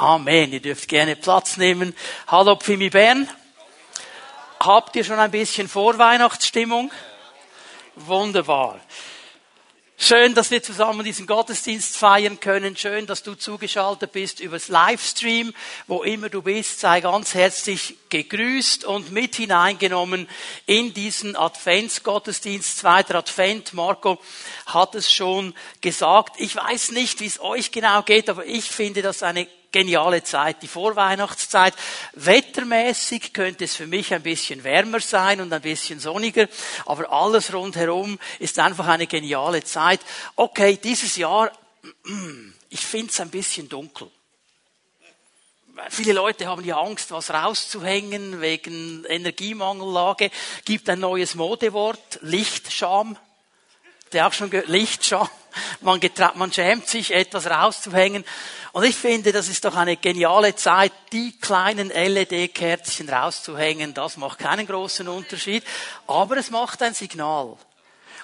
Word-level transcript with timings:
Amen. 0.00 0.50
Ihr 0.50 0.60
dürft 0.60 0.88
gerne 0.88 1.14
Platz 1.14 1.58
nehmen. 1.58 1.94
Hallo 2.26 2.56
Pfimi 2.56 2.88
Bern. 2.88 3.28
Habt 4.58 4.96
ihr 4.96 5.04
schon 5.04 5.18
ein 5.18 5.30
bisschen 5.30 5.68
Vorweihnachtsstimmung? 5.68 6.90
Wunderbar. 7.96 8.80
Schön, 9.98 10.34
dass 10.34 10.50
wir 10.50 10.62
zusammen 10.62 11.04
diesen 11.04 11.26
Gottesdienst 11.26 11.98
feiern 11.98 12.40
können. 12.40 12.78
Schön, 12.78 13.06
dass 13.06 13.22
du 13.22 13.34
zugeschaltet 13.34 14.12
bist 14.12 14.40
übers 14.40 14.68
Livestream. 14.68 15.52
Wo 15.86 16.02
immer 16.02 16.30
du 16.30 16.40
bist, 16.40 16.80
sei 16.80 17.02
ganz 17.02 17.34
herzlich 17.34 17.96
gegrüßt 18.08 18.86
und 18.86 19.12
mit 19.12 19.34
hineingenommen 19.34 20.30
in 20.64 20.94
diesen 20.94 21.36
Adventsgottesdienst. 21.36 22.78
Zweiter 22.78 23.16
Advent. 23.16 23.74
Marco 23.74 24.18
hat 24.64 24.94
es 24.94 25.12
schon 25.12 25.54
gesagt. 25.82 26.36
Ich 26.38 26.56
weiß 26.56 26.92
nicht, 26.92 27.20
wie 27.20 27.26
es 27.26 27.38
euch 27.38 27.70
genau 27.70 28.00
geht, 28.00 28.30
aber 28.30 28.46
ich 28.46 28.64
finde 28.70 29.02
das 29.02 29.22
eine 29.22 29.46
geniale 29.72 30.22
Zeit, 30.22 30.62
die 30.62 30.68
Vorweihnachtszeit. 30.68 31.74
Wettermäßig 32.14 33.32
könnte 33.32 33.64
es 33.64 33.76
für 33.76 33.86
mich 33.86 34.12
ein 34.12 34.22
bisschen 34.22 34.64
wärmer 34.64 35.00
sein 35.00 35.40
und 35.40 35.52
ein 35.52 35.62
bisschen 35.62 36.00
sonniger, 36.00 36.48
aber 36.86 37.10
alles 37.12 37.52
rundherum 37.52 38.18
ist 38.38 38.58
einfach 38.58 38.88
eine 38.88 39.06
geniale 39.06 39.64
Zeit. 39.64 40.00
Okay, 40.36 40.78
dieses 40.82 41.16
Jahr, 41.16 41.52
ich 42.70 42.80
finde 42.80 43.10
es 43.10 43.20
ein 43.20 43.30
bisschen 43.30 43.68
dunkel. 43.68 44.10
Viele 45.88 46.12
Leute 46.12 46.46
haben 46.46 46.64
ja 46.64 46.78
Angst, 46.78 47.10
was 47.10 47.30
rauszuhängen 47.30 48.42
wegen 48.42 49.04
Energiemangellage. 49.06 50.30
Gibt 50.66 50.90
ein 50.90 51.00
neues 51.00 51.34
Modewort, 51.34 52.18
Lichtscham. 52.20 53.16
Der 54.12 54.26
auch 54.26 54.32
schon 54.32 54.50
gehört, 54.50 54.68
Lichtscham. 54.68 55.28
Man, 55.80 56.00
man 56.34 56.52
schämt 56.52 56.88
sich, 56.88 57.12
etwas 57.12 57.46
rauszuhängen. 57.46 58.24
Und 58.72 58.84
ich 58.84 58.96
finde, 58.96 59.32
das 59.32 59.48
ist 59.48 59.64
doch 59.64 59.74
eine 59.74 59.96
geniale 59.96 60.54
Zeit, 60.54 60.92
die 61.12 61.32
kleinen 61.38 61.88
LED-Kerzchen 61.88 63.08
rauszuhängen. 63.08 63.94
Das 63.94 64.16
macht 64.16 64.38
keinen 64.38 64.66
großen 64.66 65.08
Unterschied, 65.08 65.64
aber 66.06 66.36
es 66.36 66.50
macht 66.50 66.82
ein 66.82 66.94
Signal. 66.94 67.56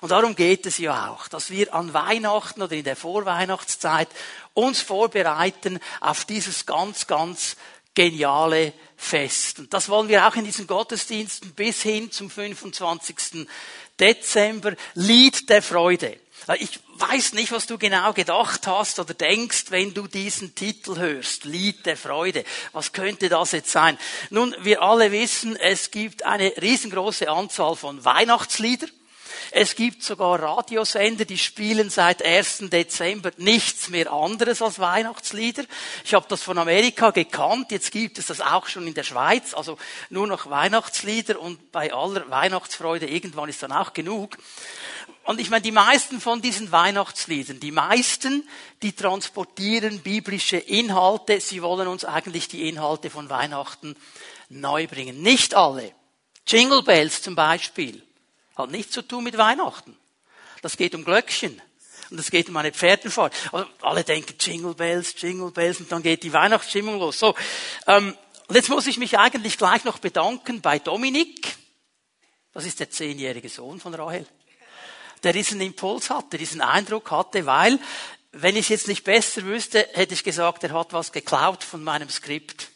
Und 0.01 0.11
darum 0.11 0.37
geht 0.37 0.67
es 0.67 0.79
ja 0.79 1.11
auch, 1.11 1.27
dass 1.29 1.51
wir 1.51 1.75
an 1.75 1.93
Weihnachten 1.95 2.63
oder 2.63 2.77
in 2.77 2.85
der 2.85 2.97
Vorweihnachtszeit 2.97 4.09
uns 4.55 4.81
vorbereiten 4.81 5.81
auf 6.01 6.25
dieses 6.25 6.67
ganz, 6.67 7.07
ganz 7.07 7.57
geniale 7.95 8.73
Fest. 8.97 9.59
Und 9.59 9.73
das 9.73 9.89
wollen 9.89 10.09
wir 10.09 10.29
auch 10.29 10.37
in 10.37 10.45
diesen 10.45 10.67
Gottesdiensten 10.67 11.53
bis 11.53 11.83
hin 11.83 12.13
zum 12.13 12.31
25. 12.31 13.49
Dezember. 13.99 14.75
Lied 14.95 15.49
der 15.49 15.63
Freude. 15.63 16.19
Ich 16.59 16.79
weiß 16.99 17.33
nicht, 17.33 17.51
was 17.51 17.67
du 17.67 17.77
genau 17.77 18.13
gedacht 18.13 18.67
hast 18.67 18.99
oder 19.01 19.15
denkst, 19.15 19.67
wenn 19.71 19.95
du 19.95 20.07
diesen 20.07 20.55
Titel 20.55 20.97
hörst. 20.97 21.45
Lied 21.45 21.85
der 21.87 21.97
Freude. 21.97 22.45
Was 22.73 22.93
könnte 22.93 23.29
das 23.29 23.53
jetzt 23.53 23.73
sein? 23.73 23.99
Nun, 24.31 24.55
wir 24.61 24.83
alle 24.83 25.13
wissen, 25.13 25.57
es 25.57 25.91
gibt 25.91 26.25
eine 26.25 26.53
riesengroße 26.61 27.29
Anzahl 27.29 27.75
von 27.75 28.05
Weihnachtslieder. 28.05 28.87
Es 29.51 29.75
gibt 29.75 30.03
sogar 30.03 30.41
Radiosender, 30.41 31.25
die 31.25 31.39
spielen 31.39 31.91
seit 31.91 32.25
1. 32.25 32.65
Dezember 32.71 33.31
nichts 33.37 33.89
mehr 33.89 34.13
anderes 34.13 34.63
als 34.63 34.79
Weihnachtslieder. 34.79 35.65
Ich 36.05 36.15
habe 36.15 36.27
das 36.29 36.43
von 36.43 36.59
Amerika 36.59 37.11
gekannt, 37.11 37.71
jetzt 37.71 37.91
gibt 37.91 38.19
es 38.19 38.27
das 38.27 38.41
auch 38.41 38.67
schon 38.67 38.87
in 38.87 38.95
der 38.95 39.05
Schweiz, 39.05 39.55
also 39.55 39.79
nur 40.11 40.27
noch 40.27 40.51
Weihnachtslieder 40.51 41.41
und 41.41 41.73
bei 41.73 41.93
aller 41.93 42.29
Weihnachtsfreude 42.31 43.07
irgendwann 43.07 43.49
ist 43.49 43.63
dann 43.63 43.73
auch 43.73 43.93
genug. 43.93 44.37
Und 45.27 45.41
ich 45.41 45.51
meine, 45.51 45.63
die 45.63 45.73
meisten 45.73 46.21
von 46.21 46.41
diesen 46.41 46.71
Weihnachtsliedern, 46.71 47.59
die 47.59 47.73
meisten, 47.73 48.49
die 48.83 48.93
transportieren 48.93 49.99
biblische 49.99 50.57
Inhalte. 50.57 51.41
Sie 51.41 51.63
wollen 51.63 51.89
uns 51.89 52.05
eigentlich 52.05 52.47
die 52.47 52.69
Inhalte 52.69 53.11
von 53.11 53.29
Weihnachten 53.29 53.97
neu 54.49 54.87
bringen. 54.87 55.23
Nicht 55.23 55.55
alle. 55.55 55.93
Jingle 56.47 56.85
Bells 56.85 57.23
zum 57.23 57.35
Beispiel 57.35 58.03
hat 58.57 58.71
nichts 58.71 58.93
zu 58.93 59.03
tun 59.03 59.25
mit 59.25 59.37
Weihnachten. 59.39 59.97
Das 60.63 60.77
geht 60.77 60.95
um 60.95 61.05
Glöckchen. 61.05 61.61
Und 62.11 62.21
es 62.21 62.31
geht 62.31 62.49
um 62.49 62.57
eine 62.57 62.73
Pferdenfahrt. 62.73 63.35
Also 63.53 63.67
alle 63.83 64.05
denken 64.05 64.37
Jingle 64.39 64.75
Bells, 64.75 65.15
Jingle 65.21 65.51
Bells 65.51 65.81
und 65.81 65.91
dann 65.91 66.03
geht 66.03 66.23
die 66.23 66.33
Weihnachtsstimmung 66.33 66.99
los. 66.99 67.19
So, 67.19 67.35
ähm, 67.87 68.17
und 68.49 68.55
jetzt 68.55 68.69
muss 68.69 68.87
ich 68.87 68.99
mich 68.99 69.19
eigentlich 69.19 69.59
gleich 69.59 69.85
noch 69.85 69.99
bedanken 69.99 70.61
bei 70.61 70.79
Dominik. 70.79 71.57
Das 72.53 72.65
ist 72.65 72.79
der 72.79 72.91
zehnjährige 72.91 73.49
Sohn 73.49 73.81
von 73.81 73.93
Rahel 73.93 74.27
der 75.23 75.33
diesen 75.33 75.61
Impuls 75.61 76.11
hatte, 76.11 76.39
diesen 76.39 76.61
Eindruck 76.61 77.11
hatte, 77.11 77.47
weil, 77.47 77.79
wenn 78.33 78.57
ich 78.57 78.67
es 78.67 78.69
jetzt 78.69 78.89
nicht 78.89 79.05
besser 79.05 79.43
wüsste, 79.45 79.89
hätte 79.95 80.15
ich 80.15 80.25
gesagt, 80.25 80.63
er 80.65 80.73
hat 80.73 80.93
was 80.93 81.13
geklaut 81.13 81.65
von 81.65 81.83
meinem 81.83 82.09
Skript. 82.09 82.69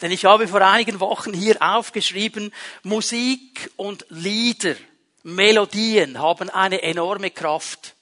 Denn 0.00 0.10
ich 0.10 0.24
habe 0.24 0.48
vor 0.48 0.62
einigen 0.62 1.00
Wochen 1.00 1.32
hier 1.32 1.60
aufgeschrieben, 1.60 2.52
Musik 2.82 3.70
und 3.76 4.06
Lieder, 4.08 4.76
Melodien 5.22 6.18
haben 6.18 6.48
eine 6.48 6.82
enorme 6.82 7.30
Kraft. 7.30 7.94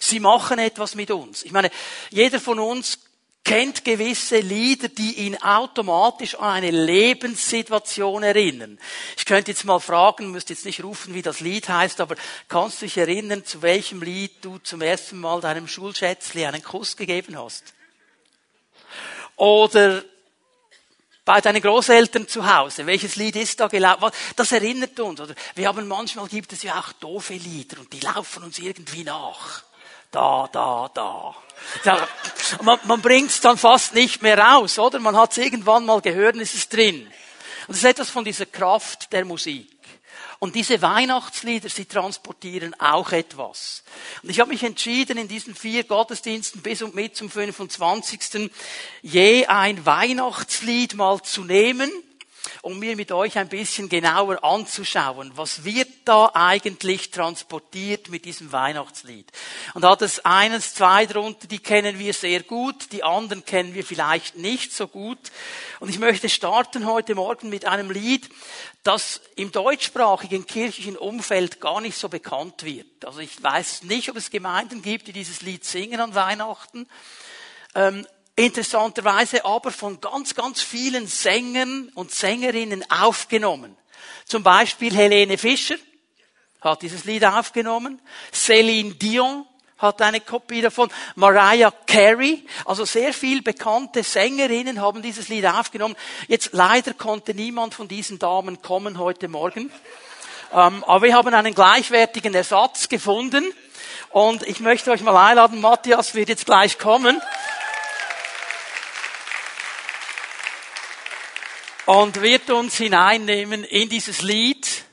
Sie 0.00 0.20
machen 0.20 0.58
etwas 0.58 0.94
mit 0.94 1.10
uns. 1.10 1.42
Ich 1.44 1.52
meine, 1.52 1.70
jeder 2.10 2.40
von 2.40 2.58
uns 2.58 2.98
kennt 3.44 3.84
gewisse 3.84 4.40
Lieder, 4.40 4.88
die 4.88 5.26
ihn 5.26 5.36
automatisch 5.42 6.34
an 6.34 6.54
eine 6.54 6.70
Lebenssituation 6.70 8.22
erinnern. 8.22 8.78
Ich 9.16 9.26
könnte 9.26 9.50
jetzt 9.50 9.64
mal 9.64 9.80
fragen, 9.80 10.30
müsst 10.30 10.48
jetzt 10.50 10.64
nicht 10.64 10.82
rufen, 10.82 11.14
wie 11.14 11.22
das 11.22 11.40
Lied 11.40 11.68
heißt, 11.68 12.00
aber 12.00 12.16
kannst 12.48 12.80
du 12.80 12.86
dich 12.86 12.96
erinnern, 12.96 13.44
zu 13.44 13.60
welchem 13.60 14.02
Lied 14.02 14.32
du 14.42 14.58
zum 14.58 14.80
ersten 14.80 15.18
Mal 15.18 15.42
deinem 15.42 15.68
Schulschätzli 15.68 16.46
einen 16.46 16.62
Kuss 16.62 16.96
gegeben 16.96 17.38
hast? 17.38 17.74
Oder 19.36 20.04
bei 21.24 21.40
deinen 21.40 21.62
Großeltern 21.62 22.28
zu 22.28 22.54
Hause. 22.54 22.86
Welches 22.86 23.16
Lied 23.16 23.36
ist 23.36 23.58
da 23.60 23.68
gelaufen? 23.68 24.10
Das 24.36 24.52
erinnert 24.52 24.98
uns. 25.00 25.20
Oder 25.20 25.34
wir 25.54 25.68
haben 25.68 25.88
manchmal 25.88 26.26
gibt 26.28 26.52
es 26.52 26.62
ja 26.62 26.78
auch 26.78 26.92
doofe 26.92 27.34
Lieder 27.34 27.80
und 27.80 27.92
die 27.92 28.00
laufen 28.00 28.44
uns 28.44 28.58
irgendwie 28.58 29.04
nach. 29.04 29.62
Da, 30.10 30.48
da, 30.52 30.90
da. 30.94 31.34
Man, 32.62 32.78
man 32.84 33.00
bringt 33.00 33.30
es 33.30 33.40
dann 33.40 33.56
fast 33.56 33.94
nicht 33.94 34.22
mehr 34.22 34.38
raus, 34.38 34.78
oder? 34.78 35.00
Man 35.00 35.16
hat 35.16 35.32
es 35.32 35.38
irgendwann 35.38 35.86
mal 35.86 36.00
gehört 36.00 36.36
und 36.36 36.42
es 36.42 36.54
ist 36.54 36.72
drin. 36.72 37.06
Und 37.66 37.70
das 37.70 37.78
ist 37.78 37.84
etwas 37.84 38.10
von 38.10 38.24
dieser 38.24 38.46
Kraft 38.46 39.12
der 39.12 39.24
Musik. 39.24 39.73
Und 40.38 40.54
diese 40.54 40.82
Weihnachtslieder, 40.82 41.68
sie 41.68 41.84
transportieren 41.84 42.74
auch 42.80 43.12
etwas. 43.12 43.82
Und 44.22 44.30
ich 44.30 44.40
habe 44.40 44.50
mich 44.50 44.62
entschieden, 44.62 45.18
in 45.18 45.28
diesen 45.28 45.54
vier 45.54 45.84
Gottesdiensten 45.84 46.62
bis 46.62 46.82
und 46.82 46.94
mit 46.94 47.16
zum 47.16 47.30
25. 47.30 48.50
je 49.02 49.46
ein 49.46 49.84
Weihnachtslied 49.86 50.94
mal 50.94 51.22
zu 51.22 51.44
nehmen 51.44 51.90
um 52.62 52.78
mir 52.78 52.96
mit 52.96 53.12
euch 53.12 53.38
ein 53.38 53.48
bisschen 53.48 53.88
genauer 53.88 54.42
anzuschauen, 54.44 55.32
was 55.34 55.64
wird 55.64 55.88
da 56.04 56.30
eigentlich 56.34 57.10
transportiert 57.10 58.08
mit 58.08 58.24
diesem 58.24 58.52
Weihnachtslied. 58.52 59.30
Und 59.74 59.82
da 59.82 59.90
hat 59.90 60.02
es 60.02 60.24
eines, 60.24 60.74
zwei 60.74 61.06
drunter, 61.06 61.46
die 61.46 61.58
kennen 61.58 61.98
wir 61.98 62.12
sehr 62.12 62.42
gut, 62.42 62.92
die 62.92 63.02
anderen 63.02 63.44
kennen 63.44 63.74
wir 63.74 63.84
vielleicht 63.84 64.36
nicht 64.36 64.72
so 64.72 64.86
gut. 64.88 65.18
Und 65.80 65.88
ich 65.88 65.98
möchte 65.98 66.28
starten 66.28 66.86
heute 66.86 67.14
Morgen 67.14 67.48
mit 67.48 67.66
einem 67.66 67.90
Lied, 67.90 68.28
das 68.82 69.20
im 69.36 69.50
deutschsprachigen 69.50 70.46
kirchlichen 70.46 70.96
Umfeld 70.96 71.60
gar 71.60 71.80
nicht 71.80 71.96
so 71.96 72.08
bekannt 72.08 72.64
wird. 72.64 73.04
Also 73.04 73.20
ich 73.20 73.42
weiß 73.42 73.84
nicht, 73.84 74.10
ob 74.10 74.16
es 74.16 74.30
Gemeinden 74.30 74.82
gibt, 74.82 75.06
die 75.06 75.12
dieses 75.12 75.42
Lied 75.42 75.64
singen 75.64 76.00
an 76.00 76.14
Weihnachten. 76.14 76.86
Interessanterweise 78.36 79.44
aber 79.44 79.70
von 79.70 80.00
ganz, 80.00 80.34
ganz 80.34 80.60
vielen 80.60 81.06
Sängern 81.06 81.90
und 81.94 82.10
Sängerinnen 82.10 82.84
aufgenommen. 82.90 83.76
Zum 84.24 84.42
Beispiel 84.42 84.92
Helene 84.92 85.38
Fischer 85.38 85.76
hat 86.60 86.82
dieses 86.82 87.04
Lied 87.04 87.24
aufgenommen, 87.24 88.00
Celine 88.32 88.94
Dion 88.94 89.46
hat 89.78 90.00
eine 90.02 90.20
Kopie 90.20 90.62
davon, 90.62 90.90
Mariah 91.14 91.72
Carey, 91.86 92.44
also 92.64 92.84
sehr 92.84 93.12
viel 93.12 93.42
bekannte 93.42 94.02
Sängerinnen 94.02 94.80
haben 94.80 95.02
dieses 95.02 95.28
Lied 95.28 95.46
aufgenommen. 95.46 95.94
Jetzt 96.26 96.50
leider 96.52 96.94
konnte 96.94 97.34
niemand 97.34 97.74
von 97.74 97.86
diesen 97.86 98.18
Damen 98.18 98.62
kommen 98.62 98.98
heute 98.98 99.28
Morgen, 99.28 99.70
ähm, 100.52 100.82
aber 100.84 101.02
wir 101.02 101.14
haben 101.14 101.34
einen 101.34 101.54
gleichwertigen 101.54 102.34
Ersatz 102.34 102.88
gefunden 102.88 103.44
und 104.10 104.42
ich 104.44 104.58
möchte 104.60 104.90
euch 104.90 105.02
mal 105.02 105.28
einladen, 105.28 105.60
Matthias 105.60 106.14
wird 106.14 106.30
jetzt 106.30 106.46
gleich 106.46 106.78
kommen. 106.78 107.20
Und 111.86 112.20
wird 112.20 112.50
uns 112.50 112.76
hineinnehmen 112.76 113.64
in 113.64 113.88
dieses 113.88 114.22
Lied 114.22 114.84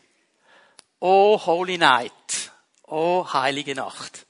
O 1.00 1.40
Holy 1.44 1.78
Night, 1.78 2.52
O 2.84 3.26
heilige 3.32 3.76
Nacht. 3.76 4.28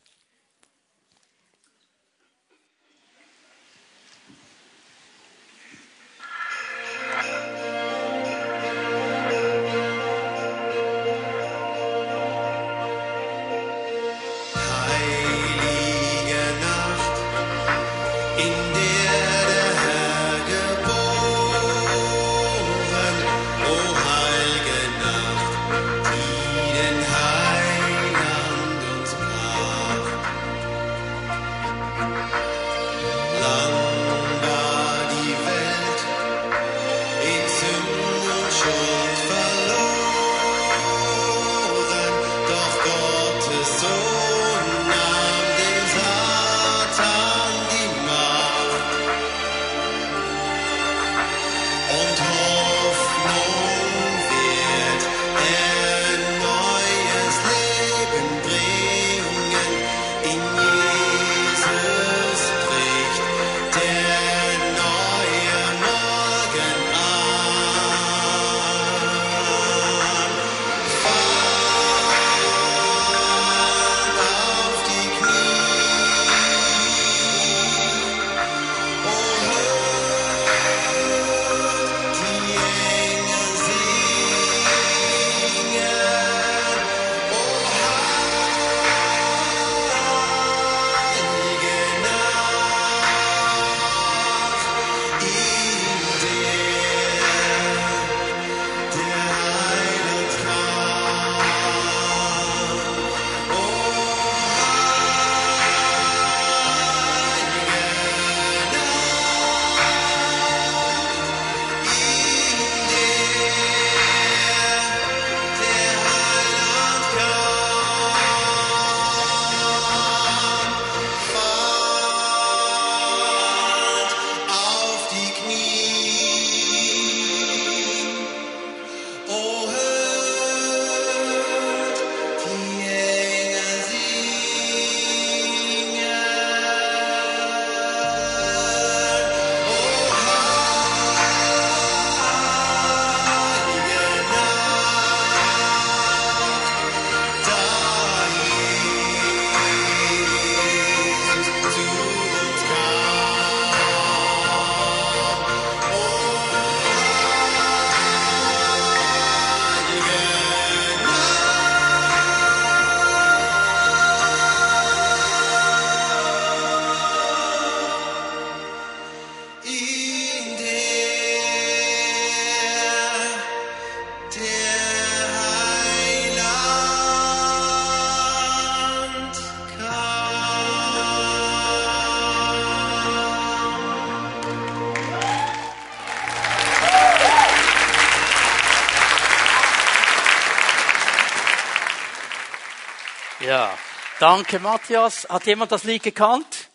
Danke, 194.22 194.60
Matthias. 194.60 195.28
Hat 195.28 195.48
jemand 195.48 195.72
das 195.72 195.84
Lied 195.84 196.04
gekannt? 196.04 196.70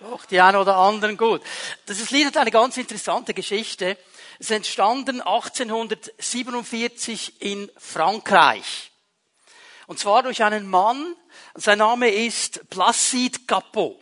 Doch, 0.00 0.24
die 0.24 0.40
einen 0.40 0.56
oder 0.56 0.78
anderen 0.78 1.16
gut. 1.16 1.42
Das 1.86 2.10
Lied 2.10 2.26
hat 2.26 2.36
eine 2.36 2.50
ganz 2.50 2.76
interessante 2.76 3.34
Geschichte. 3.34 3.96
Es 4.40 4.46
ist 4.46 4.56
entstanden 4.56 5.20
1847 5.20 7.40
in 7.40 7.70
Frankreich. 7.78 8.90
Und 9.86 10.00
zwar 10.00 10.24
durch 10.24 10.42
einen 10.42 10.66
Mann, 10.66 11.14
sein 11.54 11.78
Name 11.78 12.10
ist 12.10 12.68
Placide 12.68 13.38
Capot. 13.46 14.00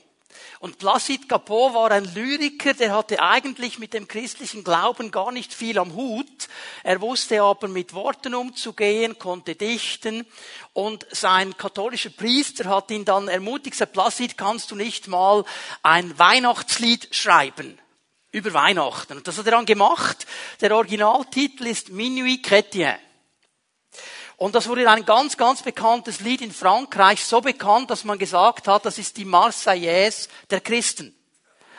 Und 0.58 0.78
Placide 0.78 1.26
Capot 1.26 1.74
war 1.74 1.90
ein 1.90 2.04
Lyriker, 2.14 2.72
der 2.72 2.94
hatte 2.94 3.20
eigentlich 3.20 3.78
mit 3.78 3.92
dem 3.92 4.08
christlichen 4.08 4.64
Glauben 4.64 5.10
gar 5.10 5.30
nicht 5.30 5.52
viel 5.52 5.78
am 5.78 5.94
Hut. 5.94 6.48
Er 6.82 7.00
wusste 7.00 7.42
aber 7.42 7.68
mit 7.68 7.92
Worten 7.92 8.34
umzugehen, 8.34 9.18
konnte 9.18 9.54
dichten. 9.54 10.26
Und 10.72 11.06
sein 11.10 11.56
katholischer 11.56 12.10
Priester 12.10 12.70
hat 12.70 12.90
ihn 12.90 13.04
dann 13.04 13.28
ermutigt, 13.28 13.76
sagt, 13.76 13.92
Placide, 13.92 14.34
kannst 14.34 14.70
du 14.70 14.76
nicht 14.76 15.08
mal 15.08 15.44
ein 15.82 16.18
Weihnachtslied 16.18 17.14
schreiben? 17.14 17.78
Über 18.32 18.52
Weihnachten. 18.52 19.18
Und 19.18 19.28
das 19.28 19.38
hat 19.38 19.46
er 19.46 19.52
dann 19.52 19.66
gemacht. 19.66 20.26
Der 20.60 20.74
Originaltitel 20.74 21.66
ist 21.66 21.90
Minuit 21.90 22.46
Chrétien. 22.46 22.96
Und 24.36 24.54
das 24.54 24.68
wurde 24.68 24.88
ein 24.90 25.06
ganz, 25.06 25.36
ganz 25.36 25.62
bekanntes 25.62 26.20
Lied 26.20 26.42
in 26.42 26.52
Frankreich, 26.52 27.24
so 27.24 27.40
bekannt, 27.40 27.90
dass 27.90 28.04
man 28.04 28.18
gesagt 28.18 28.68
hat, 28.68 28.84
das 28.84 28.98
ist 28.98 29.16
die 29.16 29.24
Marseillaise 29.24 30.28
der 30.50 30.60
Christen 30.60 31.14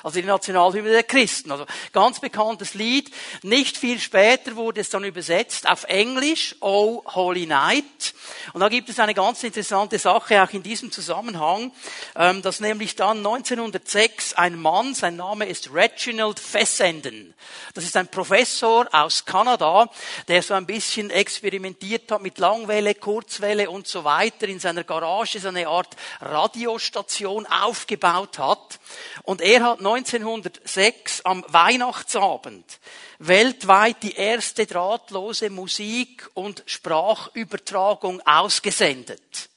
also 0.03 0.19
die 0.19 0.27
Nationalhymne 0.27 0.91
der 0.91 1.03
Christen. 1.03 1.51
Also 1.51 1.65
ganz 1.91 2.19
bekanntes 2.19 2.73
Lied. 2.73 3.11
Nicht 3.43 3.77
viel 3.77 3.99
später 3.99 4.55
wurde 4.55 4.81
es 4.81 4.89
dann 4.89 5.03
übersetzt 5.03 5.67
auf 5.67 5.83
Englisch, 5.85 6.55
Oh 6.59 7.03
Holy 7.05 7.45
Night. 7.45 8.13
Und 8.53 8.61
da 8.61 8.69
gibt 8.69 8.89
es 8.89 8.99
eine 8.99 9.13
ganz 9.13 9.43
interessante 9.43 9.99
Sache 9.99 10.43
auch 10.43 10.51
in 10.51 10.63
diesem 10.63 10.91
Zusammenhang, 10.91 11.71
ähm, 12.15 12.41
dass 12.41 12.59
nämlich 12.59 12.95
dann 12.95 13.17
1906 13.17 14.33
ein 14.33 14.59
Mann, 14.59 14.93
sein 14.93 15.15
Name 15.15 15.45
ist 15.45 15.73
Reginald 15.73 16.39
Fessenden, 16.39 17.33
das 17.73 17.83
ist 17.83 17.95
ein 17.97 18.07
Professor 18.07 18.87
aus 18.91 19.25
Kanada, 19.25 19.89
der 20.27 20.41
so 20.41 20.53
ein 20.53 20.65
bisschen 20.65 21.09
experimentiert 21.09 22.11
hat 22.11 22.21
mit 22.21 22.37
Langwelle, 22.37 22.95
Kurzwelle 22.95 23.69
und 23.69 23.87
so 23.87 24.03
weiter, 24.03 24.47
in 24.47 24.59
seiner 24.59 24.83
Garage 24.83 25.39
so 25.39 25.49
eine 25.49 25.67
Art 25.67 25.95
Radiostation 26.21 27.45
aufgebaut 27.45 28.39
hat. 28.39 28.79
Und 29.23 29.41
er 29.41 29.63
hat 29.63 29.81
1906 29.87 31.21
am 31.21 31.45
Weihnachtsabend 31.47 32.79
weltweit 33.19 34.03
die 34.03 34.15
erste 34.15 34.65
drahtlose 34.65 35.49
Musik- 35.49 36.29
und 36.33 36.63
Sprachübertragung 36.65 38.21
ausgesendet. 38.21 39.49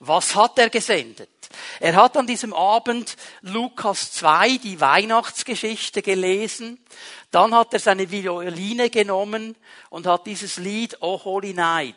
Was 0.00 0.34
hat 0.34 0.58
er 0.58 0.70
gesendet? 0.70 1.30
Er 1.80 1.94
hat 1.94 2.16
an 2.16 2.26
diesem 2.26 2.52
Abend 2.52 3.16
Lukas 3.42 4.12
2, 4.12 4.58
die 4.58 4.80
Weihnachtsgeschichte 4.80 6.02
gelesen. 6.02 6.84
Dann 7.30 7.54
hat 7.54 7.72
er 7.72 7.78
seine 7.78 8.10
Violine 8.10 8.90
genommen 8.90 9.56
und 9.90 10.06
hat 10.06 10.26
dieses 10.26 10.56
Lied 10.56 11.00
O 11.00 11.22
Holy 11.24 11.54
Night 11.54 11.94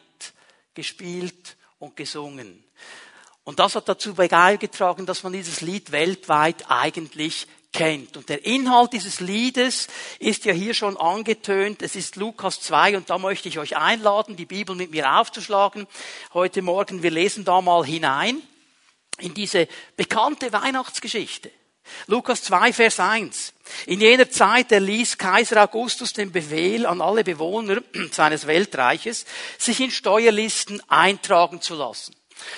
gespielt 0.74 1.58
und 1.80 1.96
gesungen. 1.96 2.64
Und 3.44 3.60
das 3.60 3.76
hat 3.76 3.90
dazu 3.90 4.14
beigetragen, 4.14 5.06
dass 5.06 5.24
man 5.24 5.34
dieses 5.34 5.62
Lied 5.62 5.92
weltweit 5.92 6.70
eigentlich 6.70 7.48
kennt. 7.74 8.18
Und 8.18 8.30
der 8.30 8.46
Inhalt 8.46 8.94
dieses 8.94 9.20
Liedes 9.20 9.88
ist 10.20 10.46
ja 10.46 10.54
hier 10.54 10.74
schon 10.74 10.98
angetönt. 10.98 11.82
Es 11.82 11.96
ist 11.96 12.16
Lukas 12.16 12.62
2 12.62 12.98
und 12.98 13.10
da 13.10 13.18
möchte 13.18 13.50
ich 13.50 13.60
euch 13.60 13.78
einladen, 13.78 14.36
die 14.36 14.46
Bibel 14.46 14.76
mit 14.76 14.92
mir 14.92 15.20
aufzuschlagen. 15.20 15.88
Heute 16.34 16.62
Morgen, 16.62 17.04
wir 17.04 17.12
lesen 17.12 17.46
da 17.46 17.62
mal 17.62 17.86
hinein 17.86 18.42
in 19.20 19.34
diese 19.34 19.68
bekannte 19.96 20.52
Weihnachtsgeschichte. 20.52 21.52
Lukas 22.08 22.44
2, 22.44 22.74
Vers 22.74 23.00
1. 23.00 23.54
In 23.88 24.02
jener 24.02 24.30
Zeit 24.30 24.72
erließ 24.72 25.18
Kaiser 25.18 25.64
Augustus 25.64 26.14
den 26.14 26.32
Befehl 26.32 26.86
an 26.86 27.02
alle 27.02 27.24
Bewohner 27.24 27.82
seines 28.12 28.48
Weltreiches, 28.48 29.26
sich 29.58 29.80
in 29.80 29.92
Steuerlisten 29.92 30.82
eintragen 30.90 31.62
zu 31.62 31.76
lassen. 31.76 32.16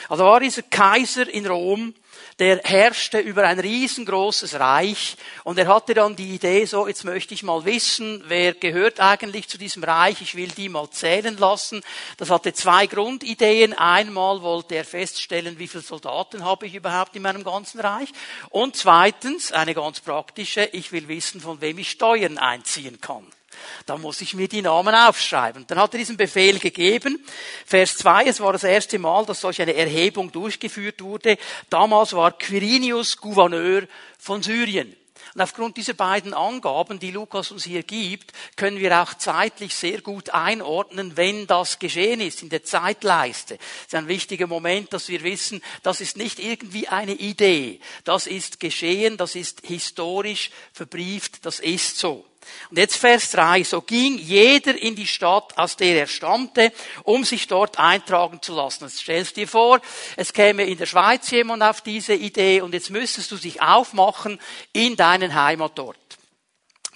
Also 0.10 0.24
war 0.24 0.40
dieser 0.40 0.62
Kaiser 0.64 1.28
in 1.28 1.46
Rom 1.46 1.94
der 2.40 2.62
herrschte 2.64 3.20
über 3.20 3.44
ein 3.44 3.60
riesengroßes 3.60 4.60
Reich 4.60 5.16
und 5.44 5.58
er 5.58 5.68
hatte 5.68 5.94
dann 5.94 6.16
die 6.16 6.36
Idee, 6.36 6.66
so 6.66 6.88
jetzt 6.88 7.04
möchte 7.04 7.34
ich 7.34 7.44
mal 7.44 7.66
wissen, 7.66 8.24
wer 8.28 8.54
gehört 8.54 9.00
eigentlich 9.00 9.48
zu 9.48 9.58
diesem 9.58 9.84
Reich, 9.84 10.22
ich 10.22 10.36
will 10.36 10.50
die 10.50 10.70
mal 10.70 10.90
zählen 10.90 11.38
lassen. 11.38 11.82
Das 12.18 12.30
hatte 12.30 12.54
zwei 12.54 12.88
Grundideen. 12.88 13.74
Einmal 13.74 14.42
wollte 14.42 14.76
er 14.76 14.86
feststellen, 14.86 15.60
wie 15.60 15.68
viele 15.68 15.84
Soldaten 15.84 16.44
habe 16.44 16.66
ich 16.66 16.76
überhaupt 16.76 17.16
in 17.16 17.22
meinem 17.22 17.44
ganzen 17.44 17.80
Reich 17.80 18.10
und 18.50 18.76
zweitens, 18.76 19.52
eine 19.52 19.74
ganz 19.74 20.00
praktische, 20.00 20.70
ich 20.72 20.92
will 20.92 21.08
wissen, 21.08 21.42
von 21.42 21.62
wem 21.62 21.78
ich 21.78 21.92
Steuern 21.92 22.38
einziehen 22.38 23.00
kann. 23.00 23.26
Da 23.86 23.98
muss 23.98 24.22
ich 24.22 24.34
mir 24.34 24.48
die 24.48 24.62
Namen 24.62 24.96
aufschreiben. 24.96 25.66
Dann 25.68 25.80
hat 25.80 25.94
er 25.94 26.00
diesen 26.00 26.18
Befehl 26.18 26.60
gegeben. 26.60 27.24
Vers 27.66 27.98
2, 27.98 28.26
es 28.26 28.40
war 28.40 28.54
das 28.54 28.64
erste 28.64 29.00
Mal, 29.00 29.26
dass 29.26 29.42
solch 29.42 29.62
eine 29.62 29.76
Erhebung 29.76 30.32
durchgeführt 30.32 31.02
wurde. 31.02 31.38
Damals 31.70 32.14
war 32.14 32.32
Quirinius 32.38 33.18
Gouverneur 33.18 33.84
von 34.18 34.42
Syrien. 34.44 34.96
Und 35.34 35.42
aufgrund 35.42 35.78
dieser 35.78 35.94
beiden 35.94 36.34
Angaben, 36.34 37.00
die 37.00 37.12
Lukas 37.12 37.52
uns 37.52 37.64
hier 37.64 37.84
gibt, 37.84 38.34
können 38.56 38.78
wir 38.78 39.02
auch 39.02 39.16
zeitlich 39.16 39.74
sehr 39.74 40.02
gut 40.02 40.30
einordnen, 40.30 41.18
wenn 41.18 41.48
das 41.48 41.80
geschehen 41.80 42.22
ist, 42.22 42.44
in 42.44 42.50
der 42.50 42.64
Zeitleiste. 42.64 43.58
Das 43.58 43.88
ist 43.88 43.96
ein 43.96 44.08
wichtiger 44.08 44.46
Moment, 44.46 44.94
dass 44.94 45.10
wir 45.10 45.24
wissen, 45.24 45.62
das 45.82 46.02
ist 46.02 46.18
nicht 46.18 46.40
irgendwie 46.40 46.88
eine 46.88 47.14
Idee. 47.14 47.80
Das 48.04 48.28
ist 48.28 48.60
geschehen, 48.60 49.18
das 49.18 49.36
ist 49.36 49.62
historisch 49.66 50.52
verbrieft, 50.72 51.46
das 51.46 51.60
ist 51.60 51.98
so. 51.98 52.26
Und 52.70 52.78
jetzt 52.78 52.98
Vers 52.98 53.32
3. 53.32 53.64
So 53.64 53.82
ging 53.82 54.18
jeder 54.18 54.80
in 54.80 54.96
die 54.96 55.08
Stadt, 55.08 55.58
aus 55.58 55.76
der 55.76 56.00
er 56.00 56.08
stammte, 56.08 56.72
um 57.04 57.24
sich 57.24 57.48
dort 57.48 57.80
eintragen 57.80 58.42
zu 58.42 58.56
lassen. 58.56 58.86
Jetzt 58.86 59.00
stellst 59.00 59.38
dir 59.38 59.48
vor, 59.48 59.82
es 60.16 60.34
käme 60.34 60.64
in 60.66 60.78
der 60.78 60.86
Schweiz 60.86 61.30
jemand 61.32 61.64
auf 61.64 61.82
diese 61.82 62.14
Idee 62.14 62.62
und 62.62 62.74
jetzt 62.74 62.90
müsstest 62.90 63.32
du 63.32 63.38
dich 63.38 63.62
aufmachen 63.62 64.40
in 64.72 64.96
deinen 64.96 65.36
Heimatort. 65.36 65.98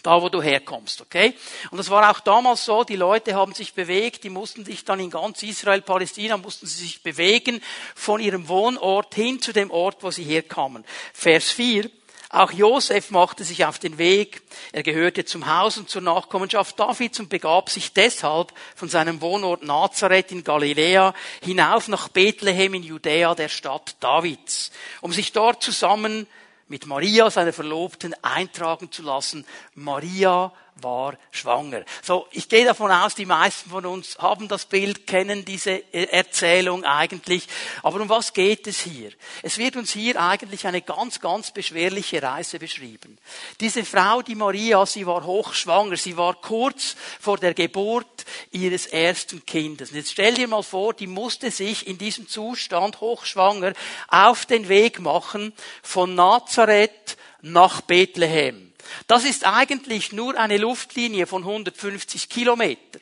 Da, 0.04 0.22
wo 0.22 0.30
du 0.30 0.42
herkommst, 0.42 1.01
okay? 1.01 1.34
Und 1.70 1.80
das 1.80 1.89
war 1.89 2.10
auch 2.10 2.22
damals 2.22 2.63
so, 2.63 2.84
die 2.86 2.96
Leute 2.96 3.36
haben 3.36 3.54
sich 3.54 3.74
bewegt, 3.74 4.24
die 4.24 4.30
mussten 4.30 4.63
sich 4.63 4.86
dann 4.86 5.00
in 5.00 5.10
ganz 5.10 5.44
Israel, 5.44 5.82
Palästina, 5.82 6.38
mussten 6.38 6.66
sie 6.66 6.84
sich 6.84 7.04
bewegen 7.04 7.62
von 7.94 8.22
ihrem 8.22 8.48
Wohnort 8.48 9.16
hin 9.16 9.42
zu 9.42 9.51
dem 9.51 9.70
Ort, 9.70 9.98
wo 10.04 10.12
sie 10.12 10.24
herkamen. 10.24 10.86
Vers 11.13 11.51
4. 11.51 11.89
Auch 12.29 12.51
Josef 12.51 13.10
machte 13.10 13.46
sich 13.46 13.65
auf 13.65 13.79
den 13.79 13.98
Weg. 13.98 14.41
Er 14.74 14.84
gehörte 14.84 15.24
zum 15.24 15.48
Haus 15.48 15.77
und 15.77 15.89
zur 15.89 16.01
Nachkommenschaft 16.01 16.77
Davids 16.77 17.19
und 17.22 17.29
begab 17.29 17.69
sich 17.69 17.93
deshalb 17.93 18.51
von 18.75 18.89
seinem 18.89 19.22
Wohnort 19.22 19.63
Nazareth 19.63 20.34
in 20.34 20.43
Galiläa 20.43 21.13
hinauf 21.41 21.88
nach 21.88 22.10
Bethlehem 22.10 22.74
in 22.74 22.84
Judäa, 22.84 23.34
der 23.34 23.48
Stadt 23.48 23.96
Davids, 24.01 24.72
um 25.00 25.13
sich 25.13 25.31
dort 25.31 25.63
zusammen 25.63 26.27
mit 26.67 26.86
Maria, 26.86 27.29
seiner 27.31 27.53
Verlobten, 27.53 28.13
eintragen 28.22 28.91
zu 28.91 29.03
lassen. 29.03 29.46
Maria 29.74 30.51
war 30.81 31.17
schwanger. 31.31 31.84
So, 32.01 32.27
ich 32.31 32.50
gehe 32.50 32.65
davon 32.65 32.91
aus, 32.91 33.15
die 33.15 33.25
meisten 33.25 33.69
von 33.69 33.86
uns 33.86 34.17
haben 34.19 34.48
das 34.48 34.65
Bild, 34.65 35.07
kennen 35.07 35.46
diese 35.46 35.93
Erzählung 35.93 36.84
eigentlich. 36.84 37.48
Aber 37.84 38.01
um 38.01 38.10
was 38.10 38.34
geht 38.34 38.67
es 38.67 38.81
hier? 38.81 39.12
Es 39.43 39.57
wird 39.57 39.75
uns 39.75 39.91
hier 39.91 40.19
eigentlich 40.22 40.65
eine 40.67 40.81
ganz, 40.81 41.19
ganz 41.19 41.51
beschwerliche 41.51 42.22
Reise 42.22 42.60
beschrieben. 42.60 43.17
Diese 43.60 43.84
Frau, 43.86 44.22
die 44.22 44.36
Maria, 44.36 44.86
sie 44.86 45.05
war 45.05 45.24
hochschwanger. 45.24 45.98
Sie 45.98 46.17
war 46.17 46.36
kurz 46.36 46.96
vor 47.19 47.38
der 47.38 47.53
Geburt 47.53 48.25
ihres 48.51 48.88
ersten 48.88 49.46
Kindes. 49.46 49.91
Und 49.91 49.98
jetzt 49.98 50.12
stell 50.12 50.34
dir 50.34 50.48
mal 50.48 50.63
vor, 50.63 50.93
die 50.93 51.07
musste 51.07 51.51
sich 51.51 51.88
in 51.88 51.98
diesem 51.98 52.27
Zustand 52.27 53.01
hochschwanger 53.01 53.74
auf 54.07 54.46
den 54.46 54.69
Weg 54.69 55.00
machen 55.00 55.53
von 55.81 56.15
Nazareth 56.15 57.17
nach 57.41 57.81
Bethlehem. 57.81 58.66
Das 59.08 59.24
ist 59.24 59.46
eigentlich 59.46 60.12
nur 60.12 60.38
eine 60.39 60.58
Luftlinie 60.58 61.27
von 61.27 61.44
150 61.44 62.29
Kilometer. 62.29 63.00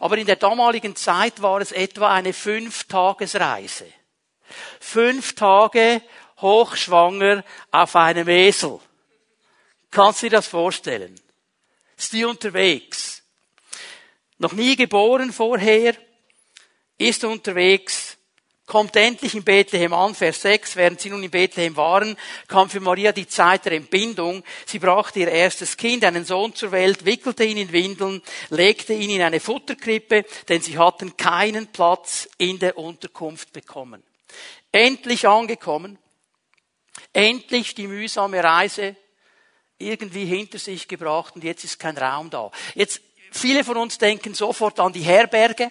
Aber 0.00 0.18
in 0.18 0.26
der 0.26 0.36
damaligen 0.36 0.96
Zeit 0.96 1.40
war 1.40 1.60
es 1.60 1.72
etwa 1.72 2.12
eine 2.12 2.32
Fünf-Tagesreise. 2.32 3.86
Fünf 4.80 5.34
Tage 5.34 6.02
hochschwanger 6.40 7.44
auf 7.70 7.96
einem 7.96 8.28
Esel. 8.28 8.80
Kannst 9.90 10.22
du 10.22 10.26
dir 10.26 10.36
das 10.36 10.46
vorstellen? 10.46 11.18
Ist 11.96 12.12
die 12.12 12.24
unterwegs? 12.24 13.22
Noch 14.38 14.52
nie 14.52 14.76
geboren 14.76 15.32
vorher, 15.32 15.94
ist 16.96 17.24
unterwegs, 17.24 18.17
kommt 18.68 18.94
endlich 18.96 19.34
in 19.34 19.42
Bethlehem 19.42 19.94
an, 19.94 20.14
Vers 20.14 20.42
6, 20.42 20.76
während 20.76 21.00
sie 21.00 21.08
nun 21.08 21.22
in 21.22 21.30
Bethlehem 21.30 21.74
waren, 21.76 22.16
kam 22.46 22.68
für 22.68 22.80
Maria 22.80 23.12
die 23.12 23.26
Zeit 23.26 23.64
der 23.64 23.72
Entbindung. 23.72 24.44
Sie 24.66 24.78
brachte 24.78 25.20
ihr 25.20 25.28
erstes 25.28 25.76
Kind, 25.76 26.04
einen 26.04 26.26
Sohn 26.26 26.54
zur 26.54 26.70
Welt, 26.70 27.06
wickelte 27.06 27.44
ihn 27.44 27.56
in 27.56 27.72
Windeln, 27.72 28.22
legte 28.50 28.92
ihn 28.92 29.10
in 29.10 29.22
eine 29.22 29.40
Futterkrippe, 29.40 30.24
denn 30.48 30.60
sie 30.60 30.78
hatten 30.78 31.16
keinen 31.16 31.68
Platz 31.68 32.28
in 32.36 32.58
der 32.58 32.76
Unterkunft 32.76 33.52
bekommen. 33.54 34.02
Endlich 34.70 35.26
angekommen, 35.26 35.98
endlich 37.14 37.74
die 37.74 37.86
mühsame 37.86 38.44
Reise 38.44 38.96
irgendwie 39.78 40.26
hinter 40.26 40.58
sich 40.58 40.86
gebracht 40.88 41.36
und 41.36 41.44
jetzt 41.44 41.64
ist 41.64 41.78
kein 41.78 41.96
Raum 41.96 42.28
da. 42.28 42.50
Jetzt, 42.74 43.00
viele 43.32 43.64
von 43.64 43.78
uns 43.78 43.96
denken 43.96 44.34
sofort 44.34 44.78
an 44.78 44.92
die 44.92 45.00
Herberge, 45.00 45.70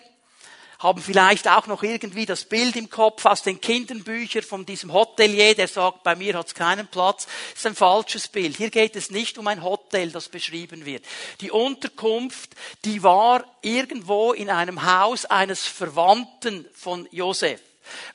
haben 0.79 1.01
vielleicht 1.01 1.48
auch 1.48 1.67
noch 1.67 1.84
irgendwie 1.84 2.25
das 2.25 2.46
Bild 2.46 2.75
im 2.75 2.89
Kopf 2.89 3.25
aus 3.25 3.43
den 3.43 3.60
Kinderbüchern 3.60 4.43
von 4.43 4.65
diesem 4.65 4.93
Hotelier, 4.93 5.55
der 5.55 5.67
sagt, 5.67 6.03
bei 6.03 6.15
mir 6.15 6.36
hat 6.36 6.48
es 6.48 6.53
keinen 6.53 6.88
Platz. 6.88 7.25
Das 7.25 7.60
ist 7.60 7.67
ein 7.67 7.75
falsches 7.75 8.27
Bild. 8.27 8.57
Hier 8.57 8.69
geht 8.69 8.96
es 8.96 9.10
nicht 9.10 9.38
um 9.38 9.48
ein 9.48 9.63
Hotel, 9.63 10.12
das 10.12 10.29
beschrieben 10.29 10.86
wird. 10.86 11.03
Die 11.41 11.51
Unterkunft, 11.51 12.55
die 12.86 13.01
war 13.01 13.43
irgendwo 13.62 14.34
in 14.34 14.50
einem 14.50 14.86
Haus 14.86 15.25
eines 15.25 15.65
Verwandten 15.65 16.65
von 16.74 17.07
Josef, 17.12 17.62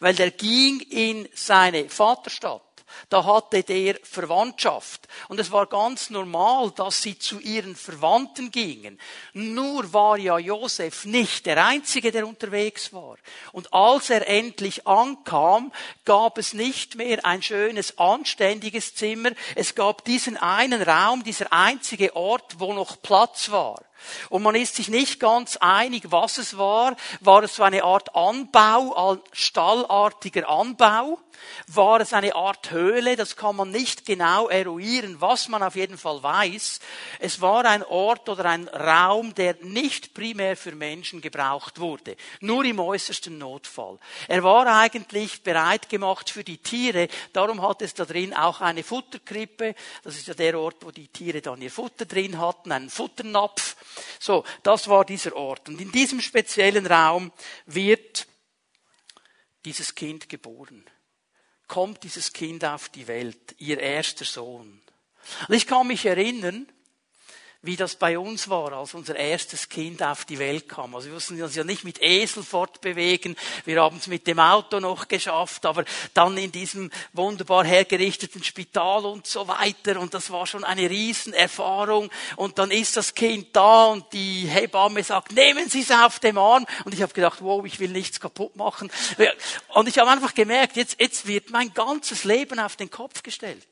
weil 0.00 0.14
der 0.14 0.30
ging 0.30 0.80
in 0.80 1.28
seine 1.34 1.88
Vaterstadt 1.88 2.62
da 3.08 3.24
hatte 3.24 3.62
der 3.62 3.98
Verwandtschaft. 4.02 5.08
Und 5.28 5.40
es 5.40 5.50
war 5.50 5.66
ganz 5.66 6.10
normal, 6.10 6.70
dass 6.72 7.02
sie 7.02 7.18
zu 7.18 7.38
ihren 7.40 7.76
Verwandten 7.76 8.50
gingen. 8.50 8.98
Nur 9.32 9.92
war 9.92 10.18
ja 10.18 10.38
Josef 10.38 11.04
nicht 11.04 11.46
der 11.46 11.64
Einzige, 11.64 12.12
der 12.12 12.26
unterwegs 12.26 12.92
war. 12.92 13.16
Und 13.52 13.72
als 13.72 14.10
er 14.10 14.28
endlich 14.28 14.86
ankam, 14.86 15.72
gab 16.04 16.38
es 16.38 16.54
nicht 16.54 16.96
mehr 16.96 17.24
ein 17.24 17.42
schönes, 17.42 17.98
anständiges 17.98 18.94
Zimmer. 18.94 19.30
Es 19.54 19.74
gab 19.74 20.04
diesen 20.04 20.36
einen 20.36 20.82
Raum, 20.82 21.24
dieser 21.24 21.52
einzige 21.52 22.16
Ort, 22.16 22.58
wo 22.58 22.72
noch 22.72 23.00
Platz 23.02 23.50
war. 23.50 23.82
Und 24.30 24.42
man 24.42 24.54
ist 24.54 24.76
sich 24.76 24.88
nicht 24.88 25.20
ganz 25.20 25.56
einig, 25.58 26.10
was 26.10 26.38
es 26.38 26.58
war. 26.58 26.96
War 27.20 27.42
es 27.42 27.56
so 27.56 27.62
eine 27.62 27.84
Art 27.84 28.14
Anbau, 28.14 29.18
stallartiger 29.32 30.48
Anbau? 30.48 31.18
War 31.68 32.00
es 32.00 32.12
eine 32.12 32.34
Art 32.34 32.70
Höhle? 32.70 33.16
Das 33.16 33.36
kann 33.36 33.56
man 33.56 33.70
nicht 33.70 34.04
genau 34.04 34.48
eruieren. 34.48 35.20
Was 35.20 35.48
man 35.48 35.62
auf 35.62 35.76
jeden 35.76 35.98
Fall 35.98 36.22
weiß, 36.22 36.80
es 37.18 37.40
war 37.40 37.64
ein 37.64 37.84
Ort 37.84 38.28
oder 38.28 38.46
ein 38.46 38.68
Raum, 38.68 39.34
der 39.34 39.56
nicht 39.62 40.14
primär 40.14 40.56
für 40.56 40.74
Menschen 40.74 41.20
gebraucht 41.20 41.78
wurde. 41.78 42.16
Nur 42.40 42.64
im 42.64 42.78
äußersten 42.78 43.38
Notfall. 43.38 43.98
Er 44.28 44.42
war 44.42 44.66
eigentlich 44.66 45.42
bereit 45.42 45.88
gemacht 45.88 46.30
für 46.30 46.44
die 46.44 46.58
Tiere. 46.58 47.08
Darum 47.32 47.62
hat 47.62 47.82
es 47.82 47.94
da 47.94 48.04
drin 48.04 48.34
auch 48.34 48.60
eine 48.60 48.82
Futterkrippe. 48.82 49.74
Das 50.02 50.16
ist 50.16 50.28
ja 50.28 50.34
der 50.34 50.58
Ort, 50.58 50.84
wo 50.84 50.90
die 50.90 51.08
Tiere 51.08 51.40
dann 51.40 51.62
ihr 51.62 51.70
Futter 51.70 52.06
drin 52.06 52.38
hatten, 52.38 52.72
einen 52.72 52.90
Futternapf. 52.90 53.76
So, 54.18 54.44
das 54.62 54.88
war 54.88 55.04
dieser 55.04 55.34
Ort. 55.36 55.68
Und 55.68 55.80
in 55.80 55.92
diesem 55.92 56.20
speziellen 56.20 56.86
Raum 56.86 57.32
wird 57.66 58.26
dieses 59.64 59.94
Kind 59.94 60.28
geboren 60.28 60.84
kommt 61.72 62.02
dieses 62.02 62.34
Kind 62.34 62.66
auf 62.66 62.90
die 62.90 63.08
Welt, 63.08 63.54
ihr 63.56 63.80
erster 63.80 64.26
Sohn. 64.26 64.82
Und 65.48 65.54
ich 65.54 65.66
kann 65.66 65.86
mich 65.86 66.04
erinnern, 66.04 66.66
wie 67.62 67.76
das 67.76 67.94
bei 67.94 68.18
uns 68.18 68.48
war, 68.48 68.72
als 68.72 68.92
unser 68.94 69.14
erstes 69.14 69.68
Kind 69.68 70.02
auf 70.02 70.24
die 70.24 70.38
Welt 70.38 70.68
kam. 70.68 70.94
Also 70.96 71.06
wir 71.06 71.14
mussten 71.14 71.40
uns 71.40 71.54
ja 71.54 71.62
nicht 71.62 71.84
mit 71.84 72.02
Esel 72.02 72.42
fortbewegen, 72.42 73.36
wir 73.64 73.80
haben 73.80 73.98
es 73.98 74.08
mit 74.08 74.26
dem 74.26 74.40
Auto 74.40 74.80
noch 74.80 75.06
geschafft, 75.06 75.64
aber 75.64 75.84
dann 76.12 76.36
in 76.36 76.50
diesem 76.50 76.90
wunderbar 77.12 77.64
hergerichteten 77.64 78.42
Spital 78.42 79.06
und 79.06 79.28
so 79.28 79.46
weiter. 79.46 80.00
Und 80.00 80.12
das 80.12 80.30
war 80.30 80.46
schon 80.46 80.64
eine 80.64 80.90
Riesenerfahrung. 80.90 82.10
Und 82.36 82.58
dann 82.58 82.72
ist 82.72 82.96
das 82.96 83.14
Kind 83.14 83.48
da 83.52 83.86
und 83.86 84.12
die 84.12 84.46
Hebamme 84.46 85.04
sagt, 85.04 85.32
nehmen 85.32 85.68
Sie 85.68 85.82
es 85.82 85.90
auf 85.92 86.18
dem 86.18 86.38
Arm. 86.38 86.66
Und 86.84 86.94
ich 86.94 87.02
habe 87.02 87.12
gedacht, 87.12 87.42
wow, 87.42 87.64
ich 87.64 87.78
will 87.78 87.90
nichts 87.90 88.18
kaputt 88.18 88.56
machen. 88.56 88.90
Und 89.68 89.88
ich 89.88 89.98
habe 89.98 90.10
einfach 90.10 90.34
gemerkt, 90.34 90.76
jetzt, 90.76 91.00
jetzt 91.00 91.26
wird 91.26 91.50
mein 91.50 91.72
ganzes 91.72 92.24
Leben 92.24 92.58
auf 92.58 92.74
den 92.74 92.90
Kopf 92.90 93.22
gestellt. 93.22 93.66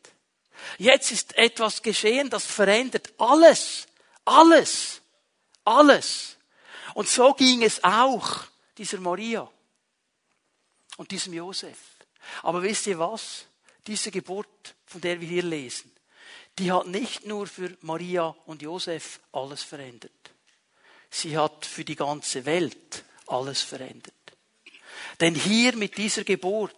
Jetzt 0.78 1.12
ist 1.12 1.36
etwas 1.36 1.82
geschehen, 1.82 2.30
das 2.30 2.46
verändert 2.46 3.12
alles. 3.18 3.86
Alles. 4.24 5.00
Alles. 5.64 6.36
Und 6.94 7.08
so 7.08 7.34
ging 7.34 7.62
es 7.62 7.82
auch 7.84 8.44
dieser 8.76 8.98
Maria 8.98 9.48
und 10.96 11.10
diesem 11.10 11.32
Josef. 11.32 11.78
Aber 12.42 12.62
wisst 12.62 12.86
ihr 12.86 12.98
was? 12.98 13.46
Diese 13.86 14.10
Geburt, 14.10 14.74
von 14.86 15.00
der 15.00 15.20
wir 15.20 15.28
hier 15.28 15.42
lesen, 15.42 15.90
die 16.58 16.70
hat 16.70 16.86
nicht 16.86 17.26
nur 17.26 17.46
für 17.46 17.76
Maria 17.80 18.34
und 18.46 18.62
Josef 18.62 19.20
alles 19.32 19.62
verändert. 19.62 20.12
Sie 21.08 21.36
hat 21.36 21.64
für 21.64 21.84
die 21.84 21.96
ganze 21.96 22.44
Welt 22.44 23.04
alles 23.26 23.62
verändert. 23.62 24.14
Denn 25.20 25.34
hier 25.34 25.74
mit 25.76 25.96
dieser 25.96 26.24
Geburt 26.24 26.76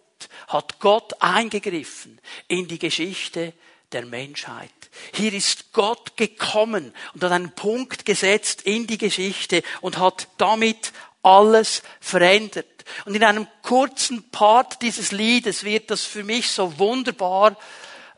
hat 0.49 0.79
Gott 0.79 1.21
eingegriffen 1.21 2.21
in 2.49 2.69
die 2.69 2.79
Geschichte 2.79 3.53
der 3.93 4.07
Menschheit. 4.07 4.71
Hier 5.15 5.33
ist 5.33 5.73
Gott 5.73 6.17
gekommen 6.17 6.93
und 7.15 7.25
hat 7.25 7.33
einen 7.33 7.55
Punkt 7.55 8.05
gesetzt 8.05 8.63
in 8.63 8.87
die 8.87 8.99
Geschichte 8.99 9.63
und 9.81 9.99
hat 9.99 10.29
damit 10.39 10.93
alles 11.23 11.83
verändert. 12.01 12.67
Und 13.05 13.15
in 13.15 13.25
einem 13.25 13.47
kurzen 13.63 14.29
Part 14.31 14.83
dieses 14.83 15.13
Liedes 15.13 15.65
wird 15.65 15.91
das 15.91 16.05
für 16.05 16.25
mich 16.25 16.51
so 16.51 16.79
wunderbar 16.79 17.57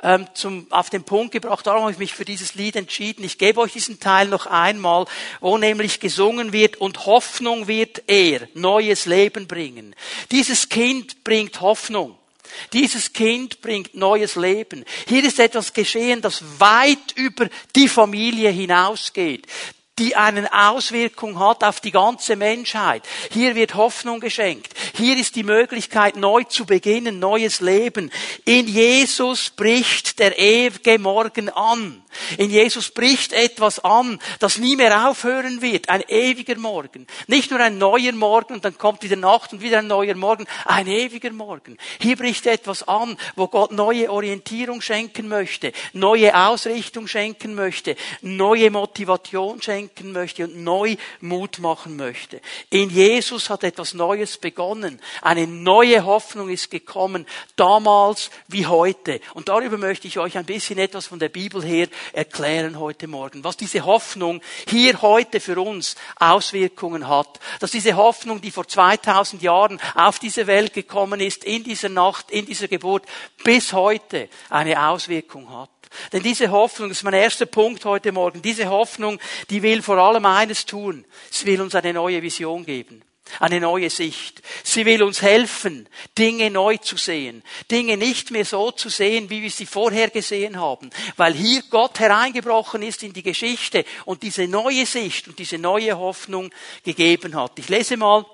ähm, 0.02 0.26
zum, 0.34 0.66
auf 0.70 0.90
den 0.90 1.04
Punkt 1.04 1.32
gebracht. 1.32 1.66
Darum 1.66 1.82
habe 1.82 1.92
ich 1.92 1.98
mich 1.98 2.14
für 2.14 2.24
dieses 2.24 2.54
Lied 2.54 2.76
entschieden. 2.76 3.24
Ich 3.24 3.38
gebe 3.38 3.60
euch 3.60 3.72
diesen 3.72 4.00
Teil 4.00 4.28
noch 4.28 4.46
einmal, 4.46 5.06
wo 5.40 5.58
nämlich 5.58 6.00
gesungen 6.00 6.52
wird 6.52 6.76
und 6.76 7.06
Hoffnung 7.06 7.68
wird 7.68 8.02
er 8.06 8.48
neues 8.54 9.06
Leben 9.06 9.46
bringen. 9.46 9.94
Dieses 10.30 10.68
Kind 10.68 11.24
bringt 11.24 11.60
Hoffnung. 11.60 12.18
Dieses 12.72 13.12
Kind 13.12 13.60
bringt 13.60 13.94
neues 13.94 14.36
Leben. 14.36 14.84
Hier 15.08 15.24
ist 15.24 15.38
etwas 15.38 15.72
geschehen, 15.72 16.20
das 16.20 16.42
weit 16.58 17.12
über 17.16 17.48
die 17.74 17.88
Familie 17.88 18.50
hinausgeht 18.50 19.46
die 19.98 20.16
eine 20.16 20.52
Auswirkung 20.52 21.38
hat 21.38 21.62
auf 21.62 21.80
die 21.80 21.92
ganze 21.92 22.34
Menschheit. 22.36 23.04
Hier 23.30 23.54
wird 23.54 23.74
Hoffnung 23.74 24.20
geschenkt. 24.20 24.74
Hier 24.96 25.16
ist 25.16 25.36
die 25.36 25.44
Möglichkeit, 25.44 26.16
neu 26.16 26.42
zu 26.44 26.66
beginnen, 26.66 27.20
neues 27.20 27.60
Leben. 27.60 28.10
In 28.44 28.66
Jesus 28.66 29.50
bricht 29.50 30.18
der 30.18 30.38
ewige 30.38 30.98
Morgen 30.98 31.48
an. 31.48 32.03
In 32.38 32.50
Jesus 32.50 32.90
bricht 32.90 33.32
etwas 33.32 33.78
an, 33.78 34.18
das 34.38 34.58
nie 34.58 34.76
mehr 34.76 35.08
aufhören 35.08 35.62
wird. 35.62 35.88
Ein 35.88 36.02
ewiger 36.08 36.56
Morgen. 36.56 37.06
Nicht 37.26 37.50
nur 37.50 37.60
ein 37.60 37.78
neuer 37.78 38.12
Morgen 38.12 38.54
und 38.54 38.64
dann 38.64 38.78
kommt 38.78 39.02
wieder 39.02 39.16
Nacht 39.16 39.52
und 39.52 39.62
wieder 39.62 39.78
ein 39.78 39.86
neuer 39.86 40.14
Morgen. 40.14 40.46
Ein 40.64 40.86
ewiger 40.86 41.30
Morgen. 41.30 41.78
Hier 42.00 42.16
bricht 42.16 42.46
etwas 42.46 42.86
an, 42.86 43.16
wo 43.36 43.48
Gott 43.48 43.72
neue 43.72 44.10
Orientierung 44.10 44.80
schenken 44.80 45.28
möchte, 45.28 45.72
neue 45.92 46.34
Ausrichtung 46.34 47.08
schenken 47.08 47.54
möchte, 47.54 47.96
neue 48.22 48.70
Motivation 48.70 49.60
schenken 49.62 50.12
möchte 50.12 50.44
und 50.44 50.62
neu 50.62 50.96
Mut 51.20 51.58
machen 51.58 51.96
möchte. 51.96 52.40
In 52.70 52.90
Jesus 52.90 53.50
hat 53.50 53.64
etwas 53.64 53.94
Neues 53.94 54.38
begonnen. 54.38 55.00
Eine 55.22 55.46
neue 55.46 56.04
Hoffnung 56.04 56.48
ist 56.48 56.70
gekommen, 56.70 57.26
damals 57.56 58.30
wie 58.48 58.66
heute. 58.66 59.20
Und 59.34 59.48
darüber 59.48 59.78
möchte 59.78 60.06
ich 60.08 60.18
euch 60.18 60.36
ein 60.36 60.44
bisschen 60.44 60.78
etwas 60.78 61.06
von 61.06 61.18
der 61.18 61.28
Bibel 61.28 61.62
her 61.62 61.88
erklären 62.12 62.78
heute 62.78 63.06
Morgen, 63.06 63.44
was 63.44 63.56
diese 63.56 63.84
Hoffnung 63.84 64.40
hier 64.68 65.00
heute 65.02 65.40
für 65.40 65.60
uns 65.60 65.96
Auswirkungen 66.16 67.08
hat, 67.08 67.40
dass 67.60 67.70
diese 67.70 67.96
Hoffnung, 67.96 68.40
die 68.40 68.50
vor 68.50 68.66
2000 68.66 69.42
Jahren 69.42 69.80
auf 69.94 70.18
diese 70.18 70.46
Welt 70.46 70.74
gekommen 70.74 71.20
ist, 71.20 71.44
in 71.44 71.64
dieser 71.64 71.88
Nacht, 71.88 72.30
in 72.30 72.46
dieser 72.46 72.68
Geburt, 72.68 73.04
bis 73.42 73.72
heute 73.72 74.28
eine 74.50 74.88
Auswirkung 74.88 75.50
hat. 75.50 75.70
Denn 76.12 76.22
diese 76.22 76.50
Hoffnung, 76.50 76.88
das 76.88 76.98
ist 76.98 77.04
mein 77.04 77.14
erster 77.14 77.46
Punkt 77.46 77.84
heute 77.84 78.12
Morgen, 78.12 78.42
diese 78.42 78.68
Hoffnung, 78.68 79.20
die 79.50 79.62
will 79.62 79.82
vor 79.82 79.98
allem 79.98 80.26
eines 80.26 80.66
tun. 80.66 81.04
Sie 81.30 81.46
will 81.46 81.60
uns 81.60 81.74
eine 81.74 81.92
neue 81.92 82.22
Vision 82.22 82.64
geben 82.66 83.02
eine 83.40 83.60
neue 83.60 83.90
Sicht. 83.90 84.42
Sie 84.62 84.84
will 84.84 85.02
uns 85.02 85.22
helfen, 85.22 85.88
Dinge 86.16 86.50
neu 86.50 86.76
zu 86.76 86.96
sehen, 86.96 87.42
Dinge 87.70 87.96
nicht 87.96 88.30
mehr 88.30 88.44
so 88.44 88.70
zu 88.70 88.88
sehen, 88.88 89.30
wie 89.30 89.42
wir 89.42 89.50
sie 89.50 89.66
vorher 89.66 90.10
gesehen 90.10 90.58
haben, 90.58 90.90
weil 91.16 91.34
hier 91.34 91.62
Gott 91.70 91.98
hereingebrochen 91.98 92.82
ist 92.82 93.02
in 93.02 93.12
die 93.12 93.22
Geschichte 93.22 93.84
und 94.04 94.22
diese 94.22 94.46
neue 94.46 94.86
Sicht 94.86 95.28
und 95.28 95.38
diese 95.38 95.58
neue 95.58 95.96
Hoffnung 95.98 96.50
gegeben 96.84 97.34
hat. 97.34 97.58
Ich 97.58 97.68
lese 97.68 97.96
mal 97.96 98.24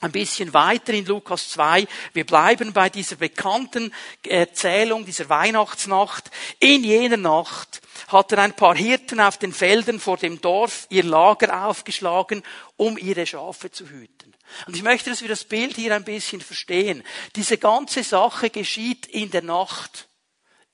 ein 0.00 0.12
bisschen 0.12 0.52
weiter 0.52 0.92
in 0.92 1.06
Lukas 1.06 1.48
2. 1.50 1.86
Wir 2.12 2.26
bleiben 2.26 2.72
bei 2.72 2.90
dieser 2.90 3.16
bekannten 3.16 3.92
Erzählung 4.26 5.04
dieser 5.06 5.28
Weihnachtsnacht. 5.28 6.30
In 6.58 6.84
jener 6.84 7.16
Nacht 7.16 7.80
hatten 8.08 8.38
ein 8.38 8.54
paar 8.54 8.76
Hirten 8.76 9.20
auf 9.20 9.38
den 9.38 9.52
Feldern 9.52 9.98
vor 9.98 10.18
dem 10.18 10.40
Dorf 10.40 10.86
ihr 10.90 11.04
Lager 11.04 11.66
aufgeschlagen, 11.66 12.42
um 12.76 12.98
ihre 12.98 13.26
Schafe 13.26 13.70
zu 13.70 13.88
hüten. 13.88 14.34
Und 14.66 14.76
ich 14.76 14.82
möchte, 14.82 15.10
dass 15.10 15.22
wir 15.22 15.28
das 15.28 15.44
Bild 15.44 15.76
hier 15.76 15.94
ein 15.94 16.04
bisschen 16.04 16.40
verstehen. 16.40 17.02
Diese 17.34 17.58
ganze 17.58 18.02
Sache 18.02 18.50
geschieht 18.50 19.06
in 19.06 19.30
der 19.30 19.42
Nacht. 19.42 20.08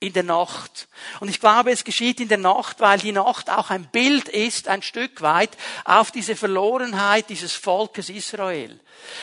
In 0.02 0.12
der 0.12 0.24
Nacht. 0.24 0.88
Und 1.20 1.28
ich 1.28 1.40
glaube, 1.40 1.70
es 1.70 1.84
geschieht 1.84 2.20
in 2.20 2.28
der 2.28 2.38
Nacht, 2.38 2.80
weil 2.80 2.98
die 2.98 3.12
Nacht 3.12 3.48
auch 3.48 3.70
ein 3.70 3.88
Bild 3.90 4.28
ist, 4.28 4.68
ein 4.68 4.82
Stück 4.82 5.22
weit, 5.22 5.50
auf 5.84 6.10
diese 6.10 6.36
Verlorenheit 6.36 7.28
dieses 7.30 7.52
Volkes 7.52 8.08
Israel. 8.08 8.78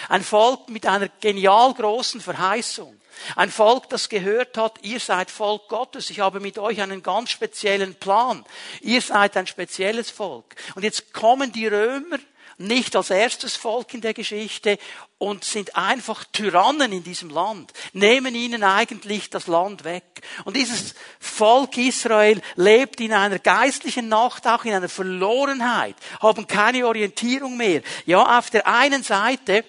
Ein 0.07 0.23
Volk 0.23 0.69
mit 0.69 0.85
einer 0.85 1.09
genial 1.19 1.73
großen 1.73 2.21
Verheißung. 2.21 2.95
Ein 3.35 3.51
Volk, 3.51 3.89
das 3.89 4.07
gehört 4.07 4.57
hat, 4.57 4.79
ihr 4.81 5.01
seid 5.01 5.29
Volk 5.29 5.67
Gottes, 5.67 6.09
ich 6.09 6.21
habe 6.21 6.39
mit 6.39 6.57
euch 6.57 6.81
einen 6.81 7.03
ganz 7.03 7.31
speziellen 7.31 7.95
Plan. 7.95 8.45
Ihr 8.79 9.01
seid 9.01 9.35
ein 9.35 9.47
spezielles 9.47 10.09
Volk. 10.09 10.55
Und 10.75 10.83
jetzt 10.83 11.11
kommen 11.13 11.51
die 11.51 11.67
Römer 11.67 12.19
nicht 12.59 12.95
als 12.95 13.09
erstes 13.09 13.55
Volk 13.55 13.93
in 13.93 14.01
der 14.01 14.13
Geschichte 14.13 14.77
und 15.17 15.43
sind 15.43 15.75
einfach 15.75 16.25
Tyrannen 16.25 16.91
in 16.91 17.03
diesem 17.03 17.29
Land, 17.29 17.71
nehmen 17.93 18.35
ihnen 18.35 18.63
eigentlich 18.63 19.29
das 19.29 19.47
Land 19.47 19.85
weg. 19.85 20.21
Und 20.43 20.55
dieses 20.55 20.93
Volk 21.19 21.77
Israel 21.77 22.41
lebt 22.55 22.99
in 22.99 23.13
einer 23.13 23.39
geistlichen 23.39 24.09
Nacht, 24.09 24.45
auch 24.45 24.65
in 24.65 24.73
einer 24.73 24.89
Verlorenheit, 24.89 25.95
haben 26.21 26.47
keine 26.47 26.85
Orientierung 26.85 27.57
mehr. 27.57 27.81
Ja, 28.05 28.37
auf 28.37 28.49
der 28.49 28.67
einen 28.67 29.03
Seite 29.03 29.63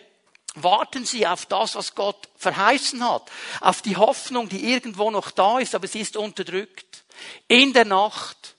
warten 0.54 1.06
sie 1.06 1.26
auf 1.26 1.46
das, 1.46 1.76
was 1.76 1.94
Gott 1.94 2.28
verheißen 2.36 3.08
hat, 3.08 3.30
auf 3.60 3.82
die 3.82 3.96
Hoffnung, 3.96 4.48
die 4.48 4.72
irgendwo 4.72 5.10
noch 5.10 5.30
da 5.30 5.60
ist, 5.60 5.74
aber 5.76 5.86
sie 5.86 6.00
ist 6.00 6.16
unterdrückt. 6.16 7.04
In 7.46 7.72
der 7.72 7.84
Nacht 7.84 8.56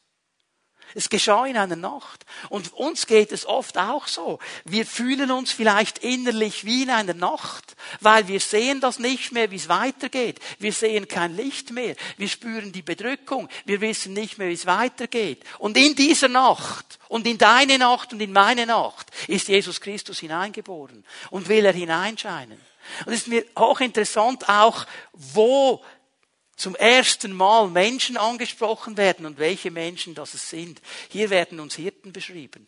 es 0.95 1.10
geschah 1.10 1.45
in 1.45 1.58
einer 1.58 1.75
Nacht. 1.75 2.25
Und 2.49 2.73
uns 2.73 3.08
geht 3.08 3.32
es 3.32 3.45
oft 3.45 3.77
auch 3.77 4.08
so. 4.08 4.39
Wir 4.65 4.86
fühlen 4.86 5.32
uns 5.32 5.51
vielleicht 5.51 5.99
innerlich 5.99 6.65
wie 6.65 6.84
in 6.84 6.89
einer 6.89 7.13
Nacht, 7.13 7.75
weil 7.99 8.27
wir 8.27 8.39
sehen 8.39 8.82
das 8.82 8.99
nicht 8.99 9.32
mehr, 9.32 9.51
wie 9.51 9.56
es 9.56 9.69
weitergeht. 9.69 10.39
Wir 10.60 10.73
sehen 10.73 11.08
kein 11.08 11.36
Licht 11.36 11.71
mehr. 11.71 11.95
Wir 12.17 12.27
spüren 12.27 12.71
die 12.71 12.82
Bedrückung. 12.82 13.49
Wir 13.65 13.82
wissen 13.82 14.13
nicht 14.13 14.38
mehr, 14.38 14.49
wie 14.49 14.54
es 14.54 14.65
weitergeht. 14.65 15.43
Und 15.60 15.77
in 15.77 15.95
dieser 15.95 16.27
Nacht 16.27 16.99
und 17.08 17.27
in 17.27 17.38
deine 17.38 17.77
Nacht 17.77 18.13
und 18.13 18.21
in 18.21 18.32
meine 18.32 18.65
Nacht 18.65 19.12
ist 19.27 19.47
Jesus 19.47 19.82
Christus 19.82 20.19
hineingeboren 20.19 21.04
und 21.30 21.49
will 21.49 21.65
er 21.65 21.73
hineinscheinen. 21.73 22.60
Und 23.06 23.13
es 23.13 23.21
ist 23.21 23.27
mir 23.27 23.45
hochinteressant 23.58 24.49
auch, 24.49 24.86
wo 25.13 25.82
zum 26.62 26.76
ersten 26.76 27.34
Mal 27.34 27.69
Menschen 27.69 28.17
angesprochen 28.17 28.95
werden 28.95 29.26
und 29.26 29.39
welche 29.39 29.71
Menschen 29.71 30.13
das 30.13 30.32
sind. 30.50 30.80
Hier 31.10 31.32
werden 31.32 31.60
uns 31.60 31.76
Hirten 31.76 32.13
beschrieben, 32.13 32.67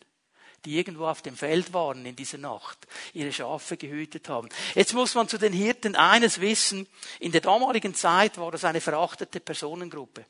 die 0.65 0.77
irgendwo 0.77 1.05
auf 1.05 1.21
dem 1.21 1.37
Feld 1.37 1.73
waren 1.73 2.03
in 2.05 2.15
dieser 2.15 2.39
Nacht, 2.39 2.87
ihre 3.13 3.31
Schafe 3.31 3.77
gehütet 3.77 4.29
haben. 4.29 4.49
Jetzt 4.73 4.93
muss 4.93 5.13
man 5.13 5.27
zu 5.27 5.37
den 5.37 5.53
Hirten 5.53 5.95
eines 5.95 6.41
wissen. 6.41 6.87
In 7.19 7.31
der 7.31 7.41
damaligen 7.41 7.93
Zeit 7.93 8.39
war 8.39 8.51
das 8.51 8.65
eine 8.65 8.81
verachtete 8.81 9.39
Personengruppe. 9.39 10.25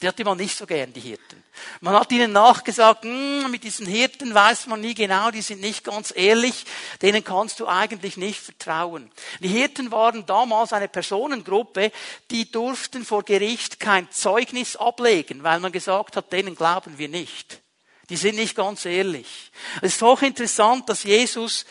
Die 0.00 0.08
hatte 0.08 0.24
man 0.24 0.38
nicht 0.38 0.56
so 0.56 0.66
gern, 0.66 0.92
die 0.94 1.00
Hirten. 1.00 1.44
Man 1.80 1.94
hat 1.94 2.10
ihnen 2.10 2.32
nachgesagt, 2.32 3.04
hm, 3.04 3.50
mit 3.50 3.64
diesen 3.64 3.86
Hirten 3.86 4.34
weiß 4.34 4.66
man 4.66 4.80
nie 4.80 4.94
genau, 4.94 5.30
die 5.30 5.42
sind 5.42 5.60
nicht 5.60 5.84
ganz 5.84 6.12
ehrlich, 6.16 6.64
denen 7.02 7.22
kannst 7.22 7.60
du 7.60 7.66
eigentlich 7.66 8.16
nicht 8.16 8.40
vertrauen. 8.40 9.10
Die 9.40 9.48
Hirten 9.48 9.90
waren 9.90 10.24
damals 10.24 10.72
eine 10.72 10.88
Personengruppe, 10.88 11.92
die 12.30 12.50
durften 12.50 13.04
vor 13.04 13.24
Gericht 13.24 13.78
kein 13.78 14.10
Zeugnis 14.10 14.76
ablegen, 14.76 15.42
weil 15.42 15.60
man 15.60 15.72
gesagt 15.72 16.16
hat, 16.16 16.32
denen 16.32 16.54
glauben 16.54 16.96
wir 16.96 17.08
nicht. 17.08 17.60
Die 18.08 18.16
sind 18.16 18.36
nicht 18.36 18.56
ganz 18.56 18.86
ehrlich. 18.86 19.52
Es 19.82 19.94
ist 19.94 20.02
hochinteressant, 20.02 20.88
dass 20.88 21.04
Jesus 21.04 21.66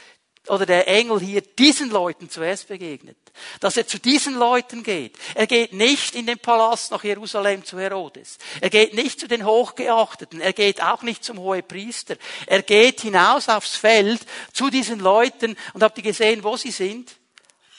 oder 0.50 0.66
der 0.66 0.88
Engel 0.88 1.20
hier 1.20 1.42
diesen 1.42 1.90
Leuten 1.90 2.30
zuerst 2.30 2.68
begegnet. 2.68 3.18
Dass 3.60 3.78
er 3.78 3.88
zu 3.88 4.00
diesen 4.00 4.36
Leuten 4.36 4.84
geht. 4.84 5.18
Er 5.36 5.48
geht 5.48 5.74
nicht 5.74 6.16
in 6.16 6.26
den 6.26 6.40
Palast 6.40 6.92
nach 6.92 7.04
Jerusalem 7.04 7.64
zu 7.64 7.80
Herodes. 7.80 8.38
Er 8.62 8.70
geht 8.70 8.94
nicht 8.94 9.20
zu 9.20 9.28
den 9.28 9.46
Hochgeachteten. 9.46 10.42
Er 10.42 10.54
geht 10.54 10.82
auch 10.82 11.04
nicht 11.04 11.24
zum 11.24 11.40
Hohepriester. 11.40 12.16
Er 12.48 12.64
geht 12.64 13.02
hinaus 13.02 13.50
aufs 13.50 13.76
Feld 13.76 14.22
zu 14.54 14.70
diesen 14.70 15.00
Leuten 15.00 15.56
und 15.74 15.84
habt 15.84 15.98
ihr 15.98 16.04
gesehen, 16.04 16.44
wo 16.44 16.58
sie 16.58 16.72
sind? 16.72 17.16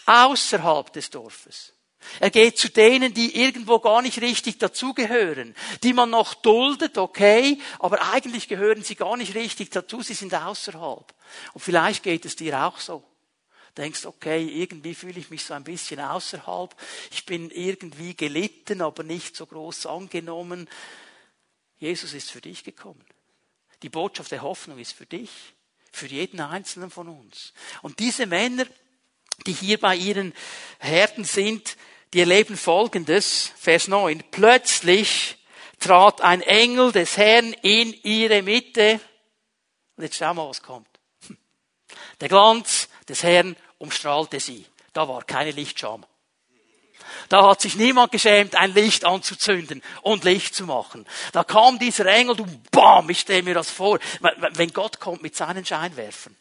Außerhalb 0.06 0.92
des 0.92 1.10
Dorfes. 1.10 1.72
Er 2.18 2.30
geht 2.30 2.58
zu 2.58 2.68
denen, 2.68 3.14
die 3.14 3.36
irgendwo 3.36 3.78
gar 3.78 4.02
nicht 4.02 4.20
richtig 4.20 4.58
dazugehören, 4.58 5.54
die 5.82 5.92
man 5.92 6.10
noch 6.10 6.34
duldet, 6.34 6.98
okay, 6.98 7.60
aber 7.78 8.12
eigentlich 8.12 8.48
gehören 8.48 8.82
sie 8.82 8.94
gar 8.94 9.16
nicht 9.16 9.34
richtig 9.34 9.70
dazu, 9.70 10.02
sie 10.02 10.14
sind 10.14 10.34
außerhalb. 10.34 11.14
Und 11.52 11.60
vielleicht 11.60 12.02
geht 12.02 12.24
es 12.24 12.36
dir 12.36 12.64
auch 12.64 12.78
so. 12.78 13.04
Denkst, 13.76 14.04
okay, 14.06 14.44
irgendwie 14.44 14.94
fühle 14.94 15.20
ich 15.20 15.30
mich 15.30 15.44
so 15.44 15.54
ein 15.54 15.64
bisschen 15.64 16.00
außerhalb, 16.00 16.74
ich 17.12 17.24
bin 17.24 17.50
irgendwie 17.50 18.14
gelitten, 18.14 18.82
aber 18.82 19.04
nicht 19.04 19.36
so 19.36 19.46
groß 19.46 19.86
angenommen. 19.86 20.68
Jesus 21.78 22.12
ist 22.12 22.30
für 22.30 22.40
dich 22.40 22.64
gekommen. 22.64 23.04
Die 23.82 23.88
Botschaft 23.88 24.32
der 24.32 24.42
Hoffnung 24.42 24.78
ist 24.78 24.92
für 24.92 25.06
dich, 25.06 25.30
für 25.92 26.06
jeden 26.06 26.40
einzelnen 26.40 26.90
von 26.90 27.08
uns. 27.08 27.52
Und 27.82 27.98
diese 28.00 28.26
Männer, 28.26 28.66
die 29.46 29.52
hier 29.52 29.78
bei 29.78 29.96
ihren 29.96 30.34
Herden 30.78 31.24
sind, 31.24 31.76
die 32.12 32.20
erleben 32.20 32.56
Folgendes, 32.56 33.52
Vers 33.56 33.88
9. 33.88 34.22
Plötzlich 34.30 35.38
trat 35.78 36.20
ein 36.20 36.42
Engel 36.42 36.92
des 36.92 37.16
Herrn 37.16 37.52
in 37.62 37.92
ihre 38.02 38.42
Mitte. 38.42 39.00
Und 39.96 40.04
jetzt 40.04 40.16
schau 40.16 40.34
mal, 40.34 40.48
was 40.48 40.62
kommt. 40.62 40.88
Der 42.20 42.28
Glanz 42.28 42.88
des 43.08 43.22
Herrn 43.22 43.56
umstrahlte 43.78 44.40
sie. 44.40 44.66
Da 44.92 45.08
war 45.08 45.22
keine 45.24 45.52
Lichtscham. 45.52 46.04
Da 47.28 47.48
hat 47.48 47.60
sich 47.60 47.76
niemand 47.76 48.12
geschämt, 48.12 48.56
ein 48.56 48.74
Licht 48.74 49.04
anzuzünden 49.04 49.82
und 50.02 50.24
Licht 50.24 50.54
zu 50.54 50.64
machen. 50.64 51.06
Da 51.32 51.44
kam 51.44 51.78
dieser 51.78 52.06
Engel, 52.06 52.36
du 52.36 52.46
bam, 52.70 53.08
ich 53.08 53.20
stelle 53.20 53.42
mir 53.42 53.54
das 53.54 53.70
vor, 53.70 53.98
wenn 54.52 54.72
Gott 54.72 55.00
kommt 55.00 55.22
mit 55.22 55.36
seinen 55.36 55.64
Scheinwerfern. 55.64 56.36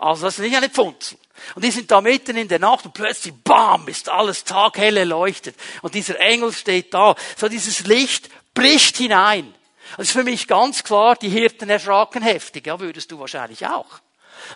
Also 0.00 0.24
das 0.24 0.38
ist 0.38 0.44
nicht 0.44 0.56
eine 0.56 0.70
Pfunzel. 0.70 1.18
Und 1.54 1.64
die 1.64 1.70
sind 1.70 1.90
da 1.90 2.00
mitten 2.00 2.36
in 2.36 2.48
der 2.48 2.58
Nacht 2.58 2.86
und 2.86 2.94
plötzlich, 2.94 3.34
bam, 3.44 3.86
ist 3.86 4.08
alles 4.08 4.44
taghelle 4.44 5.04
leuchtet. 5.04 5.56
Und 5.82 5.94
dieser 5.94 6.18
Engel 6.20 6.52
steht 6.52 6.92
da. 6.94 7.14
So 7.36 7.48
dieses 7.48 7.86
Licht 7.86 8.30
bricht 8.54 8.96
hinein. 8.96 9.54
Das 9.96 10.08
ist 10.08 10.12
für 10.12 10.24
mich 10.24 10.46
ganz 10.46 10.84
klar, 10.84 11.16
die 11.16 11.28
Hirten 11.28 11.68
erschraken 11.68 12.22
heftig. 12.22 12.66
Ja, 12.66 12.80
würdest 12.80 13.10
du 13.12 13.18
wahrscheinlich 13.18 13.66
auch. 13.66 14.00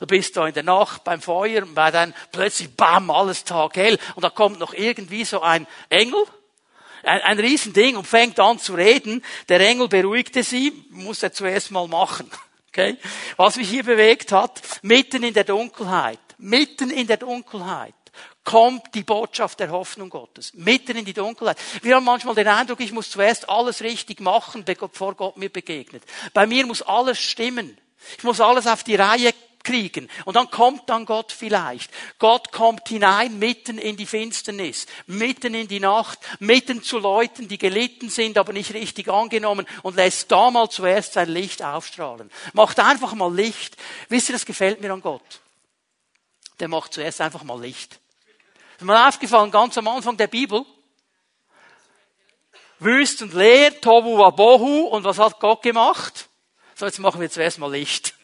Du 0.00 0.06
bist 0.06 0.36
da 0.36 0.46
in 0.46 0.54
der 0.54 0.62
Nacht 0.62 1.04
beim 1.04 1.20
Feuer 1.20 1.62
und 1.62 1.74
bei 1.74 1.90
dann 1.90 2.14
plötzlich, 2.32 2.74
bam, 2.74 3.10
alles 3.10 3.44
taghell. 3.44 3.98
Und 4.14 4.22
da 4.22 4.30
kommt 4.30 4.58
noch 4.58 4.72
irgendwie 4.72 5.24
so 5.24 5.42
ein 5.42 5.66
Engel. 5.90 6.24
Ein, 7.02 7.20
ein 7.20 7.38
Riesending 7.38 7.96
und 7.96 8.06
fängt 8.06 8.40
an 8.40 8.58
zu 8.58 8.74
reden. 8.74 9.22
Der 9.50 9.60
Engel 9.60 9.88
beruhigte 9.88 10.42
sie, 10.42 10.72
muss 10.90 11.22
er 11.22 11.32
zuerst 11.32 11.70
mal 11.70 11.86
machen. 11.86 12.30
Okay? 12.74 12.98
Was 13.36 13.54
mich 13.54 13.70
hier 13.70 13.84
bewegt 13.84 14.32
hat, 14.32 14.60
mitten 14.82 15.22
in 15.22 15.32
der 15.32 15.44
Dunkelheit, 15.44 16.18
mitten 16.38 16.90
in 16.90 17.06
der 17.06 17.18
Dunkelheit 17.18 17.94
kommt 18.42 18.94
die 18.94 19.04
Botschaft 19.04 19.60
der 19.60 19.70
Hoffnung 19.70 20.10
Gottes. 20.10 20.52
Mitten 20.54 20.96
in 20.96 21.04
die 21.04 21.12
Dunkelheit. 21.12 21.56
Wir 21.82 21.94
haben 21.94 22.04
manchmal 22.04 22.34
den 22.34 22.48
Eindruck, 22.48 22.80
ich 22.80 22.92
muss 22.92 23.10
zuerst 23.10 23.48
alles 23.48 23.80
richtig 23.80 24.20
machen, 24.20 24.64
bevor 24.64 25.14
Gott 25.14 25.36
mir 25.36 25.50
begegnet. 25.50 26.02
Bei 26.32 26.46
mir 26.46 26.66
muss 26.66 26.82
alles 26.82 27.18
stimmen. 27.18 27.78
Ich 28.18 28.24
muss 28.24 28.40
alles 28.40 28.66
auf 28.66 28.82
die 28.82 28.96
Reihe 28.96 29.32
kriegen. 29.64 30.08
Und 30.24 30.36
dann 30.36 30.50
kommt 30.50 30.88
dann 30.88 31.06
Gott 31.06 31.32
vielleicht. 31.32 31.90
Gott 32.18 32.52
kommt 32.52 32.88
hinein 32.88 33.38
mitten 33.38 33.78
in 33.78 33.96
die 33.96 34.06
Finsternis, 34.06 34.86
mitten 35.06 35.54
in 35.54 35.66
die 35.66 35.80
Nacht, 35.80 36.18
mitten 36.38 36.82
zu 36.82 36.98
Leuten, 36.98 37.48
die 37.48 37.58
gelitten 37.58 38.10
sind, 38.10 38.38
aber 38.38 38.52
nicht 38.52 38.74
richtig 38.74 39.08
angenommen 39.08 39.66
und 39.82 39.96
lässt 39.96 40.30
da 40.30 40.50
mal 40.50 40.68
zuerst 40.70 41.14
sein 41.14 41.28
Licht 41.28 41.62
aufstrahlen. 41.62 42.30
Macht 42.52 42.78
einfach 42.78 43.14
mal 43.14 43.34
Licht. 43.34 43.76
Wisst 44.08 44.28
ihr, 44.28 44.34
das 44.34 44.46
gefällt 44.46 44.80
mir 44.80 44.92
an 44.92 45.02
Gott. 45.02 45.40
Der 46.60 46.68
macht 46.68 46.94
zuerst 46.94 47.20
einfach 47.20 47.42
mal 47.42 47.60
Licht. 47.60 47.98
Ist 48.76 48.84
mir 48.84 49.08
aufgefallen, 49.08 49.50
ganz 49.50 49.76
am 49.78 49.88
Anfang 49.88 50.16
der 50.16 50.26
Bibel, 50.26 50.64
wüst 52.78 53.22
und 53.22 53.34
leer, 53.34 53.80
Tobu 53.80 54.18
Wabohu, 54.18 54.88
und 54.88 55.04
was 55.04 55.18
hat 55.18 55.40
Gott 55.40 55.62
gemacht? 55.62 56.28
So, 56.74 56.86
jetzt 56.86 56.98
machen 56.98 57.20
wir 57.20 57.30
zuerst 57.30 57.58
mal 57.58 57.70
Licht. 57.70 58.14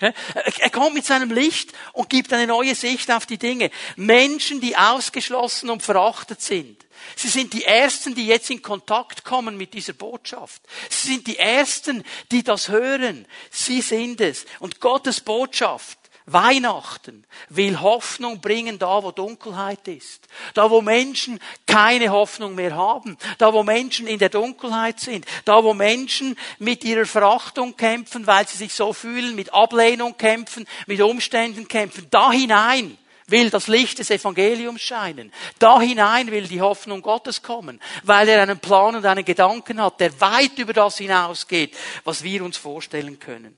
Er 0.00 0.70
kommt 0.70 0.94
mit 0.94 1.04
seinem 1.04 1.30
Licht 1.30 1.72
und 1.92 2.08
gibt 2.08 2.32
eine 2.32 2.46
neue 2.46 2.74
Sicht 2.74 3.10
auf 3.10 3.26
die 3.26 3.38
Dinge. 3.38 3.70
Menschen, 3.96 4.60
die 4.60 4.76
ausgeschlossen 4.76 5.70
und 5.70 5.82
verachtet 5.82 6.40
sind. 6.40 6.84
Sie 7.16 7.28
sind 7.28 7.52
die 7.52 7.64
Ersten, 7.64 8.14
die 8.14 8.26
jetzt 8.26 8.50
in 8.50 8.62
Kontakt 8.62 9.24
kommen 9.24 9.56
mit 9.56 9.74
dieser 9.74 9.92
Botschaft. 9.92 10.62
Sie 10.88 11.14
sind 11.14 11.26
die 11.26 11.38
Ersten, 11.38 12.04
die 12.30 12.42
das 12.42 12.68
hören. 12.68 13.26
Sie 13.50 13.80
sind 13.80 14.20
es. 14.20 14.46
Und 14.60 14.80
Gottes 14.80 15.20
Botschaft 15.20 15.98
Weihnachten 16.32 17.26
will 17.48 17.80
Hoffnung 17.80 18.40
bringen, 18.40 18.78
da 18.78 19.02
wo 19.02 19.10
Dunkelheit 19.10 19.86
ist. 19.88 20.28
Da 20.54 20.70
wo 20.70 20.82
Menschen 20.82 21.40
keine 21.66 22.10
Hoffnung 22.10 22.54
mehr 22.54 22.76
haben. 22.76 23.16
Da 23.38 23.52
wo 23.52 23.62
Menschen 23.62 24.06
in 24.06 24.18
der 24.18 24.28
Dunkelheit 24.28 25.00
sind. 25.00 25.26
Da 25.44 25.64
wo 25.64 25.74
Menschen 25.74 26.36
mit 26.58 26.84
ihrer 26.84 27.06
Verachtung 27.06 27.76
kämpfen, 27.76 28.26
weil 28.26 28.46
sie 28.46 28.58
sich 28.58 28.74
so 28.74 28.92
fühlen, 28.92 29.34
mit 29.34 29.54
Ablehnung 29.54 30.16
kämpfen, 30.16 30.66
mit 30.86 31.00
Umständen 31.00 31.66
kämpfen. 31.66 32.06
Da 32.10 32.30
hinein 32.30 32.98
will 33.28 33.50
das 33.50 33.68
Licht 33.68 33.98
des 33.98 34.10
Evangeliums 34.10 34.80
scheinen. 34.80 35.32
Da 35.58 35.80
hinein 35.80 36.30
will 36.30 36.48
die 36.48 36.60
Hoffnung 36.60 37.02
Gottes 37.02 37.42
kommen, 37.42 37.80
weil 38.02 38.28
er 38.28 38.42
einen 38.42 38.58
Plan 38.58 38.96
und 38.96 39.04
einen 39.04 39.24
Gedanken 39.24 39.80
hat, 39.80 40.00
der 40.00 40.20
weit 40.20 40.58
über 40.58 40.72
das 40.72 40.98
hinausgeht, 40.98 41.76
was 42.04 42.22
wir 42.22 42.42
uns 42.44 42.56
vorstellen 42.56 43.18
können. 43.18 43.56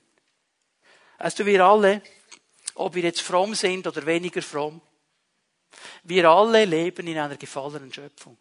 Weißt 1.17 1.39
du, 1.39 1.45
wir 1.45 1.65
alle, 1.65 2.01
ob 2.75 2.95
wir 2.95 3.03
jetzt 3.03 3.21
fromm 3.21 3.55
sind 3.55 3.87
oder 3.87 4.05
weniger 4.05 4.41
fromm, 4.41 4.81
wir 6.03 6.29
alle 6.29 6.65
leben 6.65 7.07
in 7.07 7.17
einer 7.17 7.37
gefallenen 7.37 7.93
Schöpfung. 7.93 8.37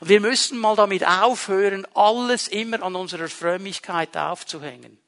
Und 0.00 0.08
wir 0.08 0.20
müssen 0.20 0.58
mal 0.58 0.76
damit 0.76 1.06
aufhören, 1.06 1.86
alles 1.94 2.48
immer 2.48 2.82
an 2.82 2.96
unserer 2.96 3.28
Frömmigkeit 3.28 4.16
aufzuhängen. 4.16 4.98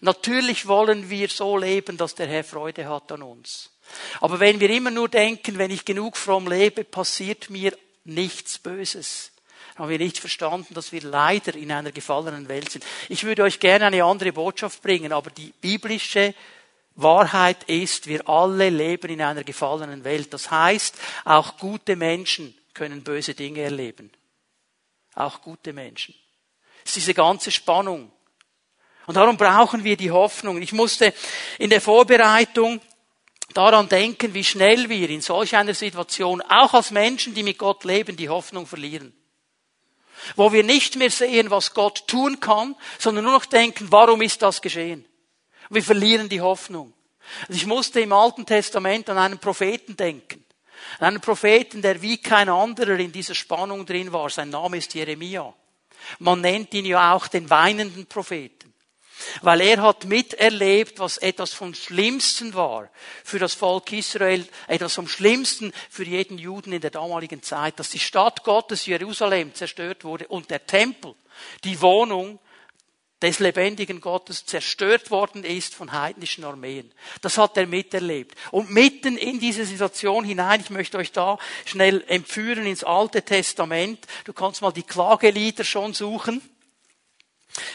Natürlich 0.00 0.66
wollen 0.66 1.08
wir 1.08 1.28
so 1.28 1.56
leben, 1.56 1.96
dass 1.96 2.14
der 2.14 2.26
Herr 2.26 2.44
Freude 2.44 2.88
hat 2.88 3.12
an 3.12 3.22
uns. 3.22 3.70
Aber 4.20 4.40
wenn 4.40 4.60
wir 4.60 4.70
immer 4.70 4.90
nur 4.90 5.08
denken, 5.08 5.58
wenn 5.58 5.70
ich 5.70 5.84
genug 5.84 6.16
fromm 6.16 6.48
lebe, 6.48 6.84
passiert 6.84 7.50
mir 7.50 7.76
nichts 8.04 8.58
Böses, 8.58 9.32
haben 9.76 9.90
wir 9.90 9.98
nicht 9.98 10.18
verstanden, 10.18 10.74
dass 10.74 10.92
wir 10.92 11.02
leider 11.02 11.54
in 11.54 11.70
einer 11.70 11.92
gefallenen 11.92 12.48
Welt 12.48 12.70
sind. 12.70 12.84
Ich 13.08 13.24
würde 13.24 13.42
euch 13.42 13.60
gerne 13.60 13.86
eine 13.86 14.04
andere 14.04 14.32
Botschaft 14.32 14.82
bringen, 14.82 15.12
aber 15.12 15.30
die 15.30 15.52
biblische 15.60 16.34
Wahrheit 16.96 17.64
ist, 17.64 18.06
wir 18.06 18.28
alle 18.28 18.70
leben 18.70 19.10
in 19.10 19.22
einer 19.22 19.44
gefallenen 19.44 20.02
Welt. 20.04 20.32
Das 20.32 20.50
heißt, 20.50 20.96
auch 21.24 21.58
gute 21.58 21.94
Menschen 21.94 22.56
können 22.72 23.04
böse 23.04 23.34
Dinge 23.34 23.60
erleben. 23.60 24.10
Auch 25.14 25.42
gute 25.42 25.72
Menschen. 25.72 26.14
Es 26.84 26.90
ist 26.90 26.96
diese 26.96 27.14
ganze 27.14 27.50
Spannung. 27.50 28.10
Und 29.06 29.16
darum 29.16 29.36
brauchen 29.36 29.84
wir 29.84 29.96
die 29.96 30.10
Hoffnung. 30.10 30.60
Ich 30.60 30.72
musste 30.72 31.12
in 31.58 31.70
der 31.70 31.80
Vorbereitung 31.80 32.80
daran 33.54 33.88
denken, 33.88 34.34
wie 34.34 34.44
schnell 34.44 34.88
wir 34.88 35.08
in 35.10 35.20
solch 35.20 35.54
einer 35.54 35.74
Situation, 35.74 36.42
auch 36.42 36.74
als 36.74 36.90
Menschen, 36.90 37.34
die 37.34 37.42
mit 37.42 37.58
Gott 37.58 37.84
leben, 37.84 38.16
die 38.16 38.28
Hoffnung 38.28 38.66
verlieren. 38.66 39.14
Wo 40.34 40.52
wir 40.52 40.64
nicht 40.64 40.96
mehr 40.96 41.10
sehen, 41.10 41.50
was 41.50 41.74
Gott 41.74 42.08
tun 42.08 42.40
kann, 42.40 42.74
sondern 42.98 43.24
nur 43.24 43.34
noch 43.34 43.46
denken, 43.46 43.86
warum 43.90 44.22
ist 44.22 44.42
das 44.42 44.60
geschehen? 44.60 45.04
Wir 45.70 45.82
verlieren 45.82 46.28
die 46.28 46.40
Hoffnung. 46.40 46.92
Also 47.42 47.54
ich 47.54 47.66
musste 47.66 48.00
im 48.00 48.12
Alten 48.12 48.46
Testament 48.46 49.08
an 49.10 49.18
einen 49.18 49.38
Propheten 49.38 49.96
denken. 49.96 50.44
An 50.98 51.08
einen 51.08 51.20
Propheten, 51.20 51.82
der 51.82 52.00
wie 52.02 52.18
kein 52.18 52.48
anderer 52.48 52.98
in 52.98 53.12
dieser 53.12 53.34
Spannung 53.34 53.84
drin 53.86 54.12
war. 54.12 54.30
Sein 54.30 54.50
Name 54.50 54.78
ist 54.78 54.94
Jeremia. 54.94 55.52
Man 56.18 56.40
nennt 56.40 56.72
ihn 56.74 56.86
ja 56.86 57.14
auch 57.14 57.26
den 57.26 57.50
weinenden 57.50 58.06
Propheten. 58.06 58.72
Weil 59.40 59.62
er 59.62 59.80
hat 59.80 60.04
miterlebt, 60.04 60.98
was 60.98 61.16
etwas 61.16 61.52
vom 61.54 61.74
Schlimmsten 61.74 62.52
war 62.54 62.90
für 63.24 63.38
das 63.38 63.54
Volk 63.54 63.90
Israel, 63.92 64.46
etwas 64.68 64.94
vom 64.94 65.08
Schlimmsten 65.08 65.72
für 65.88 66.04
jeden 66.04 66.38
Juden 66.38 66.72
in 66.72 66.82
der 66.82 66.90
damaligen 66.90 67.42
Zeit, 67.42 67.78
dass 67.80 67.90
die 67.90 67.98
Stadt 67.98 68.44
Gottes 68.44 68.84
Jerusalem 68.84 69.54
zerstört 69.54 70.04
wurde 70.04 70.28
und 70.28 70.50
der 70.50 70.66
Tempel, 70.66 71.14
die 71.64 71.80
Wohnung 71.80 72.38
des 73.22 73.38
lebendigen 73.38 74.00
Gottes 74.00 74.44
zerstört 74.44 75.10
worden 75.10 75.42
ist 75.42 75.74
von 75.74 75.92
heidnischen 75.92 76.44
Armeen. 76.44 76.92
Das 77.22 77.38
hat 77.38 77.56
er 77.56 77.66
miterlebt. 77.66 78.36
Und 78.50 78.70
mitten 78.70 79.16
in 79.16 79.40
diese 79.40 79.64
Situation 79.64 80.24
hinein, 80.24 80.60
ich 80.60 80.68
möchte 80.68 80.98
euch 80.98 81.12
da 81.12 81.38
schnell 81.64 82.04
entführen 82.08 82.66
ins 82.66 82.84
Alte 82.84 83.22
Testament. 83.22 84.06
Du 84.24 84.34
kannst 84.34 84.60
mal 84.60 84.72
die 84.72 84.82
Klagelieder 84.82 85.64
schon 85.64 85.94
suchen. 85.94 86.42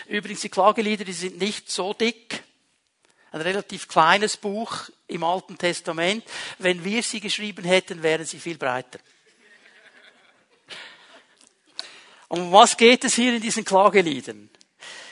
Übrigens, 0.06 0.42
die 0.42 0.50
Klagelieder, 0.50 1.06
die 1.06 1.14
sind 1.14 1.40
nicht 1.40 1.72
so 1.72 1.94
dick. 1.94 2.44
Ein 3.32 3.42
relativ 3.42 3.88
kleines 3.88 4.38
Buch 4.38 4.90
im 5.08 5.24
Alten 5.24 5.58
Testament. 5.58 6.24
Wenn 6.60 6.84
wir 6.84 7.02
sie 7.02 7.20
geschrieben 7.20 7.64
hätten, 7.64 8.04
wären 8.04 8.26
sie 8.26 8.40
viel 8.40 8.60
breiter. 8.60 9.00
Um 12.28 12.52
was 12.52 12.78
geht 12.78 13.04
es 13.06 13.16
hier 13.16 13.34
in 13.34 13.42
diesen 13.42 13.66
Klageliedern? 13.66 14.51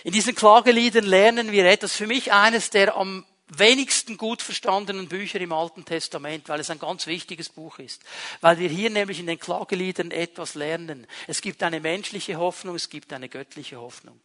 In 0.09 0.13
diesen 0.13 0.33
Klageliedern 0.33 1.05
lernen 1.05 1.51
wir 1.51 1.65
etwas. 1.65 1.95
Für 1.95 2.07
mich 2.07 2.33
eines 2.33 2.71
der 2.71 2.97
am 2.97 3.27
wenigsten 3.47 4.17
gut 4.17 4.41
verstandenen 4.41 5.07
Bücher 5.07 5.39
im 5.39 5.53
Alten 5.53 5.85
Testament, 5.85 6.49
weil 6.49 6.59
es 6.59 6.71
ein 6.71 6.79
ganz 6.79 7.05
wichtiges 7.05 7.49
Buch 7.49 7.77
ist. 7.77 8.01
Weil 8.41 8.57
wir 8.57 8.69
hier 8.69 8.89
nämlich 8.89 9.19
in 9.19 9.27
den 9.27 9.37
Klageliedern 9.37 10.09
etwas 10.09 10.55
lernen. 10.55 11.05
Es 11.27 11.41
gibt 11.41 11.61
eine 11.61 11.79
menschliche 11.79 12.37
Hoffnung, 12.37 12.73
es 12.73 12.89
gibt 12.89 13.13
eine 13.13 13.29
göttliche 13.29 13.79
Hoffnung. 13.79 14.19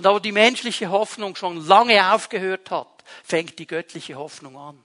Und 0.00 0.06
aber 0.08 0.18
die 0.18 0.32
menschliche 0.32 0.90
Hoffnung 0.90 1.36
schon 1.36 1.64
lange 1.64 2.12
aufgehört 2.12 2.72
hat, 2.72 3.04
fängt 3.22 3.60
die 3.60 3.68
göttliche 3.68 4.16
Hoffnung 4.16 4.58
an. 4.58 4.82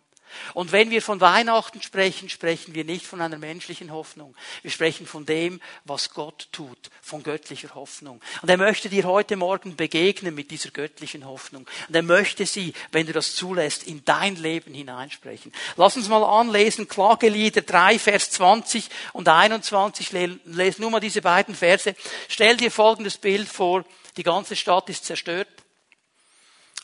Und 0.53 0.71
wenn 0.71 0.89
wir 0.89 1.01
von 1.01 1.21
Weihnachten 1.21 1.81
sprechen, 1.81 2.29
sprechen 2.29 2.75
wir 2.75 2.83
nicht 2.83 3.05
von 3.05 3.21
einer 3.21 3.37
menschlichen 3.37 3.91
Hoffnung. 3.91 4.35
Wir 4.61 4.71
sprechen 4.71 5.05
von 5.05 5.25
dem, 5.25 5.61
was 5.85 6.13
Gott 6.13 6.47
tut, 6.51 6.77
von 7.01 7.23
göttlicher 7.23 7.75
Hoffnung. 7.75 8.21
Und 8.41 8.49
er 8.49 8.57
möchte 8.57 8.89
dir 8.89 9.03
heute 9.03 9.35
Morgen 9.35 9.75
begegnen 9.75 10.35
mit 10.35 10.51
dieser 10.51 10.71
göttlichen 10.71 11.25
Hoffnung. 11.25 11.67
Und 11.87 11.95
er 11.95 12.03
möchte 12.03 12.45
sie, 12.45 12.73
wenn 12.91 13.05
du 13.05 13.13
das 13.13 13.35
zulässt, 13.35 13.83
in 13.83 14.03
dein 14.05 14.35
Leben 14.35 14.73
hineinsprechen. 14.73 15.51
Lass 15.77 15.97
uns 15.97 16.07
mal 16.07 16.23
anlesen, 16.23 16.87
Klagelieder 16.87 17.61
3, 17.61 17.99
Vers 17.99 18.31
20 18.31 18.89
und 19.13 19.27
21. 19.27 20.11
Lesen 20.45 20.81
nur 20.81 20.91
mal 20.91 20.99
diese 20.99 21.21
beiden 21.21 21.55
Verse. 21.55 21.95
Stell 22.27 22.57
dir 22.57 22.71
folgendes 22.71 23.17
Bild 23.17 23.47
vor. 23.47 23.85
Die 24.17 24.23
ganze 24.23 24.55
Stadt 24.55 24.89
ist 24.89 25.05
zerstört. 25.05 25.47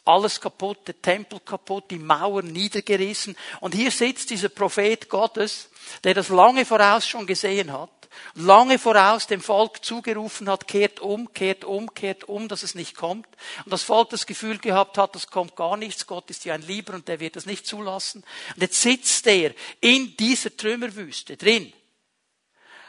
Alles 0.05 0.39
kaputt, 0.39 0.87
der 0.87 1.01
Tempel 1.01 1.39
kaputt, 1.39 1.85
die 1.89 1.97
Mauern 1.97 2.47
niedergerissen. 2.47 3.35
Und 3.59 3.73
hier 3.73 3.91
sitzt 3.91 4.29
dieser 4.29 4.49
Prophet 4.49 5.09
Gottes, 5.09 5.69
der 6.03 6.13
das 6.13 6.29
lange 6.29 6.63
voraus 6.63 7.07
schon 7.07 7.25
gesehen 7.25 7.73
hat, 7.73 7.89
lange 8.35 8.79
voraus 8.79 9.27
dem 9.27 9.41
Volk 9.41 9.83
zugerufen 9.83 10.49
hat, 10.49 10.67
kehrt 10.67 10.99
um, 10.99 11.33
kehrt 11.33 11.63
um, 11.63 11.93
kehrt 11.93 12.25
um, 12.25 12.47
dass 12.47 12.63
es 12.63 12.75
nicht 12.75 12.95
kommt. 12.95 13.27
Und 13.65 13.71
das 13.71 13.83
Volk 13.83 14.09
das 14.09 14.25
Gefühl 14.25 14.57
gehabt 14.59 14.97
hat, 14.97 15.15
das 15.15 15.27
kommt 15.27 15.55
gar 15.55 15.77
nichts, 15.77 16.07
Gott 16.07 16.29
ist 16.29 16.45
ja 16.45 16.53
ein 16.53 16.61
Lieber 16.61 16.93
und 16.93 17.07
der 17.07 17.19
wird 17.19 17.35
das 17.35 17.45
nicht 17.45 17.65
zulassen. 17.65 18.23
Und 18.55 18.61
jetzt 18.61 18.81
sitzt 18.81 19.27
er 19.27 19.53
in 19.81 20.15
dieser 20.17 20.55
Trümmerwüste 20.55 21.37
drin. 21.37 21.73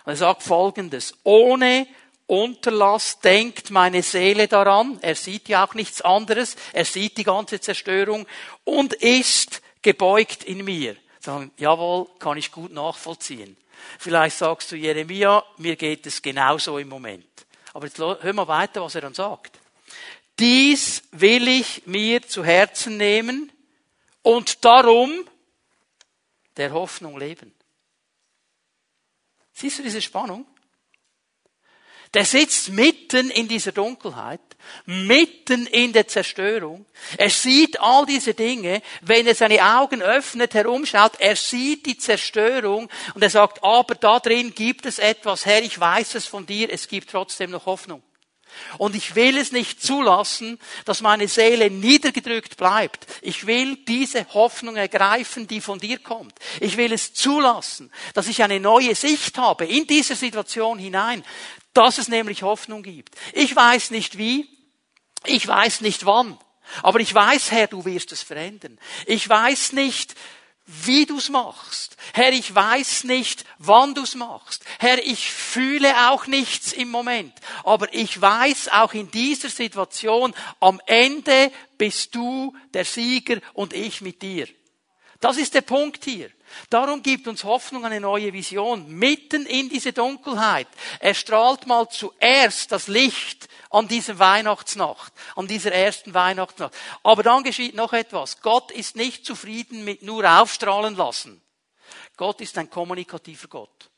Und 0.04 0.12
er 0.12 0.16
sagt 0.16 0.42
Folgendes, 0.42 1.14
ohne 1.24 1.86
Unterlass 2.26 3.20
denkt 3.20 3.70
meine 3.70 4.02
Seele 4.02 4.48
daran, 4.48 4.98
er 5.00 5.14
sieht 5.14 5.48
ja 5.48 5.64
auch 5.64 5.74
nichts 5.74 6.02
anderes, 6.02 6.56
er 6.72 6.84
sieht 6.84 7.16
die 7.18 7.24
ganze 7.24 7.60
Zerstörung 7.60 8.26
und 8.64 8.94
ist 8.94 9.62
gebeugt 9.80 10.42
in 10.42 10.64
mir. 10.64 10.96
Sagen, 11.20 11.52
jawohl, 11.56 12.08
kann 12.18 12.36
ich 12.36 12.50
gut 12.50 12.72
nachvollziehen. 12.72 13.56
Vielleicht 13.98 14.38
sagst 14.38 14.72
du, 14.72 14.76
Jeremia, 14.76 15.44
mir 15.58 15.76
geht 15.76 16.06
es 16.06 16.20
genauso 16.20 16.78
im 16.78 16.88
Moment. 16.88 17.46
Aber 17.72 17.86
jetzt 17.86 17.98
hör 17.98 18.32
mal 18.32 18.48
weiter, 18.48 18.82
was 18.82 18.94
er 18.96 19.02
dann 19.02 19.14
sagt. 19.14 19.60
Dies 20.38 21.04
will 21.12 21.46
ich 21.46 21.86
mir 21.86 22.22
zu 22.22 22.44
Herzen 22.44 22.96
nehmen 22.96 23.52
und 24.22 24.64
darum 24.64 25.12
der 26.56 26.72
Hoffnung 26.72 27.18
leben. 27.18 27.54
Siehst 29.52 29.78
du 29.78 29.82
diese 29.82 30.02
Spannung? 30.02 30.46
Der 32.14 32.24
sitzt 32.24 32.70
mitten 32.70 33.30
in 33.30 33.48
dieser 33.48 33.72
Dunkelheit, 33.72 34.40
mitten 34.84 35.66
in 35.66 35.92
der 35.92 36.08
Zerstörung. 36.08 36.86
Er 37.16 37.30
sieht 37.30 37.80
all 37.80 38.06
diese 38.06 38.34
Dinge. 38.34 38.82
Wenn 39.02 39.26
er 39.26 39.34
seine 39.34 39.78
Augen 39.78 40.02
öffnet, 40.02 40.54
herumschaut, 40.54 41.12
er 41.18 41.36
sieht 41.36 41.86
die 41.86 41.98
Zerstörung 41.98 42.88
und 43.14 43.22
er 43.22 43.30
sagt, 43.30 43.62
aber 43.62 43.94
da 43.94 44.20
drin 44.20 44.54
gibt 44.54 44.86
es 44.86 44.98
etwas. 44.98 45.46
Herr, 45.46 45.62
ich 45.62 45.78
weiß 45.78 46.14
es 46.14 46.26
von 46.26 46.46
dir. 46.46 46.72
Es 46.72 46.88
gibt 46.88 47.10
trotzdem 47.10 47.50
noch 47.50 47.66
Hoffnung. 47.66 48.02
Und 48.78 48.94
ich 48.94 49.14
will 49.14 49.36
es 49.36 49.52
nicht 49.52 49.82
zulassen, 49.82 50.58
dass 50.84 51.00
meine 51.00 51.28
Seele 51.28 51.70
niedergedrückt 51.70 52.56
bleibt. 52.56 53.06
Ich 53.22 53.46
will 53.46 53.76
diese 53.76 54.26
Hoffnung 54.34 54.76
ergreifen, 54.76 55.46
die 55.46 55.60
von 55.60 55.78
dir 55.78 55.98
kommt. 55.98 56.34
Ich 56.60 56.76
will 56.76 56.92
es 56.92 57.14
zulassen, 57.14 57.90
dass 58.14 58.28
ich 58.28 58.42
eine 58.42 58.60
neue 58.60 58.94
Sicht 58.94 59.38
habe 59.38 59.66
in 59.66 59.86
diese 59.86 60.14
Situation 60.16 60.78
hinein 60.78 61.24
dass 61.76 61.98
es 61.98 62.08
nämlich 62.08 62.42
Hoffnung 62.42 62.82
gibt. 62.82 63.14
Ich 63.32 63.54
weiß 63.54 63.90
nicht 63.90 64.18
wie, 64.18 64.48
ich 65.24 65.46
weiß 65.46 65.80
nicht 65.80 66.06
wann, 66.06 66.38
aber 66.82 67.00
ich 67.00 67.14
weiß, 67.14 67.52
Herr, 67.52 67.66
du 67.66 67.84
wirst 67.84 68.12
es 68.12 68.22
verändern. 68.22 68.78
Ich 69.06 69.28
weiß 69.28 69.72
nicht, 69.72 70.14
wie 70.66 71.06
du's 71.06 71.28
machst. 71.28 71.96
Herr, 72.12 72.32
ich 72.32 72.52
weiß 72.52 73.04
nicht, 73.04 73.44
wann 73.58 73.94
du's 73.94 74.16
machst. 74.16 74.64
Herr, 74.80 74.98
ich 75.04 75.30
fühle 75.30 76.10
auch 76.10 76.26
nichts 76.26 76.72
im 76.72 76.90
Moment. 76.90 77.32
Aber 77.62 77.92
ich 77.94 78.20
weiß 78.20 78.70
auch 78.72 78.92
in 78.92 79.10
dieser 79.10 79.48
Situation, 79.48 80.34
am 80.58 80.80
Ende 80.86 81.52
bist 81.78 82.14
du 82.16 82.56
der 82.74 82.84
Sieger 82.84 83.40
und 83.54 83.74
ich 83.74 84.00
mit 84.00 84.22
dir. 84.22 84.48
Das 85.20 85.36
ist 85.36 85.54
der 85.54 85.60
Punkt 85.60 86.04
hier. 86.04 86.30
Darum 86.70 87.02
gibt 87.02 87.28
uns 87.28 87.44
Hoffnung 87.44 87.84
eine 87.84 88.00
neue 88.00 88.32
Vision. 88.32 88.88
Mitten 88.88 89.46
in 89.46 89.68
diese 89.68 89.92
Dunkelheit 89.92 90.68
erstrahlt 91.00 91.66
mal 91.66 91.88
zuerst 91.88 92.72
das 92.72 92.88
Licht 92.88 93.48
an 93.70 93.88
dieser 93.88 94.18
Weihnachtsnacht, 94.18 95.12
an 95.34 95.46
dieser 95.46 95.72
ersten 95.72 96.14
Weihnachtsnacht. 96.14 96.74
Aber 97.02 97.22
dann 97.22 97.42
geschieht 97.42 97.74
noch 97.74 97.92
etwas. 97.92 98.40
Gott 98.40 98.70
ist 98.70 98.96
nicht 98.96 99.24
zufrieden 99.24 99.84
mit 99.84 100.02
nur 100.02 100.24
aufstrahlen 100.40 100.96
lassen. 100.96 101.42
Gott 102.16 102.40
ist 102.40 102.56
ein 102.58 102.70
kommunikativer 102.70 103.48
Gott. 103.48 103.90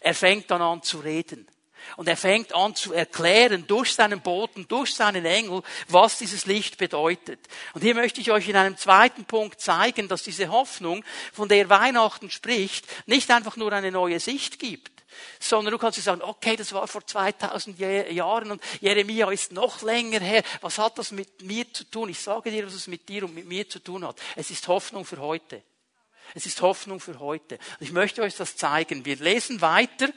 Er 0.00 0.14
fängt 0.14 0.50
dann 0.50 0.62
an 0.62 0.82
zu 0.82 0.98
reden. 0.98 1.46
Und 1.96 2.08
er 2.08 2.16
fängt 2.16 2.54
an 2.54 2.74
zu 2.74 2.92
erklären 2.92 3.66
durch 3.66 3.94
seinen 3.94 4.20
Boten, 4.20 4.66
durch 4.68 4.94
seinen 4.94 5.24
Engel, 5.24 5.62
was 5.88 6.18
dieses 6.18 6.46
Licht 6.46 6.78
bedeutet. 6.78 7.40
Und 7.74 7.82
hier 7.82 7.94
möchte 7.94 8.20
ich 8.20 8.30
euch 8.30 8.48
in 8.48 8.56
einem 8.56 8.76
zweiten 8.76 9.24
Punkt 9.24 9.60
zeigen, 9.60 10.08
dass 10.08 10.22
diese 10.22 10.48
Hoffnung, 10.48 11.04
von 11.32 11.48
der 11.48 11.68
Weihnachten 11.68 12.30
spricht, 12.30 12.86
nicht 13.06 13.30
einfach 13.30 13.56
nur 13.56 13.72
eine 13.72 13.90
neue 13.90 14.20
Sicht 14.20 14.58
gibt, 14.58 15.00
sondern 15.38 15.72
du 15.72 15.78
kannst 15.78 16.02
sagen, 16.02 16.22
okay, 16.22 16.56
das 16.56 16.72
war 16.72 16.86
vor 16.86 17.06
2000 17.06 17.78
Jahren 17.78 18.52
und 18.52 18.62
Jeremia 18.80 19.30
ist 19.30 19.52
noch 19.52 19.82
länger 19.82 20.20
her. 20.20 20.42
Was 20.60 20.78
hat 20.78 20.98
das 20.98 21.10
mit 21.10 21.42
mir 21.42 21.72
zu 21.72 21.84
tun? 21.84 22.08
Ich 22.08 22.20
sage 22.20 22.50
dir, 22.50 22.66
was 22.66 22.74
es 22.74 22.86
mit 22.86 23.08
dir 23.08 23.24
und 23.24 23.34
mit 23.34 23.46
mir 23.46 23.68
zu 23.68 23.78
tun 23.78 24.06
hat. 24.06 24.16
Es 24.36 24.50
ist 24.50 24.66
Hoffnung 24.68 25.04
für 25.04 25.18
heute. 25.18 25.62
Es 26.34 26.46
ist 26.46 26.62
Hoffnung 26.62 27.00
für 27.00 27.18
heute. 27.18 27.58
Ich 27.80 27.92
möchte 27.92 28.22
euch 28.22 28.36
das 28.36 28.56
zeigen. 28.56 29.04
Wir 29.04 29.16
lesen 29.16 29.60
weiter 29.60 30.08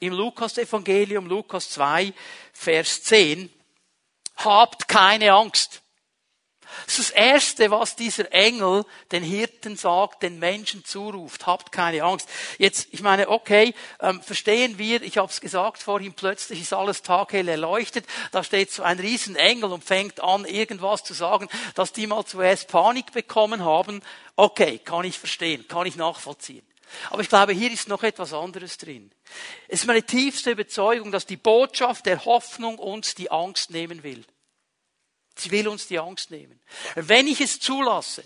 im 0.00 0.14
Lukas-Evangelium, 0.14 1.26
Lukas 1.26 1.70
2, 1.70 2.12
Vers 2.52 3.04
10, 3.04 3.50
habt 4.36 4.88
keine 4.88 5.32
Angst. 5.32 5.82
Das 6.86 6.98
ist 6.98 7.10
das 7.10 7.16
Erste, 7.16 7.70
was 7.70 7.96
dieser 7.96 8.32
Engel 8.32 8.84
den 9.12 9.22
Hirten 9.22 9.76
sagt, 9.76 10.22
den 10.22 10.38
Menschen 10.38 10.84
zuruft. 10.84 11.46
Habt 11.46 11.72
keine 11.72 12.02
Angst. 12.04 12.28
Jetzt, 12.58 12.88
ich 12.92 13.02
meine, 13.02 13.28
okay, 13.28 13.74
ähm, 14.00 14.22
verstehen 14.22 14.78
wir, 14.78 15.02
ich 15.02 15.18
habe 15.18 15.30
es 15.30 15.40
gesagt 15.40 15.82
vorhin, 15.82 16.14
plötzlich 16.14 16.60
ist 16.60 16.72
alles 16.72 17.02
taghell 17.02 17.48
erleuchtet. 17.48 18.06
Da 18.30 18.44
steht 18.44 18.70
so 18.70 18.82
ein 18.82 19.00
Riesenengel 19.00 19.72
und 19.72 19.84
fängt 19.84 20.20
an, 20.20 20.44
irgendwas 20.44 21.04
zu 21.04 21.12
sagen, 21.12 21.48
dass 21.74 21.92
die 21.92 22.06
mal 22.06 22.24
zuerst 22.24 22.68
Panik 22.68 23.12
bekommen 23.12 23.64
haben. 23.64 24.00
Okay, 24.36 24.78
kann 24.78 25.04
ich 25.04 25.18
verstehen, 25.18 25.66
kann 25.68 25.86
ich 25.86 25.96
nachvollziehen. 25.96 26.69
Aber 27.10 27.22
ich 27.22 27.28
glaube, 27.28 27.52
hier 27.52 27.70
ist 27.70 27.88
noch 27.88 28.02
etwas 28.02 28.32
anderes 28.32 28.78
drin. 28.78 29.10
Es 29.68 29.80
ist 29.80 29.86
meine 29.86 30.02
tiefste 30.02 30.50
Überzeugung, 30.50 31.12
dass 31.12 31.26
die 31.26 31.36
Botschaft 31.36 32.06
der 32.06 32.24
Hoffnung 32.24 32.78
uns 32.78 33.14
die 33.14 33.30
Angst 33.30 33.70
nehmen 33.70 34.02
will. 34.02 34.24
Sie 35.36 35.50
will 35.50 35.68
uns 35.68 35.86
die 35.86 35.98
Angst 35.98 36.30
nehmen. 36.30 36.60
Wenn 36.94 37.26
ich 37.26 37.40
es 37.40 37.60
zulasse 37.60 38.24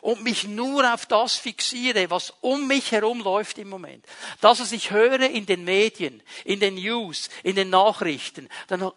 und 0.00 0.22
mich 0.22 0.44
nur 0.44 0.92
auf 0.92 1.06
das 1.06 1.36
fixiere, 1.36 2.10
was 2.10 2.32
um 2.40 2.66
mich 2.66 2.92
herum 2.92 3.20
läuft 3.20 3.58
im 3.58 3.68
Moment, 3.68 4.06
das, 4.40 4.60
was 4.60 4.72
ich 4.72 4.90
höre 4.90 5.20
in 5.20 5.46
den 5.46 5.64
Medien, 5.64 6.22
in 6.44 6.60
den 6.60 6.76
News, 6.76 7.28
in 7.42 7.56
den 7.56 7.70
Nachrichten, 7.70 8.48
dann 8.68 8.90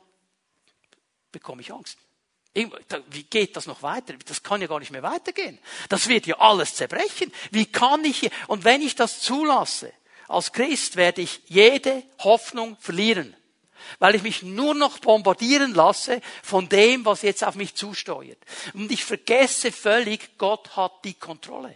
bekomme 1.31 1.61
ich 1.61 1.73
Angst. 1.73 1.97
Wie 2.53 3.23
geht 3.23 3.55
das 3.55 3.65
noch 3.65 3.81
weiter? 3.81 4.13
Das 4.25 4.43
kann 4.43 4.61
ja 4.61 4.67
gar 4.67 4.79
nicht 4.79 4.91
mehr 4.91 5.03
weitergehen. 5.03 5.57
Das 5.89 6.07
wird 6.07 6.27
ja 6.27 6.37
alles 6.39 6.75
zerbrechen. 6.75 7.31
Wie 7.51 7.65
kann 7.65 8.05
ich, 8.05 8.29
und 8.47 8.63
wenn 8.63 8.81
ich 8.81 8.95
das 8.95 9.21
zulasse, 9.21 9.91
als 10.27 10.51
Christ 10.51 10.95
werde 10.95 11.21
ich 11.21 11.41
jede 11.47 12.03
Hoffnung 12.19 12.77
verlieren. 12.79 13.35
Weil 13.99 14.15
ich 14.15 14.23
mich 14.23 14.43
nur 14.43 14.75
noch 14.75 14.99
bombardieren 14.99 15.73
lasse 15.73 16.21
von 16.41 16.69
dem, 16.69 17.05
was 17.05 17.21
jetzt 17.21 17.43
auf 17.43 17.55
mich 17.55 17.75
zusteuert. 17.75 18.37
Und 18.73 18.91
ich 18.91 19.03
vergesse 19.03 19.71
völlig, 19.71 20.37
Gott 20.37 20.75
hat 20.75 21.03
die 21.03 21.15
Kontrolle. 21.15 21.75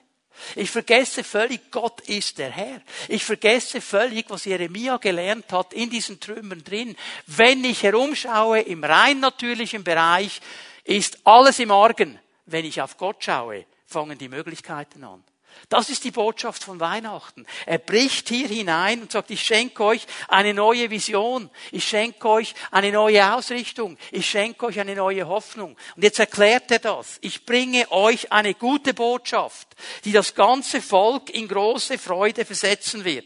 Ich 0.56 0.72
vergesse 0.72 1.24
völlig, 1.24 1.72
Gott 1.72 2.02
ist 2.02 2.38
der 2.38 2.52
Herr. 2.52 2.82
Ich 3.08 3.24
vergesse 3.24 3.82
völlig, 3.82 4.30
was 4.30 4.46
Jeremia 4.46 4.98
gelernt 4.98 5.52
hat 5.52 5.74
in 5.74 5.90
diesen 5.90 6.20
Trümmern 6.20 6.64
drin. 6.64 6.96
Wenn 7.26 7.64
ich 7.64 7.84
herumschaue 7.84 8.62
im 8.62 8.84
rein 8.84 9.20
natürlichen 9.20 9.84
Bereich, 9.84 10.42
ist 10.84 11.20
alles 11.24 11.60
im 11.60 11.72
Argen. 11.72 12.20
Wenn 12.46 12.66
ich 12.66 12.82
auf 12.82 12.98
Gott 12.98 13.24
schaue, 13.24 13.66
fangen 13.86 14.18
die 14.18 14.30
Möglichkeiten 14.30 15.04
an. 15.04 15.24
Das 15.70 15.90
ist 15.90 16.04
die 16.04 16.12
Botschaft 16.12 16.64
von 16.64 16.80
Weihnachten. 16.80 17.46
Er 17.66 17.78
bricht 17.78 18.30
hier 18.30 18.48
hinein 18.48 19.02
und 19.02 19.12
sagt, 19.12 19.32
ich 19.32 19.44
schenke 19.44 19.84
euch 19.84 20.08
eine 20.28 20.54
neue 20.54 20.90
Vision. 20.90 21.50
Ich 21.72 21.88
schenke 21.88 22.30
euch 22.30 22.54
eine 22.72 22.92
neue 22.92 23.34
Ausrichtung. 23.34 23.98
Ich 24.12 24.30
schenke 24.30 24.66
euch 24.66 24.80
eine 24.80 24.96
neue 24.96 25.28
Hoffnung. 25.28 25.78
Und 25.96 26.04
jetzt 26.04 26.20
erklärt 26.20 26.72
er 26.72 26.80
das. 26.80 27.18
Ich 27.22 27.46
bringe 27.46 27.92
euch 27.92 28.32
eine 28.32 28.54
gute 28.54 28.94
Botschaft, 28.94 29.76
die 30.06 30.12
das 30.12 30.36
ganze 30.36 30.82
Volk 30.82 31.30
in 31.30 31.48
große 31.48 31.98
Freude 31.98 32.46
versetzen 32.46 33.04
wird. 33.04 33.26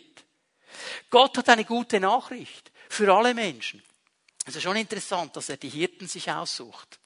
Gott 1.09 1.37
hat 1.37 1.49
eine 1.49 1.65
gute 1.65 1.99
Nachricht 1.99 2.71
für 2.89 3.13
alle 3.13 3.33
Menschen. 3.33 3.83
Es 4.45 4.55
ist 4.55 4.63
schon 4.63 4.75
interessant, 4.75 5.35
dass 5.35 5.49
er 5.49 5.57
die 5.57 5.69
Hirten 5.69 6.07
sich 6.07 6.31
aussucht 6.31 6.99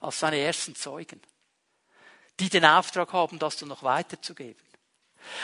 als 0.00 0.20
seine 0.20 0.38
ersten 0.38 0.74
Zeugen, 0.74 1.20
die 2.40 2.48
den 2.48 2.64
Auftrag 2.64 3.12
haben, 3.12 3.38
das 3.38 3.56
dann 3.56 3.68
noch 3.68 3.82
weiterzugeben. 3.82 4.62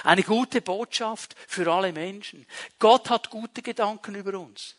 Eine 0.05 0.23
gute 0.23 0.63
Botschaft 0.63 1.35
für 1.47 1.71
alle 1.71 1.93
Menschen. 1.93 2.47
Gott 2.79 3.11
hat 3.11 3.31
gute 3.31 3.63
Gedanken 3.63 4.15
über 4.15 4.39
uns. 4.39 4.75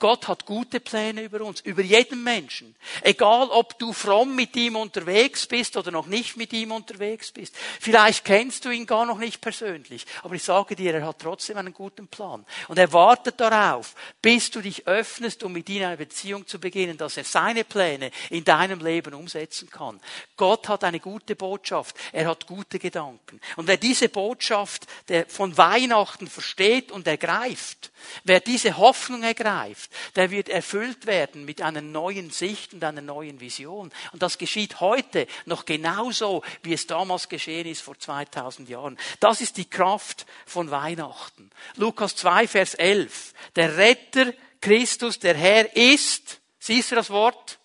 Gott 0.00 0.28
hat 0.28 0.46
gute 0.46 0.78
Pläne 0.78 1.22
über 1.22 1.40
uns, 1.40 1.60
über 1.62 1.82
jeden 1.82 2.22
Menschen. 2.22 2.76
Egal, 3.02 3.48
ob 3.50 3.78
du 3.80 3.92
fromm 3.92 4.36
mit 4.36 4.54
ihm 4.54 4.76
unterwegs 4.76 5.46
bist 5.46 5.76
oder 5.76 5.90
noch 5.90 6.06
nicht 6.06 6.36
mit 6.36 6.52
ihm 6.52 6.70
unterwegs 6.70 7.32
bist. 7.32 7.56
Vielleicht 7.80 8.24
kennst 8.24 8.64
du 8.64 8.70
ihn 8.70 8.86
gar 8.86 9.06
noch 9.06 9.18
nicht 9.18 9.40
persönlich. 9.40 10.06
Aber 10.22 10.36
ich 10.36 10.44
sage 10.44 10.76
dir, 10.76 10.94
er 10.94 11.06
hat 11.06 11.18
trotzdem 11.18 11.56
einen 11.56 11.74
guten 11.74 12.06
Plan. 12.06 12.46
Und 12.68 12.78
er 12.78 12.92
wartet 12.92 13.40
darauf, 13.40 13.96
bis 14.22 14.52
du 14.52 14.60
dich 14.60 14.86
öffnest, 14.86 15.42
um 15.42 15.52
mit 15.52 15.68
ihm 15.68 15.82
eine 15.82 15.96
Beziehung 15.96 16.46
zu 16.46 16.60
beginnen, 16.60 16.96
dass 16.96 17.16
er 17.16 17.24
seine 17.24 17.64
Pläne 17.64 18.12
in 18.30 18.44
deinem 18.44 18.78
Leben 18.78 19.14
umsetzen 19.14 19.68
kann. 19.68 20.00
Gott 20.36 20.68
hat 20.68 20.84
eine 20.84 21.00
gute 21.00 21.34
Botschaft. 21.34 21.96
Er 22.12 22.28
hat 22.28 22.46
gute 22.46 22.78
Gedanken. 22.78 23.40
Und 23.56 23.66
wer 23.66 23.76
diese 23.76 24.08
Botschaft 24.08 24.86
von 25.26 25.56
Weihnachten 25.56 26.28
versteht 26.28 26.92
und 26.92 27.08
ergreift, 27.08 27.90
wer 28.22 28.38
diese 28.38 28.76
Hoffnung 28.76 29.24
ergreift, 29.24 29.87
der 30.16 30.30
wird 30.30 30.48
erfüllt 30.48 31.06
werden 31.06 31.44
mit 31.44 31.62
einer 31.62 31.80
neuen 31.80 32.30
Sicht 32.30 32.74
und 32.74 32.84
einer 32.84 33.00
neuen 33.00 33.40
Vision. 33.40 33.90
Und 34.12 34.22
das 34.22 34.38
geschieht 34.38 34.80
heute 34.80 35.26
noch 35.46 35.64
genauso, 35.64 36.42
wie 36.62 36.72
es 36.72 36.86
damals 36.86 37.28
geschehen 37.28 37.66
ist 37.66 37.82
vor 37.82 37.98
2000 37.98 38.68
Jahren. 38.68 38.98
Das 39.20 39.40
ist 39.40 39.56
die 39.56 39.68
Kraft 39.68 40.26
von 40.46 40.70
Weihnachten. 40.70 41.50
Lukas 41.76 42.16
2, 42.16 42.48
Vers 42.48 42.74
11. 42.74 43.32
Der 43.56 43.76
Retter 43.76 44.32
Christus, 44.60 45.18
der 45.18 45.36
Herr 45.36 45.76
ist, 45.76 46.40
siehst 46.58 46.90
du 46.90 46.96
das 46.96 47.10
Wort? 47.10 47.58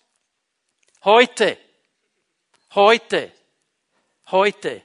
Heute. 1.04 1.58
Heute. 2.74 3.32
Heute. 4.30 4.82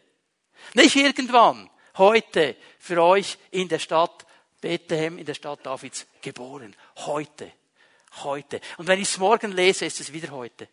Nicht 0.73 0.95
irgendwann. 0.95 1.69
Heute 1.97 2.55
für 2.79 3.01
euch 3.01 3.37
in 3.51 3.67
der 3.67 3.79
Stadt 3.79 4.25
Bethlehem, 4.61 5.17
in 5.17 5.25
der 5.25 5.33
Stadt 5.33 5.65
Davids 5.65 6.05
geboren. 6.21 6.75
Heute. 7.05 7.51
Heute. 8.23 8.61
Und 8.77 8.87
wenn 8.87 9.01
ich 9.01 9.09
es 9.09 9.17
morgen 9.17 9.51
lese, 9.51 9.85
ist 9.85 9.99
es 9.99 10.11
wieder 10.11 10.31
heute. 10.31 10.67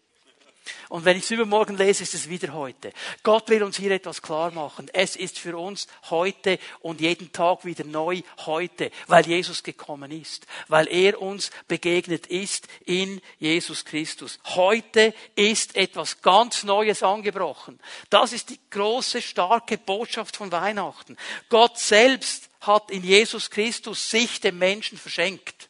Und 0.88 1.04
wenn 1.04 1.16
ich 1.16 1.24
es 1.24 1.30
übermorgen 1.30 1.76
lese, 1.76 2.02
ist 2.02 2.14
es 2.14 2.28
wieder 2.28 2.52
heute. 2.52 2.92
Gott 3.22 3.48
will 3.48 3.62
uns 3.62 3.76
hier 3.76 3.90
etwas 3.90 4.22
klar 4.22 4.50
machen. 4.50 4.88
Es 4.92 5.16
ist 5.16 5.38
für 5.38 5.56
uns 5.56 5.86
heute 6.10 6.58
und 6.80 7.00
jeden 7.00 7.32
Tag 7.32 7.64
wieder 7.64 7.84
neu 7.84 8.22
heute, 8.46 8.90
weil 9.06 9.26
Jesus 9.26 9.62
gekommen 9.62 10.10
ist, 10.10 10.46
weil 10.68 10.88
er 10.88 11.20
uns 11.20 11.50
begegnet 11.68 12.26
ist 12.26 12.68
in 12.84 13.20
Jesus 13.38 13.84
Christus. 13.84 14.38
Heute 14.54 15.14
ist 15.34 15.76
etwas 15.76 16.22
ganz 16.22 16.64
Neues 16.64 17.02
angebrochen. 17.02 17.80
Das 18.10 18.32
ist 18.32 18.50
die 18.50 18.60
große, 18.70 19.22
starke 19.22 19.78
Botschaft 19.78 20.36
von 20.36 20.52
Weihnachten. 20.52 21.16
Gott 21.48 21.78
selbst 21.78 22.48
hat 22.60 22.90
in 22.90 23.04
Jesus 23.04 23.50
Christus 23.50 24.10
sich 24.10 24.40
dem 24.40 24.58
Menschen 24.58 24.98
verschenkt. 24.98 25.65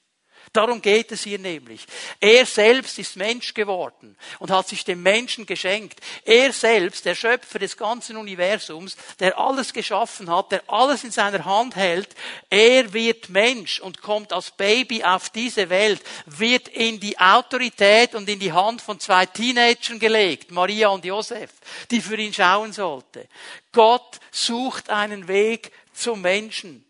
Darum 0.57 0.81
geht 0.81 1.13
es 1.13 1.25
hier 1.25 1.39
nämlich. 1.39 1.85
Er 2.19 2.47
selbst 2.47 2.99
ist 2.99 3.17
Mensch 3.17 3.53
geworden 3.53 4.17
und 4.39 4.51
hat 4.51 4.67
sich 4.67 4.85
dem 4.85 5.03
Menschen 5.03 5.45
geschenkt. 5.45 6.01
Er 6.25 6.51
selbst, 6.51 7.05
der 7.05 7.15
Schöpfer 7.15 7.59
des 7.59 7.77
ganzen 7.77 8.17
Universums, 8.17 8.97
der 9.21 9.39
alles 9.39 9.75
geschaffen 9.75 10.31
hat, 10.31 10.53
der 10.53 10.63
alles 10.67 11.05
in 11.05 11.11
seiner 11.11 11.45
Hand 11.45 11.77
hält, 11.77 12.09
er 12.49 12.91
wird 12.95 13.29
Mensch 13.29 13.81
und 13.81 14.01
kommt 14.01 14.33
als 14.33 14.51
Baby 14.51 15.05
auf 15.05 15.29
diese 15.29 15.69
Welt, 15.69 16.01
wird 16.25 16.69
in 16.69 17.01
die 17.01 17.19
Autorität 17.19 18.15
und 18.15 18.27
in 18.27 18.39
die 18.39 18.53
Hand 18.53 18.81
von 18.81 18.99
zwei 18.99 19.27
Teenagern 19.27 19.99
gelegt, 19.99 20.51
Maria 20.53 20.89
und 20.89 21.05
Josef, 21.05 21.51
die 21.91 22.01
für 22.01 22.17
ihn 22.17 22.33
schauen 22.33 22.73
sollte. 22.73 23.29
Gott 23.73 24.21
sucht 24.31 24.89
einen 24.89 25.29
Weg 25.29 25.71
zum 25.93 26.23
Menschen. 26.23 26.87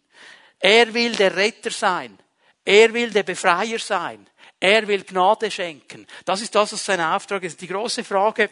Er 0.61 0.95
will 0.95 1.17
der 1.17 1.35
Retter 1.35 1.73
sein. 1.73 2.17
Er 2.67 2.93
will 2.93 3.11
der 3.11 3.23
Befreier 3.23 3.79
sein. 3.79 4.27
Er 4.59 4.89
will 4.89 5.05
Gnade 5.05 5.51
schenken. 5.51 6.07
Das 6.25 6.41
ist 6.41 6.55
das, 6.55 6.73
was 6.73 6.85
sein 6.85 7.01
Auftrag 7.01 7.45
ist. 7.45 7.61
Die 7.61 7.69
große 7.69 8.03
Frage, 8.03 8.51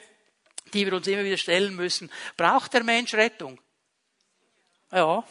die 0.73 0.87
wir 0.87 0.95
uns 0.95 1.07
immer 1.09 1.25
wieder 1.25 1.37
stellen 1.37 1.75
müssen, 1.75 2.11
braucht 2.37 2.73
der 2.75 2.85
Mensch 2.85 3.13
Rettung? 3.15 3.61
Ja. 4.93 5.25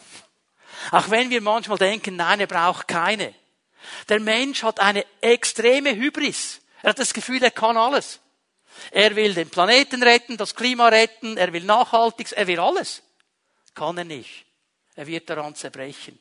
Auch 0.90 1.10
wenn 1.10 1.30
wir 1.30 1.40
manchmal 1.40 1.78
denken, 1.78 2.16
nein, 2.16 2.40
er 2.40 2.46
braucht 2.46 2.86
keine. 2.86 3.34
Der 4.10 4.20
Mensch 4.20 4.62
hat 4.62 4.80
eine 4.80 5.06
extreme 5.22 5.94
Hybris. 5.96 6.60
Er 6.82 6.90
hat 6.90 6.98
das 6.98 7.14
Gefühl, 7.14 7.42
er 7.42 7.50
kann 7.50 7.78
alles. 7.78 8.20
Er 8.90 9.16
will 9.16 9.32
den 9.32 9.48
Planeten 9.48 10.02
retten, 10.02 10.36
das 10.36 10.54
Klima 10.54 10.88
retten, 10.88 11.38
er 11.38 11.52
will 11.54 11.64
Nachhaltiges, 11.64 12.32
er 12.32 12.46
will 12.46 12.60
alles. 12.60 13.02
Kann 13.74 13.96
er 13.96 14.04
nicht. 14.04 14.44
Er 14.94 15.06
wird 15.06 15.30
daran 15.30 15.54
zerbrechen. 15.54 16.18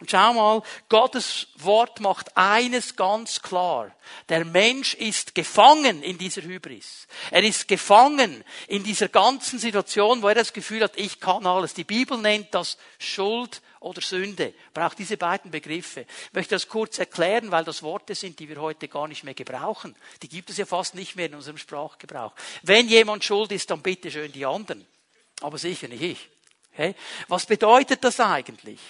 Und 0.00 0.10
schau 0.10 0.32
mal, 0.34 0.62
Gottes 0.88 1.48
Wort 1.56 2.00
macht 2.00 2.36
eines 2.36 2.96
ganz 2.96 3.40
klar. 3.40 3.94
Der 4.28 4.44
Mensch 4.44 4.94
ist 4.94 5.34
gefangen 5.34 6.02
in 6.02 6.18
dieser 6.18 6.42
Hybris. 6.42 7.06
Er 7.30 7.42
ist 7.42 7.66
gefangen 7.66 8.44
in 8.68 8.84
dieser 8.84 9.08
ganzen 9.08 9.58
Situation, 9.58 10.22
wo 10.22 10.28
er 10.28 10.34
das 10.34 10.52
Gefühl 10.52 10.82
hat, 10.82 10.96
ich 10.96 11.18
kann 11.20 11.46
alles. 11.46 11.74
Die 11.74 11.84
Bibel 11.84 12.18
nennt 12.18 12.54
das 12.54 12.76
Schuld 12.98 13.62
oder 13.80 14.00
Sünde. 14.02 14.52
Braucht 14.74 14.98
diese 14.98 15.16
beiden 15.16 15.50
Begriffe. 15.50 16.02
Ich 16.26 16.32
möchte 16.32 16.54
das 16.54 16.68
kurz 16.68 16.98
erklären, 16.98 17.50
weil 17.50 17.64
das 17.64 17.82
Worte 17.82 18.14
sind, 18.14 18.38
die 18.38 18.48
wir 18.48 18.60
heute 18.60 18.88
gar 18.88 19.08
nicht 19.08 19.24
mehr 19.24 19.34
gebrauchen. 19.34 19.96
Die 20.22 20.28
gibt 20.28 20.50
es 20.50 20.58
ja 20.58 20.66
fast 20.66 20.94
nicht 20.94 21.16
mehr 21.16 21.26
in 21.26 21.34
unserem 21.34 21.58
Sprachgebrauch. 21.58 22.32
Wenn 22.62 22.88
jemand 22.88 23.24
schuld 23.24 23.52
ist, 23.52 23.70
dann 23.70 23.82
bitte 23.82 24.10
schön 24.10 24.32
die 24.32 24.44
anderen. 24.44 24.86
Aber 25.40 25.56
sicher 25.58 25.88
nicht 25.88 26.02
ich. 26.02 26.28
Okay? 26.72 26.94
Was 27.28 27.46
bedeutet 27.46 28.04
das 28.04 28.20
eigentlich? 28.20 28.80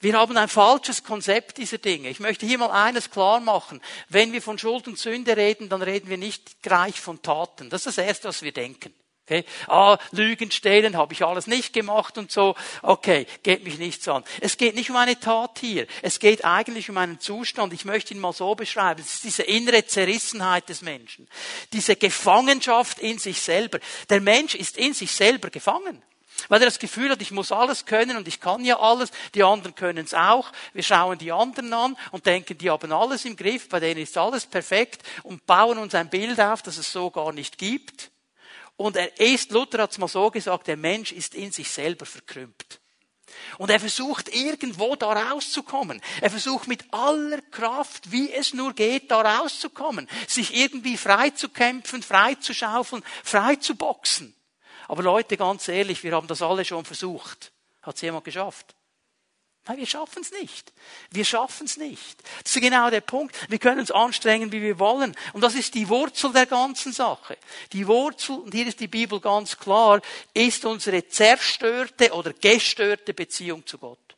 Wir 0.00 0.14
haben 0.18 0.36
ein 0.38 0.48
falsches 0.48 1.04
Konzept 1.04 1.58
dieser 1.58 1.76
Dinge. 1.76 2.08
Ich 2.08 2.20
möchte 2.20 2.46
hier 2.46 2.56
mal 2.56 2.70
eines 2.70 3.10
klar 3.10 3.38
machen. 3.38 3.82
Wenn 4.08 4.32
wir 4.32 4.40
von 4.40 4.58
Schuld 4.58 4.88
und 4.88 4.98
Sünde 4.98 5.36
reden, 5.36 5.68
dann 5.68 5.82
reden 5.82 6.08
wir 6.08 6.16
nicht 6.16 6.62
gleich 6.62 6.98
von 6.98 7.20
Taten. 7.20 7.68
Das 7.68 7.84
ist 7.84 7.98
das 7.98 8.06
Erste, 8.06 8.28
was 8.28 8.40
wir 8.40 8.52
denken. 8.52 8.94
Okay? 9.26 9.44
Ah, 9.68 9.98
Lügen, 10.10 10.50
Stehlen, 10.50 10.96
habe 10.96 11.12
ich 11.12 11.22
alles 11.22 11.46
nicht 11.46 11.74
gemacht 11.74 12.18
und 12.18 12.32
so. 12.32 12.56
Okay, 12.82 13.26
geht 13.42 13.62
mich 13.62 13.78
nichts 13.78 14.08
an. 14.08 14.24
Es 14.40 14.56
geht 14.56 14.74
nicht 14.74 14.90
um 14.90 14.96
eine 14.96 15.20
Tat 15.20 15.58
hier. 15.60 15.86
Es 16.00 16.18
geht 16.18 16.44
eigentlich 16.46 16.90
um 16.90 16.96
einen 16.96 17.20
Zustand. 17.20 17.72
Ich 17.72 17.84
möchte 17.84 18.14
ihn 18.14 18.20
mal 18.20 18.32
so 18.32 18.54
beschreiben. 18.54 19.00
Es 19.00 19.14
ist 19.14 19.24
diese 19.24 19.42
innere 19.42 19.86
Zerrissenheit 19.86 20.68
des 20.68 20.80
Menschen. 20.80 21.28
Diese 21.74 21.94
Gefangenschaft 21.94 22.98
in 22.98 23.18
sich 23.18 23.40
selber. 23.40 23.78
Der 24.08 24.20
Mensch 24.20 24.54
ist 24.54 24.78
in 24.78 24.94
sich 24.94 25.12
selber 25.12 25.50
gefangen. 25.50 26.02
Weil 26.48 26.62
er 26.62 26.66
das 26.66 26.78
Gefühl 26.78 27.10
hat, 27.10 27.20
ich 27.22 27.30
muss 27.30 27.52
alles 27.52 27.86
können 27.86 28.16
und 28.16 28.28
ich 28.28 28.40
kann 28.40 28.64
ja 28.64 28.78
alles, 28.78 29.10
die 29.34 29.42
anderen 29.42 29.74
können 29.74 30.04
es 30.04 30.14
auch. 30.14 30.52
Wir 30.72 30.82
schauen 30.82 31.18
die 31.18 31.32
anderen 31.32 31.72
an 31.72 31.96
und 32.10 32.26
denken, 32.26 32.56
die 32.58 32.70
haben 32.70 32.92
alles 32.92 33.24
im 33.24 33.36
Griff, 33.36 33.68
bei 33.68 33.80
denen 33.80 34.00
ist 34.00 34.16
alles 34.16 34.46
perfekt 34.46 35.02
und 35.22 35.46
bauen 35.46 35.78
uns 35.78 35.94
ein 35.94 36.10
Bild 36.10 36.40
auf, 36.40 36.62
das 36.62 36.78
es 36.78 36.92
so 36.92 37.10
gar 37.10 37.32
nicht 37.32 37.58
gibt. 37.58 38.10
Und 38.76 38.96
er 38.96 39.20
ist, 39.20 39.50
Luther 39.50 39.82
hat 39.82 39.92
es 39.92 39.98
mal 39.98 40.08
so 40.08 40.30
gesagt, 40.30 40.66
der 40.66 40.76
Mensch 40.76 41.12
ist 41.12 41.34
in 41.34 41.52
sich 41.52 41.70
selber 41.70 42.06
verkrümpt. 42.06 42.80
Und 43.58 43.70
er 43.70 43.80
versucht 43.80 44.34
irgendwo 44.34 44.96
da 44.96 45.12
rauszukommen. 45.12 46.00
Er 46.20 46.30
versucht 46.30 46.66
mit 46.66 46.84
aller 46.92 47.40
Kraft, 47.50 48.10
wie 48.10 48.32
es 48.32 48.54
nur 48.54 48.72
geht, 48.72 49.10
da 49.10 49.20
rauszukommen. 49.20 50.08
Sich 50.26 50.56
irgendwie 50.56 50.96
frei 50.96 51.30
zu 51.30 51.48
kämpfen, 51.48 52.02
frei 52.02 52.34
zu 52.36 52.54
schaufeln, 52.54 53.04
frei 53.22 53.56
zu 53.56 53.74
boxen. 53.74 54.34
Aber 54.90 55.04
Leute, 55.04 55.36
ganz 55.36 55.68
ehrlich, 55.68 56.02
wir 56.02 56.10
haben 56.10 56.26
das 56.26 56.42
alle 56.42 56.64
schon 56.64 56.84
versucht. 56.84 57.52
Hat 57.82 57.94
es 57.94 58.00
jemand 58.00 58.24
geschafft? 58.24 58.74
Nein, 59.68 59.76
wir 59.76 59.86
schaffen 59.86 60.20
es 60.20 60.32
nicht. 60.32 60.72
Wir 61.12 61.24
schaffen 61.24 61.66
es 61.66 61.76
nicht. 61.76 62.20
Das 62.42 62.56
ist 62.56 62.60
genau 62.60 62.90
der 62.90 63.00
Punkt. 63.00 63.36
Wir 63.48 63.60
können 63.60 63.78
uns 63.78 63.92
anstrengen, 63.92 64.50
wie 64.50 64.60
wir 64.60 64.80
wollen. 64.80 65.14
Und 65.32 65.42
das 65.42 65.54
ist 65.54 65.76
die 65.76 65.88
Wurzel 65.88 66.32
der 66.32 66.46
ganzen 66.46 66.92
Sache. 66.92 67.38
Die 67.72 67.86
Wurzel, 67.86 68.38
und 68.38 68.52
hier 68.52 68.66
ist 68.66 68.80
die 68.80 68.88
Bibel 68.88 69.20
ganz 69.20 69.56
klar, 69.56 70.00
ist 70.34 70.64
unsere 70.64 71.06
zerstörte 71.06 72.12
oder 72.12 72.32
gestörte 72.32 73.14
Beziehung 73.14 73.64
zu 73.64 73.78
Gott. 73.78 74.16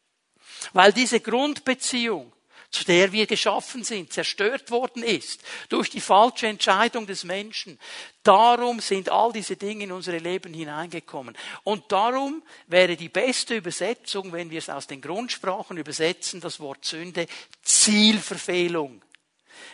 Weil 0.73 0.95
diese 0.95 1.20
Grundbeziehung 1.20 2.33
zu 2.73 2.85
der 2.85 3.12
wir 3.12 3.27
geschaffen 3.27 3.85
sind, 3.85 4.12
zerstört 4.12 4.70
worden 4.70 5.03
ist 5.03 5.43
durch 5.68 5.91
die 5.91 6.01
falsche 6.01 6.49
Entscheidung 6.49 7.07
des 7.07 7.23
Menschen. 7.23 7.79
Darum 8.23 8.81
sind 8.81 9.11
all 9.11 9.33
diese 9.33 9.57
Dinge 9.57 9.85
in 9.85 9.93
unsere 9.93 10.18
Leben 10.18 10.55
hineingekommen. 10.55 11.37
Und 11.64 11.93
darum 11.93 12.43
wäre 12.66 12.97
die 12.97 13.11
beste 13.11 13.57
Übersetzung, 13.57 14.33
wenn 14.33 14.51
wir 14.51 14.59
es 14.59 14.70
aus 14.70 14.87
den 14.87 15.03
Grundsprachen 15.03 15.77
übersetzen, 15.77 16.41
das 16.41 16.61
Wort 16.61 16.85
Sünde, 16.85 17.27
Zielverfehlung. 17.62 19.03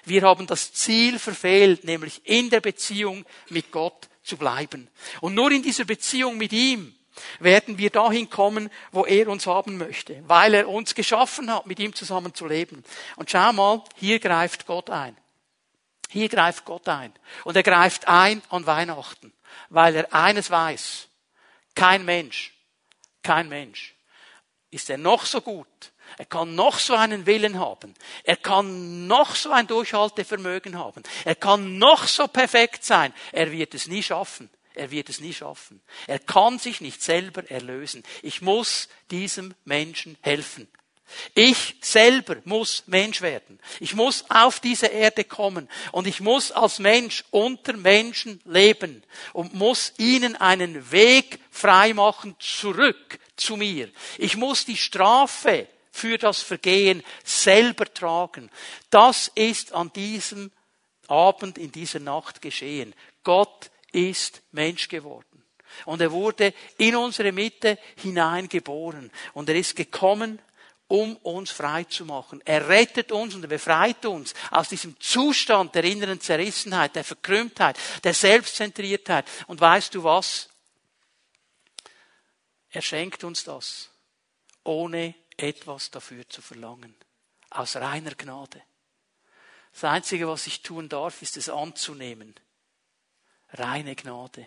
Wir 0.05 0.22
haben 0.22 0.46
das 0.49 0.72
Ziel 0.72 1.20
verfehlt, 1.20 1.84
nämlich 1.84 2.20
in 2.24 2.51
der 2.51 2.61
Beziehung 2.61 3.24
mit 3.49 3.70
Gott 3.70 4.09
zu 4.24 4.36
bleiben. 4.36 4.88
Und 5.20 5.34
nur 5.34 5.53
in 5.53 5.62
dieser 5.62 5.84
Beziehung 5.84 6.36
mit 6.36 6.53
ihm 6.53 6.97
werden 7.40 7.78
wir 7.78 7.90
dahin 7.90 8.30
kommen, 8.30 8.70
wo 8.92 9.04
er 9.04 9.28
uns 9.28 9.46
haben 9.46 9.78
möchte, 9.78 10.22
weil 10.26 10.54
er 10.54 10.68
uns 10.68 10.94
geschaffen 10.94 11.52
hat, 11.52 11.66
mit 11.66 11.78
ihm 11.78 11.94
zusammen 11.94 12.34
zu 12.34 12.46
leben. 12.46 12.84
Und 13.16 13.30
schau 13.30 13.52
mal, 13.52 13.82
hier 13.96 14.18
greift 14.18 14.66
Gott 14.66 14.90
ein. 14.90 15.16
Hier 16.10 16.28
greift 16.28 16.64
Gott 16.64 16.88
ein. 16.88 17.12
Und 17.44 17.56
er 17.56 17.62
greift 17.62 18.08
ein 18.08 18.42
an 18.48 18.66
Weihnachten, 18.66 19.32
weil 19.68 19.94
er 19.94 20.14
eines 20.14 20.50
weiß. 20.50 21.08
Kein 21.74 22.04
Mensch, 22.04 22.54
kein 23.22 23.48
Mensch 23.48 23.94
ist 24.70 24.90
er 24.90 24.98
noch 24.98 25.24
so 25.24 25.40
gut, 25.40 25.92
er 26.16 26.24
kann 26.24 26.54
noch 26.54 26.78
so 26.78 26.94
einen 26.94 27.26
Willen 27.26 27.58
haben. 27.58 27.94
Er 28.24 28.36
kann 28.36 29.06
noch 29.06 29.34
so 29.34 29.50
ein 29.50 29.66
Durchhaltevermögen 29.66 30.78
haben. 30.78 31.02
Er 31.24 31.34
kann 31.34 31.78
noch 31.78 32.06
so 32.06 32.26
perfekt 32.28 32.84
sein. 32.84 33.12
Er 33.32 33.52
wird 33.52 33.74
es 33.74 33.86
nie 33.86 34.02
schaffen. 34.02 34.48
Er 34.79 34.91
wird 34.91 35.09
es 35.09 35.20
nie 35.20 35.35
schaffen. 35.35 35.81
Er 36.07 36.20
kann 36.20 36.59
sich 36.59 36.81
nicht 36.81 37.03
selber 37.03 37.51
erlösen. 37.51 38.05
Ich 38.22 38.43
muss 38.43 38.89
diesem 39.11 39.55
Menschen 39.64 40.16
helfen. 40.20 40.68
Ich 41.35 41.76
selber 41.81 42.37
muss 42.45 42.85
Mensch 42.87 43.22
werden. 43.22 43.59
Ich 43.81 43.95
muss 43.95 44.24
auf 44.29 44.61
diese 44.61 44.87
Erde 44.87 45.24
kommen 45.24 45.68
und 45.91 46.07
ich 46.07 46.20
muss 46.20 46.53
als 46.53 46.79
Mensch 46.79 47.24
unter 47.31 47.76
Menschen 47.76 48.41
leben 48.45 49.03
und 49.33 49.55
muss 49.55 49.95
ihnen 49.97 50.37
einen 50.37 50.93
Weg 50.93 51.41
freimachen 51.51 52.37
zurück 52.39 53.18
zu 53.37 53.57
mir. 53.57 53.91
Ich 54.18 54.37
muss 54.37 54.64
die 54.64 54.76
Strafe 54.76 55.66
für 55.91 56.18
das 56.18 56.43
Vergehen 56.43 57.03
selber 57.24 57.93
tragen. 57.93 58.51
Das 58.91 59.31
ist 59.35 59.72
an 59.72 59.93
diesem 59.95 60.53
Abend, 61.09 61.57
in 61.57 61.72
dieser 61.72 62.01
Nacht 62.01 62.43
geschehen. 62.43 62.95
Gott 63.24 63.70
ist 63.93 64.43
Mensch 64.53 64.89
geworden. 64.89 65.45
Und 65.84 66.01
er 66.01 66.11
wurde 66.11 66.55
in 66.78 66.97
unsere 66.97 67.32
Mitte 67.32 67.78
hineingeboren. 67.97 69.11
Und 69.34 69.49
er 69.49 69.57
ist 69.57 69.76
gekommen, 69.76 70.41
um 70.86 71.16
uns 71.16 71.51
frei 71.51 71.84
zu 71.84 72.07
machen. 72.07 72.41
Er 72.45 72.68
rettet 72.68 73.12
uns 73.12 73.34
und 73.34 73.43
er 73.43 73.49
befreit 73.49 74.05
uns 74.07 74.32
aus 74.51 74.70
diesem 74.70 74.99
Zustand 74.99 75.74
der 75.74 75.84
inneren 75.84 76.20
Zerrissenheit, 76.20 76.97
der 76.97 77.05
Verkrümmtheit, 77.05 77.78
der 78.03 78.14
Selbstzentriertheit. 78.14 79.26
Und 79.47 79.61
weißt 79.61 79.95
du 79.95 80.03
was? 80.03 80.49
Er 82.70 82.82
schenkt 82.82 83.24
uns 83.24 83.45
das, 83.45 83.91
ohne 84.64 85.14
etwas 85.36 85.91
dafür 85.91 86.26
zu 86.28 86.41
verlangen. 86.41 86.95
Aus 87.51 87.76
reiner 87.76 88.14
Gnade. 88.14 88.62
Das 89.72 89.84
Einzige, 89.84 90.26
was 90.26 90.47
ich 90.47 90.62
tun 90.62 90.89
darf, 90.89 91.22
ist 91.22 91.36
es 91.36 91.49
anzunehmen 91.49 92.34
Reine 93.53 93.94
Gnade. 93.94 94.46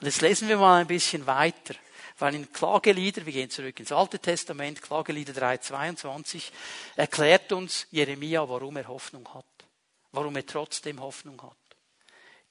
Und 0.00 0.06
jetzt 0.06 0.20
lesen 0.20 0.48
wir 0.48 0.58
mal 0.58 0.80
ein 0.80 0.86
bisschen 0.86 1.26
weiter. 1.26 1.74
Weil 2.18 2.34
in 2.34 2.52
Klagelieder, 2.52 3.24
wir 3.24 3.32
gehen 3.32 3.50
zurück 3.50 3.80
ins 3.80 3.92
Alte 3.92 4.18
Testament, 4.18 4.82
Klagelieder 4.82 5.32
3,22, 5.32 6.50
erklärt 6.96 7.50
uns 7.52 7.86
Jeremia, 7.90 8.46
warum 8.46 8.76
er 8.76 8.88
Hoffnung 8.88 9.26
hat. 9.32 9.46
Warum 10.12 10.36
er 10.36 10.44
trotzdem 10.44 11.00
Hoffnung 11.00 11.40
hat. 11.42 11.56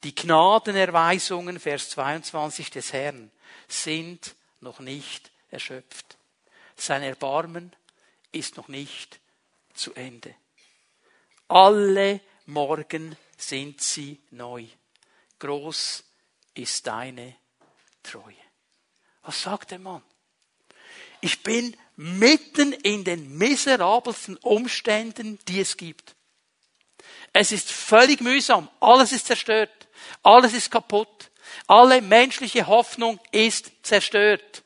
Die 0.03 0.15
Gnadenerweisungen, 0.15 1.59
Vers 1.59 1.89
22 1.91 2.71
des 2.71 2.93
Herrn, 2.93 3.31
sind 3.67 4.33
noch 4.61 4.79
nicht 4.79 5.29
erschöpft. 5.51 6.17
Sein 6.75 7.03
Erbarmen 7.03 7.75
ist 8.31 8.57
noch 8.57 8.69
nicht 8.69 9.19
zu 9.73 9.93
Ende. 9.93 10.33
Alle 11.47 12.21
Morgen 12.45 13.15
sind 13.37 13.81
sie 13.81 14.19
neu 14.31 14.65
groß 15.39 16.03
ist 16.53 16.87
deine 16.87 17.35
Treue. 18.03 18.35
Was 19.23 19.41
sagt 19.41 19.71
der 19.71 19.79
Mann? 19.79 20.03
Ich 21.21 21.43
bin 21.43 21.75
mitten 21.95 22.71
in 22.71 23.03
den 23.03 23.37
miserabelsten 23.37 24.37
Umständen, 24.37 25.37
die 25.47 25.59
es 25.59 25.75
gibt. 25.75 26.15
Es 27.33 27.51
ist 27.51 27.71
völlig 27.71 28.21
mühsam. 28.21 28.69
Alles 28.79 29.11
ist 29.11 29.27
zerstört. 29.27 29.87
Alles 30.23 30.53
ist 30.53 30.71
kaputt. 30.71 31.29
Alle 31.67 32.01
menschliche 32.01 32.67
Hoffnung 32.67 33.19
ist 33.31 33.71
zerstört. 33.83 34.63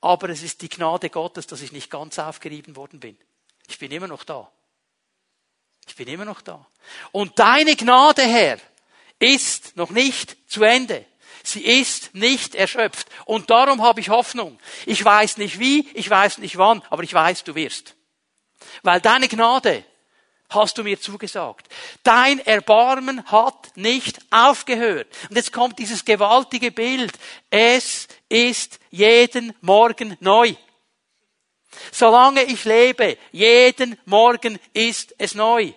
Aber 0.00 0.28
es 0.28 0.42
ist 0.42 0.62
die 0.62 0.68
Gnade 0.68 1.10
Gottes, 1.10 1.46
dass 1.46 1.62
ich 1.62 1.72
nicht 1.72 1.90
ganz 1.90 2.18
aufgerieben 2.18 2.76
worden 2.76 3.00
bin. 3.00 3.16
Ich 3.68 3.78
bin 3.78 3.90
immer 3.90 4.08
noch 4.08 4.24
da. 4.24 4.50
Ich 5.86 5.96
bin 5.96 6.08
immer 6.08 6.24
noch 6.24 6.40
da. 6.40 6.66
Und 7.12 7.38
deine 7.38 7.76
Gnade, 7.76 8.22
Herr, 8.22 8.58
ist 9.18 9.76
noch 9.76 9.90
nicht 9.90 10.36
zu 10.50 10.62
Ende. 10.62 11.04
Sie 11.42 11.62
ist 11.62 12.14
nicht 12.14 12.54
erschöpft. 12.54 13.06
Und 13.26 13.50
darum 13.50 13.82
habe 13.82 14.00
ich 14.00 14.08
Hoffnung. 14.08 14.58
Ich 14.86 15.04
weiß 15.04 15.36
nicht 15.36 15.58
wie, 15.58 15.88
ich 15.94 16.08
weiß 16.08 16.38
nicht 16.38 16.56
wann, 16.56 16.82
aber 16.88 17.02
ich 17.02 17.12
weiß, 17.12 17.44
du 17.44 17.54
wirst. 17.54 17.94
Weil 18.82 19.00
deine 19.00 19.28
Gnade 19.28 19.84
hast 20.48 20.78
du 20.78 20.84
mir 20.84 21.00
zugesagt. 21.00 21.68
Dein 22.02 22.38
Erbarmen 22.38 23.30
hat 23.30 23.76
nicht 23.76 24.20
aufgehört. 24.30 25.08
Und 25.28 25.36
jetzt 25.36 25.52
kommt 25.52 25.78
dieses 25.78 26.04
gewaltige 26.04 26.70
Bild. 26.70 27.12
Es 27.50 28.08
ist 28.28 28.78
jeden 28.90 29.54
Morgen 29.60 30.16
neu. 30.20 30.54
Solange 31.90 32.42
ich 32.44 32.64
lebe, 32.64 33.18
jeden 33.32 33.98
Morgen 34.06 34.58
ist 34.72 35.14
es 35.18 35.34
neu. 35.34 35.72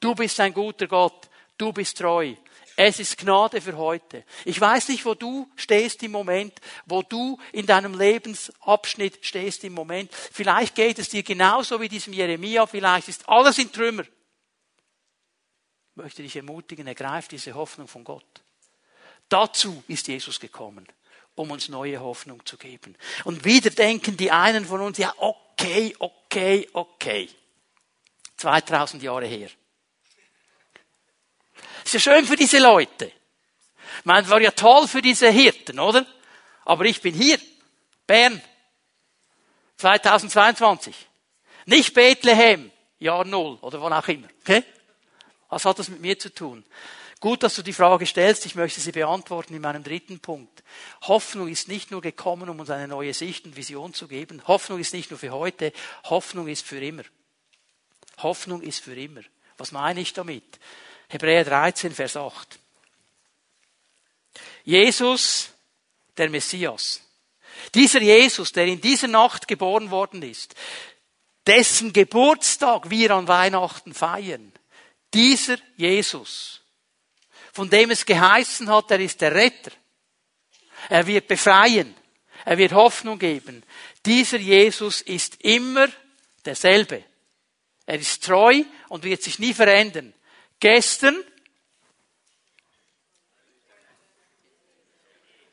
Du 0.00 0.14
bist 0.14 0.38
ein 0.40 0.54
guter 0.54 0.86
Gott. 0.86 1.28
Du 1.62 1.72
bist 1.72 1.96
treu. 1.96 2.34
Es 2.74 2.98
ist 2.98 3.16
Gnade 3.18 3.60
für 3.60 3.76
heute. 3.76 4.24
Ich 4.44 4.60
weiß 4.60 4.88
nicht, 4.88 5.04
wo 5.04 5.14
du 5.14 5.48
stehst 5.54 6.02
im 6.02 6.10
Moment, 6.10 6.60
wo 6.86 7.02
du 7.02 7.38
in 7.52 7.66
deinem 7.66 7.96
Lebensabschnitt 7.96 9.24
stehst 9.24 9.62
im 9.62 9.72
Moment. 9.72 10.12
Vielleicht 10.12 10.74
geht 10.74 10.98
es 10.98 11.10
dir 11.10 11.22
genauso 11.22 11.80
wie 11.80 11.88
diesem 11.88 12.14
Jeremia, 12.14 12.66
vielleicht 12.66 13.06
ist 13.06 13.28
alles 13.28 13.58
in 13.58 13.70
Trümmer. 13.70 14.02
Ich 14.02 14.08
möchte 15.94 16.24
dich 16.24 16.34
ermutigen, 16.34 16.88
ergreif 16.88 17.28
diese 17.28 17.54
Hoffnung 17.54 17.86
von 17.86 18.02
Gott. 18.02 18.42
Dazu 19.28 19.84
ist 19.86 20.08
Jesus 20.08 20.40
gekommen, 20.40 20.88
um 21.36 21.52
uns 21.52 21.68
neue 21.68 22.00
Hoffnung 22.00 22.44
zu 22.44 22.56
geben. 22.56 22.96
Und 23.22 23.44
wieder 23.44 23.70
denken 23.70 24.16
die 24.16 24.32
einen 24.32 24.64
von 24.64 24.80
uns, 24.80 24.98
ja, 24.98 25.14
okay, 25.16 25.94
okay, 26.00 26.68
okay. 26.72 27.28
2000 28.36 29.00
Jahre 29.00 29.26
her. 29.26 29.50
Ist 31.84 31.94
ja 31.94 32.00
schön 32.00 32.24
für 32.26 32.36
diese 32.36 32.58
Leute. 32.58 33.06
Ich 33.98 34.04
meine, 34.04 34.28
war 34.28 34.40
ja 34.40 34.50
toll 34.50 34.88
für 34.88 35.02
diese 35.02 35.30
Hirten, 35.30 35.78
oder? 35.78 36.06
Aber 36.64 36.84
ich 36.84 37.00
bin 37.00 37.14
hier. 37.14 37.38
Bern. 38.06 38.42
2022. 39.76 40.94
Nicht 41.66 41.94
Bethlehem. 41.94 42.70
Jahr 42.98 43.24
Null. 43.24 43.58
Oder 43.60 43.80
wann 43.82 43.92
auch 43.92 44.08
immer. 44.08 44.28
Okay? 44.40 44.64
Was 45.48 45.64
hat 45.64 45.78
das 45.78 45.88
mit 45.88 46.00
mir 46.00 46.18
zu 46.18 46.32
tun? 46.32 46.64
Gut, 47.20 47.44
dass 47.44 47.54
du 47.54 47.62
die 47.62 47.72
Frage 47.72 48.04
stellst. 48.04 48.46
Ich 48.46 48.56
möchte 48.56 48.80
sie 48.80 48.90
beantworten 48.90 49.54
in 49.54 49.62
meinem 49.62 49.84
dritten 49.84 50.18
Punkt. 50.18 50.64
Hoffnung 51.02 51.46
ist 51.46 51.68
nicht 51.68 51.92
nur 51.92 52.00
gekommen, 52.00 52.48
um 52.48 52.58
uns 52.58 52.70
eine 52.70 52.88
neue 52.88 53.14
Sicht 53.14 53.44
und 53.44 53.56
Vision 53.56 53.94
zu 53.94 54.08
geben. 54.08 54.42
Hoffnung 54.48 54.80
ist 54.80 54.92
nicht 54.92 55.10
nur 55.10 55.20
für 55.20 55.30
heute. 55.30 55.72
Hoffnung 56.04 56.48
ist 56.48 56.66
für 56.66 56.84
immer. 56.84 57.04
Hoffnung 58.18 58.62
ist 58.62 58.80
für 58.80 58.94
immer. 58.96 59.20
Was 59.56 59.70
meine 59.70 60.00
ich 60.00 60.12
damit? 60.12 60.58
Hebräer 61.12 61.44
13, 61.44 61.94
Vers 61.94 62.16
8. 62.16 62.58
Jesus, 64.64 65.50
der 66.16 66.30
Messias. 66.30 67.02
Dieser 67.74 68.00
Jesus, 68.00 68.50
der 68.52 68.64
in 68.64 68.80
dieser 68.80 69.08
Nacht 69.08 69.46
geboren 69.46 69.90
worden 69.90 70.22
ist, 70.22 70.54
dessen 71.46 71.92
Geburtstag 71.92 72.88
wir 72.88 73.10
an 73.10 73.28
Weihnachten 73.28 73.92
feiern, 73.92 74.52
dieser 75.12 75.58
Jesus, 75.76 76.62
von 77.52 77.68
dem 77.68 77.90
es 77.90 78.06
geheißen 78.06 78.70
hat, 78.70 78.90
er 78.90 79.00
ist 79.00 79.20
der 79.20 79.34
Retter. 79.34 79.72
Er 80.88 81.06
wird 81.06 81.28
befreien. 81.28 81.94
Er 82.46 82.56
wird 82.56 82.72
Hoffnung 82.72 83.18
geben. 83.18 83.62
Dieser 84.06 84.38
Jesus 84.38 85.02
ist 85.02 85.42
immer 85.42 85.88
derselbe. 86.46 87.04
Er 87.84 87.98
ist 87.98 88.24
treu 88.24 88.64
und 88.88 89.04
wird 89.04 89.22
sich 89.22 89.38
nie 89.38 89.52
verändern. 89.52 90.14
Gestern 90.62 91.16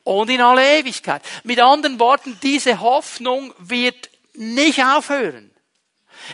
und 0.04 0.30
in 0.30 0.40
alle 0.40 0.78
Ewigkeit. 0.78 1.20
Mit 1.42 1.58
anderen 1.58 1.98
Worten, 1.98 2.38
diese 2.44 2.78
Hoffnung 2.78 3.52
wird 3.58 4.08
nicht 4.34 4.84
aufhören. 4.84 5.50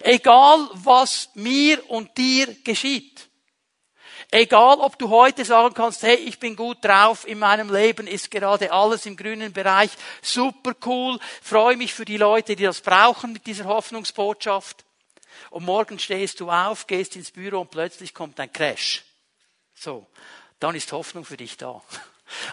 Egal 0.02 0.68
was 0.74 1.30
mir 1.32 1.90
und 1.90 2.18
dir 2.18 2.54
geschieht. 2.64 3.30
Egal, 4.30 4.78
ob 4.80 4.98
du 4.98 5.08
heute 5.08 5.46
sagen 5.46 5.72
kannst, 5.72 6.02
hey, 6.02 6.16
ich 6.16 6.38
bin 6.38 6.54
gut 6.54 6.84
drauf, 6.84 7.26
in 7.26 7.38
meinem 7.38 7.72
Leben 7.72 8.06
ist 8.06 8.30
gerade 8.30 8.72
alles 8.72 9.06
im 9.06 9.16
grünen 9.16 9.54
Bereich, 9.54 9.90
super 10.20 10.74
cool, 10.84 11.18
freue 11.40 11.78
mich 11.78 11.94
für 11.94 12.04
die 12.04 12.18
Leute, 12.18 12.56
die 12.56 12.64
das 12.64 12.82
brauchen 12.82 13.32
mit 13.32 13.46
dieser 13.46 13.64
Hoffnungsbotschaft. 13.64 14.86
Und 15.51 15.64
morgen 15.64 15.99
stehst 15.99 16.41
du 16.41 16.51
auf, 16.51 16.87
gehst 16.87 17.16
ins 17.16 17.30
Büro 17.30 17.61
und 17.61 17.70
plötzlich 17.70 18.14
kommt 18.14 18.39
ein 18.41 18.53
Crash. 18.53 19.05
So. 19.74 20.07
Dann 20.59 20.74
ist 20.74 20.93
Hoffnung 20.93 21.24
für 21.24 21.37
dich 21.37 21.57
da. 21.57 21.82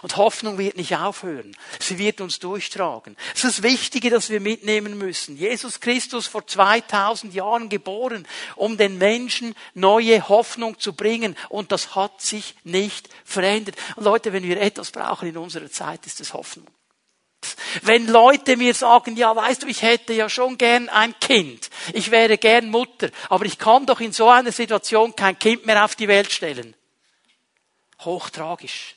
Und 0.02 0.16
Hoffnung 0.16 0.56
wird 0.56 0.76
nicht 0.76 0.94
aufhören. 0.96 1.56
Sie 1.80 1.98
wird 1.98 2.20
uns 2.20 2.38
durchtragen. 2.38 3.16
Das 3.32 3.44
ist 3.44 3.58
das 3.58 3.62
Wichtige, 3.64 4.08
das 4.08 4.30
wir 4.30 4.40
mitnehmen 4.40 4.96
müssen. 4.96 5.36
Jesus 5.36 5.80
Christus 5.80 6.28
vor 6.28 6.46
2000 6.46 7.34
Jahren 7.34 7.68
geboren, 7.68 8.26
um 8.54 8.76
den 8.76 8.98
Menschen 8.98 9.54
neue 9.74 10.28
Hoffnung 10.28 10.78
zu 10.78 10.92
bringen. 10.92 11.36
Und 11.48 11.72
das 11.72 11.96
hat 11.96 12.20
sich 12.20 12.54
nicht 12.62 13.08
verändert. 13.24 13.76
Und 13.96 14.04
Leute, 14.04 14.32
wenn 14.32 14.44
wir 14.44 14.60
etwas 14.60 14.92
brauchen 14.92 15.28
in 15.28 15.36
unserer 15.36 15.70
Zeit, 15.70 16.06
ist 16.06 16.20
es 16.20 16.34
Hoffnung. 16.34 16.66
Wenn 17.82 18.06
Leute 18.06 18.56
mir 18.56 18.74
sagen, 18.74 19.16
ja, 19.16 19.34
weißt 19.34 19.62
du, 19.62 19.66
ich 19.66 19.82
hätte 19.82 20.12
ja 20.12 20.28
schon 20.28 20.58
gern 20.58 20.88
ein 20.88 21.18
Kind, 21.20 21.70
ich 21.92 22.10
wäre 22.10 22.38
gern 22.38 22.70
Mutter, 22.70 23.10
aber 23.28 23.44
ich 23.44 23.58
kann 23.58 23.86
doch 23.86 24.00
in 24.00 24.12
so 24.12 24.28
einer 24.28 24.52
Situation 24.52 25.14
kein 25.16 25.38
Kind 25.38 25.66
mehr 25.66 25.84
auf 25.84 25.94
die 25.96 26.08
Welt 26.08 26.32
stellen. 26.32 26.74
Hochtragisch. 28.00 28.96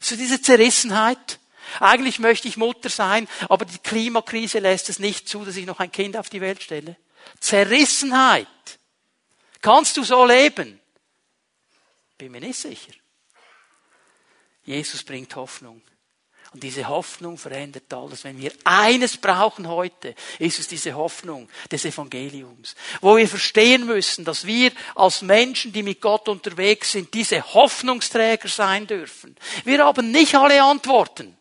So 0.00 0.16
diese 0.16 0.40
Zerrissenheit. 0.40 1.38
Eigentlich 1.80 2.18
möchte 2.18 2.48
ich 2.48 2.56
Mutter 2.56 2.88
sein, 2.88 3.28
aber 3.48 3.66
die 3.66 3.78
Klimakrise 3.78 4.58
lässt 4.58 4.88
es 4.88 4.98
nicht 4.98 5.28
zu, 5.28 5.44
dass 5.44 5.56
ich 5.56 5.66
noch 5.66 5.80
ein 5.80 5.92
Kind 5.92 6.16
auf 6.16 6.30
die 6.30 6.40
Welt 6.40 6.62
stelle. 6.62 6.96
Zerrissenheit. 7.40 8.46
Kannst 9.60 9.96
du 9.96 10.04
so 10.04 10.24
leben? 10.24 10.80
Bin 12.16 12.32
mir 12.32 12.40
nicht 12.40 12.58
sicher. 12.58 12.92
Jesus 14.64 15.02
bringt 15.02 15.34
Hoffnung. 15.36 15.82
Und 16.58 16.64
diese 16.64 16.88
Hoffnung 16.88 17.38
verändert 17.38 17.84
alles. 17.94 18.24
Wenn 18.24 18.36
wir 18.36 18.50
eines 18.64 19.16
brauchen 19.16 19.68
heute, 19.68 20.16
ist 20.40 20.58
es 20.58 20.66
diese 20.66 20.94
Hoffnung 20.94 21.48
des 21.70 21.84
Evangeliums. 21.84 22.74
Wo 23.00 23.16
wir 23.16 23.28
verstehen 23.28 23.86
müssen, 23.86 24.24
dass 24.24 24.44
wir 24.44 24.72
als 24.96 25.22
Menschen, 25.22 25.72
die 25.72 25.84
mit 25.84 26.00
Gott 26.00 26.28
unterwegs 26.28 26.90
sind, 26.90 27.14
diese 27.14 27.54
Hoffnungsträger 27.54 28.48
sein 28.48 28.88
dürfen. 28.88 29.36
Wir 29.64 29.84
haben 29.84 30.10
nicht 30.10 30.34
alle 30.34 30.60
Antworten. 30.60 31.36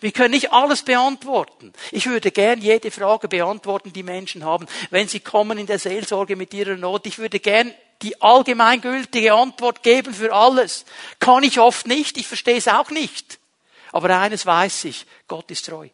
Wir 0.00 0.12
können 0.12 0.34
nicht 0.34 0.52
alles 0.52 0.82
beantworten. 0.82 1.72
Ich 1.90 2.06
würde 2.06 2.30
gern 2.30 2.60
jede 2.60 2.92
Frage 2.92 3.26
beantworten, 3.26 3.92
die 3.92 4.04
Menschen 4.04 4.44
haben, 4.44 4.68
wenn 4.90 5.08
sie 5.08 5.18
kommen 5.18 5.58
in 5.58 5.66
der 5.66 5.80
Seelsorge 5.80 6.36
mit 6.36 6.54
ihrer 6.54 6.76
Not. 6.76 7.08
Ich 7.08 7.18
würde 7.18 7.40
gern 7.40 7.74
die 8.02 8.22
allgemeingültige 8.22 9.34
Antwort 9.34 9.82
geben 9.82 10.14
für 10.14 10.32
alles. 10.32 10.84
Kann 11.18 11.42
ich 11.42 11.58
oft 11.58 11.88
nicht. 11.88 12.16
Ich 12.18 12.28
verstehe 12.28 12.58
es 12.58 12.68
auch 12.68 12.90
nicht. 12.90 13.39
Aber 13.92 14.18
eines 14.18 14.46
weiß 14.46 14.84
ich, 14.84 15.06
Gott 15.26 15.50
ist 15.50 15.66
treu. 15.66 15.88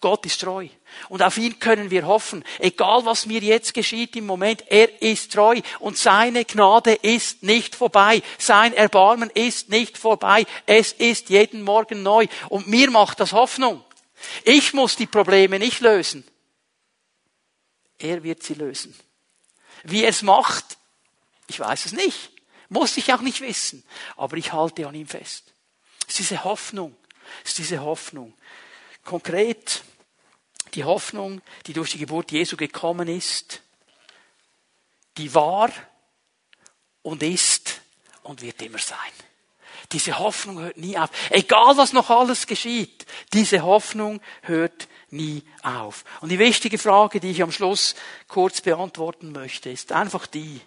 Gott 0.00 0.24
ist 0.26 0.40
treu. 0.40 0.68
Und 1.08 1.22
auf 1.22 1.36
ihn 1.38 1.58
können 1.58 1.90
wir 1.90 2.06
hoffen. 2.06 2.44
Egal 2.60 3.04
was 3.04 3.26
mir 3.26 3.40
jetzt 3.40 3.74
geschieht 3.74 4.14
im 4.14 4.26
Moment, 4.26 4.64
er 4.68 5.02
ist 5.02 5.32
treu. 5.32 5.60
Und 5.80 5.98
seine 5.98 6.44
Gnade 6.44 6.94
ist 6.94 7.42
nicht 7.42 7.74
vorbei. 7.74 8.22
Sein 8.38 8.74
Erbarmen 8.74 9.30
ist 9.30 9.70
nicht 9.70 9.98
vorbei. 9.98 10.46
Es 10.66 10.92
ist 10.92 11.30
jeden 11.30 11.62
Morgen 11.62 12.02
neu. 12.02 12.26
Und 12.48 12.68
mir 12.68 12.90
macht 12.90 13.18
das 13.18 13.32
Hoffnung. 13.32 13.84
Ich 14.44 14.72
muss 14.72 14.94
die 14.96 15.06
Probleme 15.06 15.58
nicht 15.58 15.80
lösen. 15.80 16.24
Er 17.98 18.22
wird 18.22 18.42
sie 18.44 18.54
lösen. 18.54 18.96
Wie 19.82 20.04
er 20.04 20.10
es 20.10 20.22
macht, 20.22 20.78
ich 21.48 21.58
weiß 21.58 21.86
es 21.86 21.92
nicht. 21.92 22.30
Muss 22.68 22.96
ich 22.96 23.12
auch 23.12 23.20
nicht 23.20 23.40
wissen. 23.40 23.82
Aber 24.16 24.36
ich 24.36 24.52
halte 24.52 24.86
an 24.86 24.94
ihm 24.94 25.08
fest. 25.08 25.52
Es 26.08 26.14
ist 26.14 26.30
diese 26.30 26.44
Hoffnung. 26.44 26.96
Ist 27.44 27.58
diese 27.58 27.80
Hoffnung. 27.80 28.34
Konkret 29.04 29.84
die 30.74 30.84
Hoffnung, 30.84 31.40
die 31.66 31.72
durch 31.72 31.92
die 31.92 31.98
Geburt 31.98 32.32
Jesu 32.32 32.56
gekommen 32.56 33.08
ist, 33.08 33.62
die 35.16 35.34
war 35.34 35.70
und 37.02 37.22
ist 37.22 37.80
und 38.22 38.42
wird 38.42 38.60
immer 38.62 38.78
sein. 38.78 38.96
Diese 39.92 40.18
Hoffnung 40.18 40.58
hört 40.58 40.76
nie 40.76 40.98
auf. 40.98 41.10
Egal 41.30 41.76
was 41.76 41.92
noch 41.92 42.10
alles 42.10 42.46
geschieht, 42.46 43.06
diese 43.32 43.62
Hoffnung 43.62 44.20
hört 44.42 44.88
nie 45.10 45.42
auf. 45.62 46.04
Und 46.20 46.28
die 46.28 46.38
wichtige 46.38 46.78
Frage, 46.78 47.20
die 47.20 47.30
ich 47.30 47.42
am 47.42 47.52
Schluss 47.52 47.94
kurz 48.26 48.60
beantworten 48.60 49.32
möchte, 49.32 49.70
ist 49.70 49.92
einfach 49.92 50.26
die, 50.26 50.60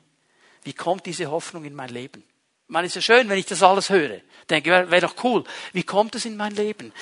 wie 0.63 0.73
kommt 0.73 1.05
diese 1.05 1.29
Hoffnung 1.29 1.65
in 1.65 1.75
mein 1.75 1.89
Leben? 1.89 2.23
Meine, 2.71 2.87
ist 2.87 2.95
ja 2.95 3.01
schön, 3.01 3.29
wenn 3.29 3.37
ich 3.37 3.45
das 3.45 3.63
alles 3.63 3.89
höre. 3.89 4.21
Denke, 4.49 4.69
wäre 4.69 4.89
wär 4.89 5.01
doch 5.01 5.23
cool. 5.23 5.43
Wie 5.73 5.83
kommt 5.83 6.15
das 6.15 6.25
in 6.25 6.37
mein 6.37 6.55
Leben? 6.55 6.93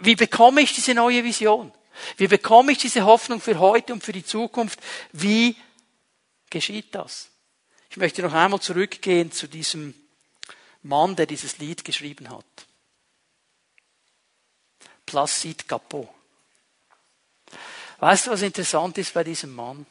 Wie 0.00 0.16
bekomme 0.16 0.60
ich 0.60 0.74
diese 0.74 0.94
neue 0.94 1.24
Vision? 1.24 1.72
Wie 2.16 2.26
bekomme 2.26 2.72
ich 2.72 2.78
diese 2.78 3.04
Hoffnung 3.04 3.40
für 3.40 3.58
heute 3.58 3.92
und 3.92 4.02
für 4.02 4.12
die 4.12 4.24
Zukunft? 4.24 4.80
Wie 5.12 5.56
geschieht 6.50 6.94
das? 6.94 7.28
Ich 7.90 7.96
möchte 7.96 8.22
noch 8.22 8.32
einmal 8.32 8.60
zurückgehen 8.60 9.30
zu 9.30 9.46
diesem 9.46 9.94
Mann, 10.82 11.16
der 11.16 11.26
dieses 11.26 11.58
Lied 11.58 11.84
geschrieben 11.84 12.28
hat. 12.30 12.44
Placide 15.06 15.64
Capot. 15.64 16.08
Weißt 18.00 18.26
du, 18.26 18.30
was 18.32 18.42
interessant 18.42 18.98
ist 18.98 19.14
bei 19.14 19.22
diesem 19.22 19.54
Mann? 19.54 19.86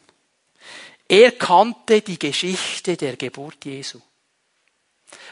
Er 1.08 1.32
kannte 1.32 2.02
die 2.02 2.20
Geschichte 2.20 2.98
der 2.98 3.16
Geburt 3.16 3.64
Jesu. 3.66 4.02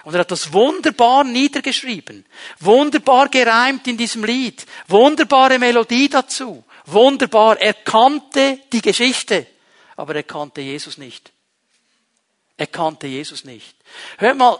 Und 0.03 0.13
er 0.13 0.21
hat 0.21 0.31
das 0.31 0.51
wunderbar 0.51 1.23
niedergeschrieben. 1.23 2.25
Wunderbar 2.59 3.29
gereimt 3.29 3.87
in 3.87 3.97
diesem 3.97 4.23
Lied. 4.23 4.65
Wunderbare 4.87 5.59
Melodie 5.59 6.09
dazu. 6.09 6.63
Wunderbar. 6.85 7.59
Er 7.59 7.73
kannte 7.73 8.59
die 8.71 8.81
Geschichte, 8.81 9.47
aber 9.95 10.15
er 10.15 10.23
kannte 10.23 10.61
Jesus 10.61 10.97
nicht. 10.97 11.31
Er 12.57 12.67
kannte 12.67 13.07
Jesus 13.07 13.43
nicht. 13.43 13.75
Hör 14.17 14.33
mal, 14.35 14.59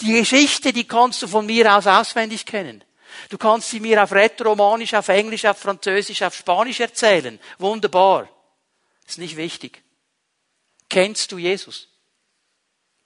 die 0.00 0.12
Geschichte, 0.12 0.72
die 0.72 0.84
kannst 0.84 1.22
du 1.22 1.28
von 1.28 1.46
mir 1.46 1.74
aus 1.74 1.86
auswendig 1.86 2.46
kennen. 2.46 2.82
Du 3.28 3.38
kannst 3.38 3.70
sie 3.70 3.80
mir 3.80 4.02
auf 4.02 4.12
Rätoromanisch, 4.12 4.94
auf 4.94 5.08
Englisch, 5.08 5.44
auf 5.44 5.58
Französisch, 5.58 6.22
auf 6.22 6.34
Spanisch 6.34 6.80
erzählen. 6.80 7.38
Wunderbar. 7.58 8.28
Ist 9.06 9.18
nicht 9.18 9.36
wichtig. 9.36 9.82
Kennst 10.88 11.30
du 11.32 11.38
Jesus? 11.38 11.88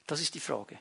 Das 0.07 0.21
ist 0.21 0.35
die 0.35 0.41
Frage. 0.41 0.79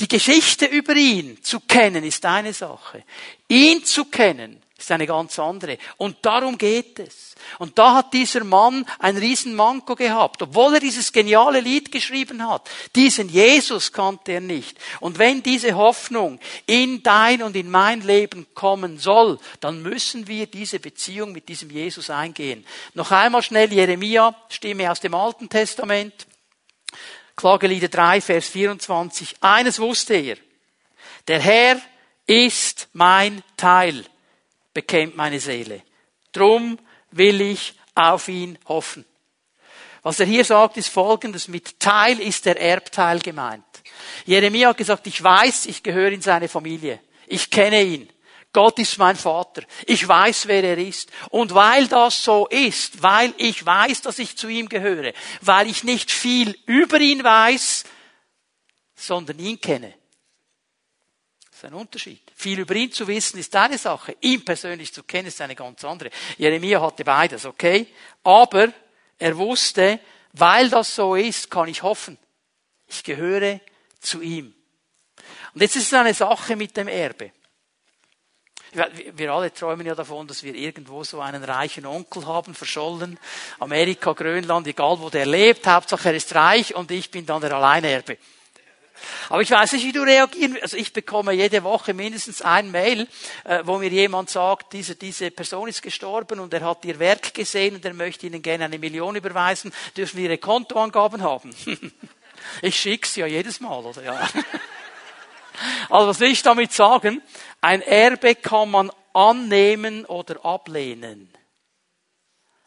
Die 0.00 0.08
Geschichte 0.08 0.66
über 0.66 0.94
ihn 0.94 1.42
zu 1.42 1.60
kennen 1.60 2.04
ist 2.04 2.24
eine 2.24 2.52
Sache. 2.52 3.04
Ihn 3.48 3.84
zu 3.84 4.06
kennen 4.06 4.62
ist 4.78 4.92
eine 4.92 5.08
ganz 5.08 5.38
andere. 5.40 5.76
Und 5.96 6.18
darum 6.22 6.56
geht 6.56 7.00
es. 7.00 7.34
Und 7.58 7.78
da 7.78 7.96
hat 7.96 8.14
dieser 8.14 8.44
Mann 8.44 8.86
ein 9.00 9.16
Riesenmanko 9.16 9.96
gehabt, 9.96 10.40
obwohl 10.40 10.74
er 10.74 10.80
dieses 10.80 11.12
geniale 11.12 11.60
Lied 11.60 11.90
geschrieben 11.90 12.48
hat. 12.48 12.70
Diesen 12.94 13.28
Jesus 13.28 13.92
kannte 13.92 14.32
er 14.32 14.40
nicht. 14.40 14.78
Und 15.00 15.18
wenn 15.18 15.42
diese 15.42 15.74
Hoffnung 15.74 16.38
in 16.66 17.02
dein 17.02 17.42
und 17.42 17.56
in 17.56 17.68
mein 17.70 18.02
Leben 18.02 18.46
kommen 18.54 18.98
soll, 18.98 19.40
dann 19.58 19.82
müssen 19.82 20.28
wir 20.28 20.46
diese 20.46 20.78
Beziehung 20.78 21.32
mit 21.32 21.48
diesem 21.48 21.70
Jesus 21.70 22.08
eingehen. 22.08 22.64
Noch 22.94 23.10
einmal 23.10 23.42
schnell 23.42 23.72
Jeremia, 23.72 24.36
Stimme 24.48 24.92
aus 24.92 25.00
dem 25.00 25.14
Alten 25.14 25.48
Testament. 25.48 26.28
Klagelieder 27.38 27.86
3, 27.86 28.20
Vers 28.20 28.48
24. 28.48 29.36
Eines 29.40 29.78
wusste 29.78 30.14
er. 30.14 30.36
Der 31.28 31.38
Herr 31.38 31.80
ist 32.26 32.88
mein 32.92 33.44
Teil 33.56 34.04
bekennt 34.74 35.16
meine 35.16 35.38
Seele. 35.38 35.82
Drum 36.32 36.78
will 37.12 37.40
ich 37.40 37.74
auf 37.94 38.26
ihn 38.26 38.58
hoffen. 38.66 39.04
Was 40.02 40.18
er 40.18 40.26
hier 40.26 40.44
sagt, 40.44 40.78
ist 40.78 40.88
folgendes. 40.88 41.46
Mit 41.46 41.78
Teil 41.78 42.18
ist 42.18 42.44
der 42.44 42.60
Erbteil 42.60 43.20
gemeint. 43.20 43.64
Jeremia 44.24 44.70
hat 44.70 44.76
gesagt, 44.76 45.06
ich 45.06 45.22
weiß, 45.22 45.66
ich 45.66 45.82
gehöre 45.82 46.10
in 46.10 46.22
seine 46.22 46.48
Familie. 46.48 47.00
Ich 47.28 47.50
kenne 47.50 47.82
ihn. 47.82 48.08
Gott 48.58 48.80
ist 48.80 48.98
mein 48.98 49.14
Vater. 49.14 49.62
Ich 49.86 50.08
weiß, 50.08 50.48
wer 50.48 50.64
er 50.64 50.78
ist. 50.78 51.12
Und 51.30 51.54
weil 51.54 51.86
das 51.86 52.24
so 52.24 52.48
ist, 52.48 53.00
weil 53.00 53.32
ich 53.36 53.64
weiß, 53.64 54.02
dass 54.02 54.18
ich 54.18 54.36
zu 54.36 54.48
ihm 54.48 54.68
gehöre, 54.68 55.12
weil 55.42 55.68
ich 55.68 55.84
nicht 55.84 56.10
viel 56.10 56.58
über 56.66 56.98
ihn 56.98 57.22
weiß, 57.22 57.84
sondern 58.96 59.38
ihn 59.38 59.60
kenne, 59.60 59.94
das 61.48 61.58
ist 61.58 61.64
ein 61.66 61.74
Unterschied. 61.74 62.20
Viel 62.34 62.58
über 62.58 62.74
ihn 62.74 62.90
zu 62.90 63.06
wissen 63.06 63.38
ist 63.38 63.54
eine 63.54 63.78
Sache. 63.78 64.16
Ihn 64.22 64.44
persönlich 64.44 64.92
zu 64.92 65.04
kennen 65.04 65.28
ist 65.28 65.40
eine 65.40 65.54
ganz 65.54 65.84
andere. 65.84 66.10
Jeremia 66.36 66.80
hatte 66.80 67.04
beides, 67.04 67.44
okay? 67.44 67.86
Aber 68.24 68.72
er 69.20 69.36
wusste, 69.36 70.00
weil 70.32 70.68
das 70.68 70.96
so 70.96 71.14
ist, 71.14 71.48
kann 71.48 71.68
ich 71.68 71.84
hoffen. 71.84 72.18
Ich 72.88 73.04
gehöre 73.04 73.60
zu 74.00 74.20
ihm. 74.20 74.52
Und 75.54 75.60
jetzt 75.60 75.76
ist 75.76 75.86
es 75.86 75.94
eine 75.94 76.12
Sache 76.12 76.56
mit 76.56 76.76
dem 76.76 76.88
Erbe. 76.88 77.30
Wir 78.72 79.32
alle 79.32 79.52
träumen 79.52 79.86
ja 79.86 79.94
davon, 79.94 80.26
dass 80.26 80.42
wir 80.42 80.54
irgendwo 80.54 81.02
so 81.02 81.20
einen 81.20 81.42
reichen 81.42 81.86
Onkel 81.86 82.26
haben, 82.26 82.54
verschollen. 82.54 83.18
Amerika, 83.58 84.12
Grönland, 84.12 84.66
egal 84.66 84.98
wo 85.00 85.08
der 85.08 85.26
lebt, 85.26 85.66
Hauptsache 85.66 86.10
er 86.10 86.14
ist 86.14 86.34
reich 86.34 86.74
und 86.74 86.90
ich 86.90 87.10
bin 87.10 87.24
dann 87.24 87.40
der 87.40 87.52
Alleinerbe. 87.52 88.18
Aber 89.28 89.42
ich 89.42 89.50
weiß 89.50 89.72
nicht, 89.72 89.84
wie 89.84 89.92
du 89.92 90.02
reagieren 90.02 90.58
Also 90.60 90.76
ich 90.76 90.92
bekomme 90.92 91.32
jede 91.32 91.62
Woche 91.62 91.94
mindestens 91.94 92.42
ein 92.42 92.70
Mail, 92.70 93.06
äh, 93.44 93.60
wo 93.64 93.78
mir 93.78 93.90
jemand 93.90 94.30
sagt, 94.30 94.72
diese, 94.72 94.96
diese 94.96 95.30
Person 95.30 95.68
ist 95.68 95.82
gestorben 95.82 96.40
und 96.40 96.52
er 96.52 96.62
hat 96.62 96.84
ihr 96.84 96.98
Werk 96.98 97.34
gesehen 97.34 97.76
und 97.76 97.84
er 97.84 97.94
möchte 97.94 98.26
Ihnen 98.26 98.42
gerne 98.42 98.64
eine 98.64 98.78
Million 98.78 99.16
überweisen. 99.16 99.72
Dürfen 99.96 100.20
Ihre 100.20 100.38
Kontoangaben 100.38 101.22
haben? 101.22 101.54
ich 102.62 102.78
schick's 102.78 103.16
ja 103.16 103.26
jedes 103.26 103.60
Mal, 103.60 103.84
oder? 103.84 104.02
Ja. 104.02 104.28
Also 105.88 106.08
was 106.08 106.20
will 106.20 106.30
ich 106.30 106.42
damit 106.42 106.72
sagen? 106.72 107.22
Ein 107.60 107.82
Erbe 107.82 108.34
kann 108.34 108.70
man 108.70 108.90
annehmen 109.12 110.04
oder 110.04 110.44
ablehnen. 110.44 111.32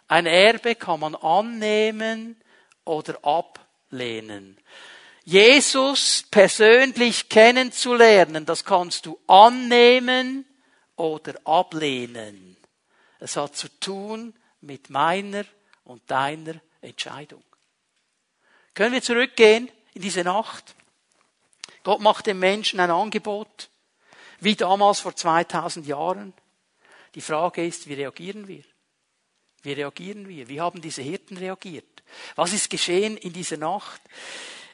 Ein 0.08 0.26
Erbe 0.26 0.76
kann 0.76 1.00
man 1.00 1.16
annehmen 1.16 2.42
oder 2.84 3.18
ablehnen. 3.24 4.58
Jesus 5.24 6.26
persönlich 6.32 7.30
kennenzulernen, 7.30 8.46
das 8.46 8.66
kannst 8.66 9.06
du 9.06 9.20
annehmen 9.28 10.46
oder 10.96 11.36
ablehnen. 11.46 12.58
Es 13.20 13.38
hat 13.38 13.56
zu 13.56 13.70
tun 13.80 14.34
mit 14.62 14.90
meiner 14.90 15.46
und 15.84 16.10
deiner 16.10 16.56
Entscheidung. 16.82 17.44
Können 18.74 18.94
wir 18.94 19.02
zurückgehen 19.02 19.70
in 19.94 20.02
diese 20.02 20.24
Nacht? 20.24 20.76
Gott 21.84 22.02
macht 22.02 22.28
dem 22.28 22.40
Menschen 22.40 22.80
ein 22.80 22.92
Angebot, 22.92 23.70
wie 24.40 24.56
damals 24.56 25.00
vor 25.00 25.16
2000 25.16 25.86
Jahren. 25.88 26.34
Die 27.16 27.22
Frage 27.22 27.66
ist, 27.66 27.88
wie 27.88 27.94
reagieren 27.94 28.48
wir? 28.48 28.64
Wie 29.64 29.74
reagieren 29.74 30.28
wir? 30.28 30.48
Wie 30.48 30.62
haben 30.62 30.82
diese 30.82 31.02
Hirten 31.02 31.38
reagiert? 31.38 32.04
Was 32.36 32.54
ist 32.54 32.70
geschehen 32.70 33.18
in 33.18 33.34
dieser 33.34 33.58
Nacht? 33.58 34.02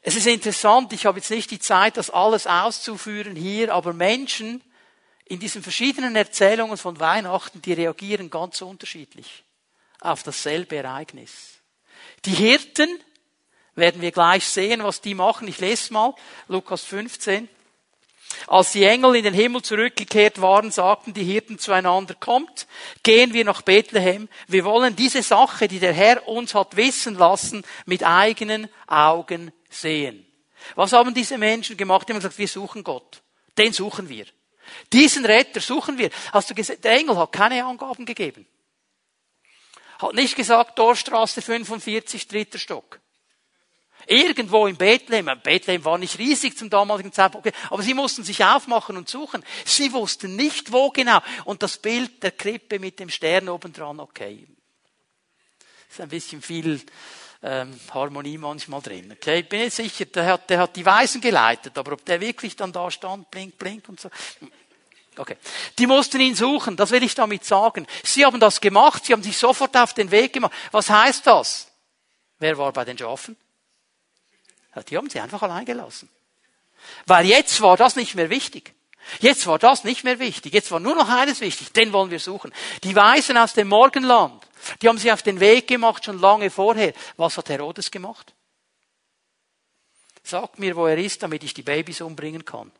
Es 0.01 0.15
ist 0.15 0.27
interessant, 0.27 0.93
ich 0.93 1.05
habe 1.05 1.19
jetzt 1.19 1.31
nicht 1.31 1.51
die 1.51 1.59
Zeit, 1.59 1.97
das 1.97 2.09
alles 2.09 2.47
auszuführen 2.47 3.35
hier, 3.35 3.73
aber 3.73 3.93
Menschen 3.93 4.63
in 5.25 5.39
diesen 5.39 5.61
verschiedenen 5.61 6.15
Erzählungen 6.15 6.77
von 6.77 6.99
Weihnachten, 6.99 7.61
die 7.61 7.73
reagieren 7.73 8.29
ganz 8.29 8.61
unterschiedlich 8.61 9.43
auf 9.99 10.23
dasselbe 10.23 10.77
Ereignis. 10.77 11.59
Die 12.25 12.33
Hirten 12.33 12.87
werden 13.77 14.01
wir 14.01 14.11
gleich 14.11 14.45
sehen, 14.45 14.83
was 14.83 15.01
die 15.01 15.13
machen. 15.13 15.47
Ich 15.47 15.59
lese 15.59 15.93
mal 15.93 16.13
Lukas 16.47 16.83
15. 16.83 17.47
Als 18.47 18.73
die 18.73 18.83
Engel 18.83 19.15
in 19.15 19.23
den 19.23 19.33
Himmel 19.33 19.61
zurückgekehrt 19.61 20.41
waren, 20.41 20.71
sagten 20.71 21.13
die 21.13 21.23
Hirten 21.23 21.59
zueinander, 21.59 22.13
kommt, 22.13 22.67
gehen 23.03 23.33
wir 23.33 23.45
nach 23.45 23.61
Bethlehem. 23.61 24.27
Wir 24.47 24.65
wollen 24.65 24.95
diese 24.95 25.23
Sache, 25.23 25.67
die 25.67 25.79
der 25.79 25.93
Herr 25.93 26.27
uns 26.27 26.53
hat 26.53 26.75
wissen 26.75 27.15
lassen, 27.15 27.63
mit 27.85 28.03
eigenen 28.03 28.67
Augen 28.87 29.51
sehen. 29.69 30.25
Was 30.75 30.91
haben 30.91 31.13
diese 31.13 31.37
Menschen 31.37 31.77
gemacht? 31.77 32.07
Die 32.07 32.13
haben 32.13 32.19
gesagt, 32.19 32.37
wir 32.37 32.47
suchen 32.47 32.83
Gott. 32.83 33.21
Den 33.57 33.71
suchen 33.71 34.09
wir. 34.09 34.25
Diesen 34.91 35.25
Retter 35.25 35.61
suchen 35.61 35.97
wir. 35.97 36.09
Hast 36.33 36.49
du 36.49 36.55
gesehen, 36.55 36.81
der 36.81 36.97
Engel 36.97 37.17
hat 37.17 37.31
keine 37.31 37.63
Angaben 37.63 38.05
gegeben. 38.05 38.45
Hat 39.99 40.13
nicht 40.13 40.35
gesagt, 40.35 40.77
Dorstraße 40.77 41.41
45, 41.41 42.27
dritter 42.27 42.59
Stock. 42.59 42.99
Irgendwo 44.07 44.67
in 44.67 44.77
Bethlehem. 44.77 45.29
Bethlehem 45.43 45.83
war 45.83 45.97
nicht 45.97 46.17
riesig 46.17 46.57
zum 46.57 46.69
damaligen 46.69 47.11
Zeitpunkt, 47.11 47.51
aber 47.69 47.83
sie 47.83 47.93
mussten 47.93 48.23
sich 48.23 48.43
aufmachen 48.43 48.95
und 48.95 49.09
suchen. 49.09 49.43
Sie 49.65 49.91
wussten 49.91 50.35
nicht, 50.35 50.71
wo 50.71 50.89
genau. 50.91 51.19
Und 51.43 51.61
das 51.61 51.77
Bild 51.77 52.23
der 52.23 52.31
Krippe 52.31 52.79
mit 52.79 52.99
dem 52.99 53.09
Stern 53.09 53.49
obendran, 53.49 53.99
okay. 53.99 54.47
ist 55.89 55.99
ein 55.99 56.07
bisschen 56.07 56.41
viel 56.41 56.81
ähm, 57.43 57.79
Harmonie 57.93 58.37
manchmal 58.37 58.81
drin. 58.81 59.11
Okay, 59.11 59.41
ich 59.41 59.49
bin 59.49 59.59
nicht 59.59 59.75
sicher, 59.75 60.05
der 60.05 60.25
hat, 60.25 60.49
der 60.49 60.59
hat 60.59 60.75
die 60.75 60.85
Weisen 60.85 61.21
geleitet, 61.21 61.77
aber 61.77 61.93
ob 61.93 62.05
der 62.05 62.21
wirklich 62.21 62.55
dann 62.55 62.71
da 62.71 62.89
stand, 62.89 63.29
blink, 63.29 63.57
blink 63.57 63.89
und 63.89 63.99
so. 63.99 64.09
Okay. 65.17 65.35
Die 65.77 65.87
mussten 65.87 66.21
ihn 66.21 66.35
suchen, 66.35 66.77
das 66.77 66.91
will 66.91 67.03
ich 67.03 67.15
damit 67.15 67.43
sagen. 67.43 67.87
Sie 68.03 68.25
haben 68.25 68.39
das 68.39 68.61
gemacht, 68.61 69.05
sie 69.05 69.13
haben 69.13 69.23
sich 69.23 69.37
sofort 69.37 69.75
auf 69.75 69.93
den 69.93 70.11
Weg 70.11 70.33
gemacht. 70.33 70.53
Was 70.71 70.89
heißt 70.89 71.25
das? 71.27 71.71
Wer 72.39 72.57
war 72.57 72.71
bei 72.71 72.85
den 72.85 72.97
Schafen? 72.97 73.35
Ja, 74.77 74.83
die 74.83 74.95
haben 74.95 75.09
sie 75.09 75.19
einfach 75.19 75.41
allein 75.41 75.65
gelassen. 75.65 76.07
Weil 77.07 77.25
jetzt 77.25 77.61
war 77.61 77.77
das 77.77 77.95
nicht 77.95 78.13
mehr 78.13 78.29
wichtig. 78.29 78.75
Jetzt 79.19 79.47
war 79.47 79.57
das 79.57 79.83
nicht 79.83 80.03
mehr 80.03 80.19
wichtig. 80.19 80.53
Jetzt 80.53 80.69
war 80.69 80.79
nur 80.79 80.93
noch 80.93 81.09
eines 81.09 81.41
wichtig. 81.41 81.73
Den 81.73 81.93
wollen 81.93 82.11
wir 82.11 82.19
suchen. 82.19 82.53
Die 82.83 82.95
Weisen 82.95 83.37
aus 83.37 83.53
dem 83.53 83.69
Morgenland. 83.69 84.45
Die 84.81 84.87
haben 84.87 84.99
sich 84.99 85.11
auf 85.11 85.23
den 85.23 85.39
Weg 85.39 85.67
gemacht, 85.67 86.05
schon 86.05 86.19
lange 86.19 86.51
vorher. 86.51 86.93
Was 87.15 87.37
hat 87.37 87.49
Herodes 87.49 87.89
gemacht? 87.89 88.35
Sagt 90.21 90.59
mir, 90.59 90.75
wo 90.75 90.85
er 90.85 90.99
ist, 90.99 91.23
damit 91.23 91.43
ich 91.43 91.55
die 91.55 91.63
Babys 91.63 92.01
umbringen 92.01 92.45
kann. 92.45 92.71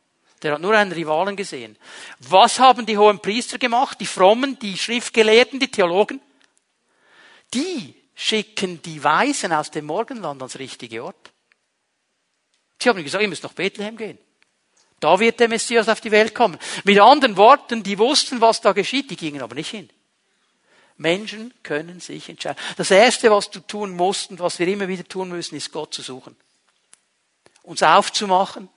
Der 0.42 0.52
hat 0.52 0.60
nur 0.60 0.74
einen 0.74 0.92
Rivalen 0.92 1.34
gesehen. 1.34 1.76
Was 2.20 2.60
haben 2.60 2.86
die 2.86 2.98
hohen 2.98 3.18
Priester 3.18 3.58
gemacht? 3.58 3.98
Die 4.00 4.06
Frommen, 4.06 4.56
die 4.60 4.78
Schriftgelehrten, 4.78 5.58
die 5.58 5.70
Theologen? 5.70 6.20
Die 7.54 7.96
schicken 8.14 8.82
die 8.82 9.02
Weisen 9.02 9.52
aus 9.52 9.72
dem 9.72 9.86
Morgenland 9.86 10.40
ans 10.42 10.60
richtige 10.60 11.02
Ort. 11.02 11.32
Sie 12.80 12.88
haben 12.88 13.02
gesagt, 13.02 13.22
ihr 13.22 13.28
müsst 13.28 13.42
nach 13.42 13.52
Bethlehem 13.52 13.96
gehen. 13.96 14.18
Da 15.00 15.20
wird 15.20 15.38
der 15.40 15.48
Messias 15.48 15.88
auf 15.88 16.00
die 16.00 16.10
Welt 16.10 16.34
kommen. 16.34 16.58
Mit 16.84 16.98
anderen 16.98 17.36
Worten, 17.36 17.82
die 17.82 17.98
wussten, 17.98 18.40
was 18.40 18.60
da 18.60 18.72
geschieht, 18.72 19.10
die 19.10 19.16
gingen 19.16 19.42
aber 19.42 19.54
nicht 19.54 19.70
hin. 19.70 19.88
Menschen 20.96 21.54
können 21.62 22.00
sich 22.00 22.28
entscheiden. 22.28 22.58
Das 22.76 22.90
Erste, 22.90 23.30
was 23.30 23.50
du 23.50 23.60
tun 23.60 23.92
musst 23.92 24.30
und 24.30 24.40
was 24.40 24.58
wir 24.58 24.66
immer 24.66 24.88
wieder 24.88 25.06
tun 25.06 25.28
müssen, 25.28 25.54
ist 25.54 25.72
Gott 25.72 25.94
zu 25.94 26.02
suchen. 26.02 26.36
Uns 27.62 27.82
aufzumachen 27.82 28.68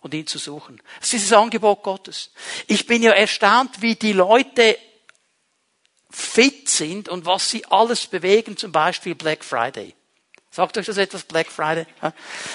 und 0.00 0.14
ihn 0.14 0.26
zu 0.26 0.38
suchen. 0.38 0.82
Das 0.98 1.12
ist 1.12 1.30
das 1.30 1.38
Angebot 1.38 1.84
Gottes. 1.84 2.32
Ich 2.66 2.86
bin 2.86 3.02
ja 3.02 3.12
erstaunt, 3.12 3.80
wie 3.80 3.94
die 3.94 4.12
Leute 4.12 4.76
fit 6.10 6.68
sind 6.68 7.08
und 7.08 7.26
was 7.26 7.50
sie 7.50 7.64
alles 7.66 8.06
bewegen, 8.06 8.56
zum 8.56 8.72
Beispiel 8.72 9.14
Black 9.14 9.44
Friday. 9.44 9.94
Sagt 10.50 10.78
euch 10.78 10.86
das 10.86 10.96
etwas, 10.96 11.24
Black 11.24 11.48
Friday? 11.48 11.86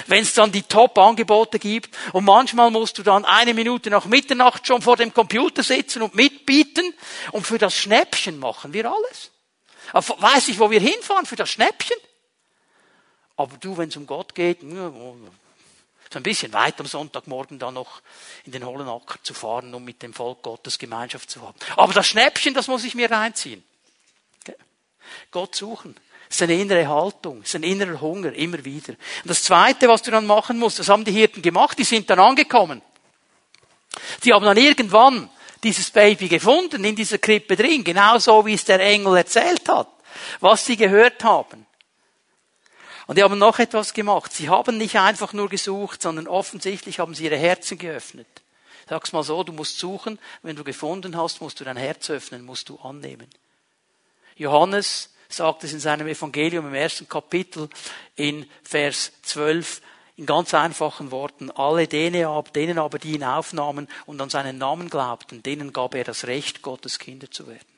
Wenn 0.08 0.24
es 0.24 0.34
dann 0.34 0.52
die 0.52 0.64
Top-Angebote 0.64 1.60
gibt 1.60 1.96
und 2.12 2.26
manchmal 2.26 2.72
musst 2.72 2.98
du 2.98 3.04
dann 3.04 3.24
eine 3.24 3.54
Minute 3.54 3.90
nach 3.90 4.06
Mitternacht 4.06 4.66
schon 4.66 4.82
vor 4.82 4.98
dem 4.98 5.14
Computer 5.14 5.64
sitzen 5.64 6.02
und 6.02 6.16
mitbieten 6.16 6.94
und 7.32 7.46
für 7.46 7.60
das 7.60 7.76
Schnäppchen 7.76 8.40
machen 8.40 8.74
wir 8.74 8.92
alles. 8.92 9.32
Aber 9.92 10.22
weiß 10.22 10.48
ich, 10.48 10.60
wo 10.60 10.72
wir 10.72 10.80
hinfahren 10.80 11.26
für 11.26 11.36
das 11.36 11.50
Schnäppchen? 11.50 11.98
Aber 13.36 13.58
du, 13.58 13.78
wenn 13.78 13.90
es 13.90 13.96
um 13.96 14.08
Gott 14.08 14.34
geht, 14.34 14.62
so 14.62 16.20
ein 16.20 16.24
bisschen 16.24 16.54
weit 16.54 16.80
am 16.80 16.86
Sonntagmorgen 16.86 17.60
da 17.60 17.72
noch 17.72 18.02
in 18.46 18.52
den 18.52 18.66
Hollenacker 18.66 19.18
zu 19.24 19.34
fahren, 19.34 19.74
um 19.74 19.84
mit 19.84 20.02
dem 20.02 20.14
Volk 20.14 20.44
Gottes 20.44 20.78
Gemeinschaft 20.78 21.30
zu 21.30 21.42
haben. 21.42 21.58
Aber 21.76 21.94
das 21.94 22.08
Schnäppchen, 22.08 22.54
das 22.54 22.68
muss 22.68 22.84
ich 22.84 22.96
mir 22.96 23.10
reinziehen. 23.10 23.64
Gott 25.32 25.56
suchen. 25.56 25.96
Das 26.34 26.42
ist 26.42 26.50
eine 26.50 26.60
innere 26.60 26.88
Haltung, 26.88 27.42
das 27.42 27.50
ist 27.50 27.56
ein 27.58 27.62
innerer 27.62 28.02
Hunger, 28.02 28.34
immer 28.34 28.66
wieder. 28.66 28.94
Und 28.94 29.30
das 29.30 29.44
Zweite, 29.44 29.88
was 29.88 30.02
du 30.02 30.10
dann 30.10 30.26
machen 30.26 30.58
musst, 30.58 30.80
das 30.80 30.90
haben 30.90 31.06
die 31.06 31.12
Hirten 31.12 31.44
gemacht, 31.44 31.78
die 31.78 31.84
sind 31.84 32.10
dann 32.10 32.20
angekommen. 32.20 32.82
Die 34.24 34.34
haben 34.34 34.44
dann 34.44 34.58
irgendwann 34.58 35.30
dieses 35.62 35.92
Baby 35.92 36.30
gefunden, 36.30 36.84
in 36.86 36.96
dieser 36.96 37.20
Krippe 37.20 37.56
drin, 37.56 37.84
genauso 37.84 38.48
wie 38.48 38.56
es 38.56 38.66
der 38.66 38.80
Engel 38.80 39.18
erzählt 39.18 39.70
hat, 39.70 39.88
was 40.40 40.66
sie 40.66 40.76
gehört 40.76 41.24
haben. 41.24 41.68
Und 43.06 43.20
die 43.20 43.24
haben 43.24 43.38
noch 43.38 43.60
etwas 43.60 43.94
gemacht. 43.94 44.34
Sie 44.34 44.50
haben 44.50 44.80
nicht 44.80 44.98
einfach 44.98 45.34
nur 45.34 45.50
gesucht, 45.50 46.02
sondern 46.02 46.28
offensichtlich 46.28 46.98
haben 46.98 47.14
sie 47.14 47.26
ihre 47.26 47.38
Herzen 47.38 47.78
geöffnet. 47.78 48.26
Sag's 48.90 49.12
mal 49.12 49.22
so, 49.22 49.44
du 49.44 49.54
musst 49.54 49.78
suchen, 49.78 50.18
wenn 50.42 50.56
du 50.56 50.64
gefunden 50.64 51.16
hast, 51.16 51.42
musst 51.42 51.60
du 51.60 51.64
dein 51.64 51.78
Herz 51.78 52.10
öffnen, 52.10 52.44
musst 52.44 52.70
du 52.70 52.80
annehmen. 52.80 53.30
Johannes 54.36 55.13
sagt 55.36 55.64
es 55.64 55.74
in 55.74 55.80
seinem 55.80 56.08
Evangelium 56.08 56.68
im 56.68 56.74
ersten 56.74 57.08
Kapitel 57.08 57.70
in 58.16 58.46
Vers 58.64 59.12
12 59.24 59.82
in 60.16 60.26
ganz 60.26 60.54
einfachen 60.54 61.12
Worten. 61.12 61.50
Alle 61.52 61.88
denen 61.88 62.78
aber, 62.78 63.00
die 63.00 63.14
ihn 63.14 63.24
aufnahmen 63.24 63.88
und 64.06 64.22
an 64.22 64.30
seinen 64.30 64.58
Namen 64.58 64.90
glaubten, 64.90 65.42
denen 65.42 65.74
gab 65.74 65.96
er 65.96 66.04
das 66.04 66.28
Recht, 66.28 66.62
Gottes 66.62 67.00
Kinder 67.00 67.32
zu 67.32 67.48
werden. 67.48 67.73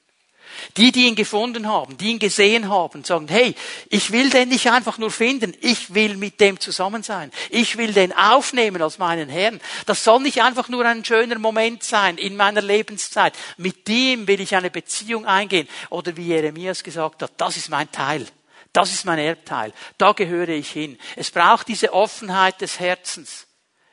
Die, 0.77 0.91
die 0.91 1.07
ihn 1.07 1.15
gefunden 1.15 1.67
haben, 1.67 1.97
die 1.97 2.11
ihn 2.11 2.19
gesehen 2.19 2.69
haben, 2.69 3.03
sagen, 3.03 3.27
hey, 3.27 3.55
ich 3.89 4.11
will 4.11 4.29
den 4.29 4.49
nicht 4.49 4.69
einfach 4.69 4.97
nur 4.97 5.11
finden, 5.11 5.53
ich 5.61 5.93
will 5.93 6.17
mit 6.17 6.39
dem 6.39 6.59
zusammen 6.59 7.03
sein. 7.03 7.31
Ich 7.49 7.77
will 7.77 7.93
den 7.93 8.13
aufnehmen 8.13 8.81
als 8.81 8.97
meinen 8.97 9.29
Herrn. 9.29 9.59
Das 9.85 10.03
soll 10.03 10.21
nicht 10.21 10.41
einfach 10.41 10.69
nur 10.69 10.85
ein 10.85 11.05
schöner 11.05 11.39
Moment 11.39 11.83
sein 11.83 12.17
in 12.17 12.35
meiner 12.35 12.61
Lebenszeit. 12.61 13.33
Mit 13.57 13.87
dem 13.87 14.27
will 14.27 14.41
ich 14.41 14.55
eine 14.55 14.69
Beziehung 14.69 15.25
eingehen. 15.25 15.67
Oder 15.89 16.15
wie 16.17 16.27
Jeremias 16.27 16.83
gesagt 16.83 17.21
hat, 17.21 17.31
das 17.37 17.57
ist 17.57 17.69
mein 17.69 17.91
Teil. 17.91 18.25
Das 18.73 18.91
ist 18.91 19.05
mein 19.05 19.19
Erbteil. 19.19 19.71
Da 19.97 20.11
gehöre 20.11 20.49
ich 20.49 20.71
hin. 20.71 20.97
Es 21.15 21.31
braucht 21.31 21.67
diese 21.69 21.93
Offenheit 21.93 22.59
des 22.59 22.79
Herzens 22.79 23.47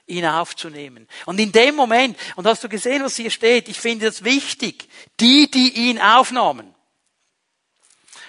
ihn 0.06 0.24
aufzunehmen. 0.26 1.08
Und 1.26 1.38
in 1.38 1.52
dem 1.52 1.74
Moment, 1.74 2.16
und 2.36 2.46
hast 2.46 2.64
du 2.64 2.68
gesehen, 2.68 3.04
was 3.04 3.16
hier 3.16 3.30
steht, 3.30 3.68
ich 3.68 3.80
finde 3.80 4.06
das 4.06 4.24
wichtig, 4.24 4.88
die, 5.20 5.50
die 5.50 5.88
ihn 5.88 5.98
aufnahmen. 5.98 6.74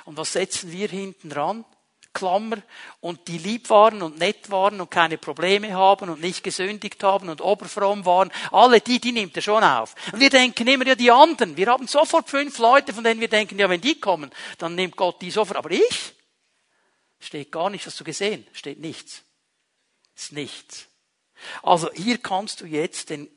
Und 0.06 0.18
was 0.18 0.34
setzen 0.34 0.72
wir 0.72 0.88
hinten 0.88 1.30
dran? 1.30 1.66
Klammer, 2.14 2.58
und 3.00 3.28
die 3.28 3.40
lieb 3.40 3.72
waren 3.72 4.04
und 4.04 4.20
nett 4.20 4.52
waren 4.52 4.80
und 4.80 4.92
keine 4.92 5.18
Probleme 5.18 5.74
haben 5.74 6.10
und 6.10 6.22
nicht 6.22 6.44
gesündigt 6.44 7.04
haben 7.04 7.28
und 7.28 7.42
oberfromm 7.42 8.06
waren, 8.06 8.32
alle 8.52 8.82
die, 8.82 9.00
die 9.00 9.12
nimmt 9.12 9.36
er 9.36 9.42
schon 9.42 9.64
auf. 9.64 9.96
Und 10.12 10.20
wir 10.20 10.30
denken 10.30 10.68
immer, 10.68 10.86
ja, 10.86 10.94
die 10.94 11.10
anderen, 11.10 11.58
wir 11.58 11.68
haben 11.68 11.88
sofort 11.88 12.30
fünf 12.30 12.60
Leute, 12.60 12.94
von 12.94 13.04
denen 13.04 13.20
wir 13.20 13.30
denken, 13.30 13.58
ja, 13.58 13.68
wenn 13.68 13.82
die 13.82 14.00
kommen, 14.00 14.30
dann 14.60 14.76
nimmt 14.76 14.96
Gott 14.96 15.22
die 15.24 15.32
sofort. 15.32 15.58
Aber 15.58 15.72
ich? 15.72 16.14
Steht 17.20 17.52
gar 17.52 17.72
nichts, 17.72 17.88
hast 17.88 18.00
du 18.00 18.04
gesehen? 18.04 18.46
Steht 18.54 18.80
nichts. 18.80 19.24
Ist 20.16 20.34
nichts. 20.34 20.88
Also 21.62 21.92
hier 21.94 22.18
kannst 22.18 22.62
du 22.62 22.66
jetzt 22.66 23.10
den, 23.10 23.30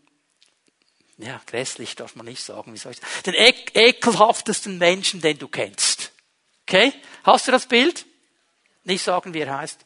ja, 1.18 1.40
grässlich 1.46 1.96
darf 1.96 2.14
man 2.16 2.26
nicht 2.26 2.42
sagen, 2.42 2.72
wie 2.72 2.78
soll 2.78 2.92
ich 2.92 2.98
sagen, 2.98 3.22
den 3.26 3.34
ekelhaftesten 3.34 4.78
Menschen, 4.78 5.20
den 5.20 5.38
du 5.38 5.48
kennst. 5.48 6.12
Okay? 6.62 6.92
Hast 7.24 7.46
du 7.46 7.52
das 7.52 7.66
Bild? 7.66 8.06
Nicht 8.84 9.02
sagen, 9.02 9.34
wie 9.34 9.40
er 9.40 9.58
heißt. 9.58 9.84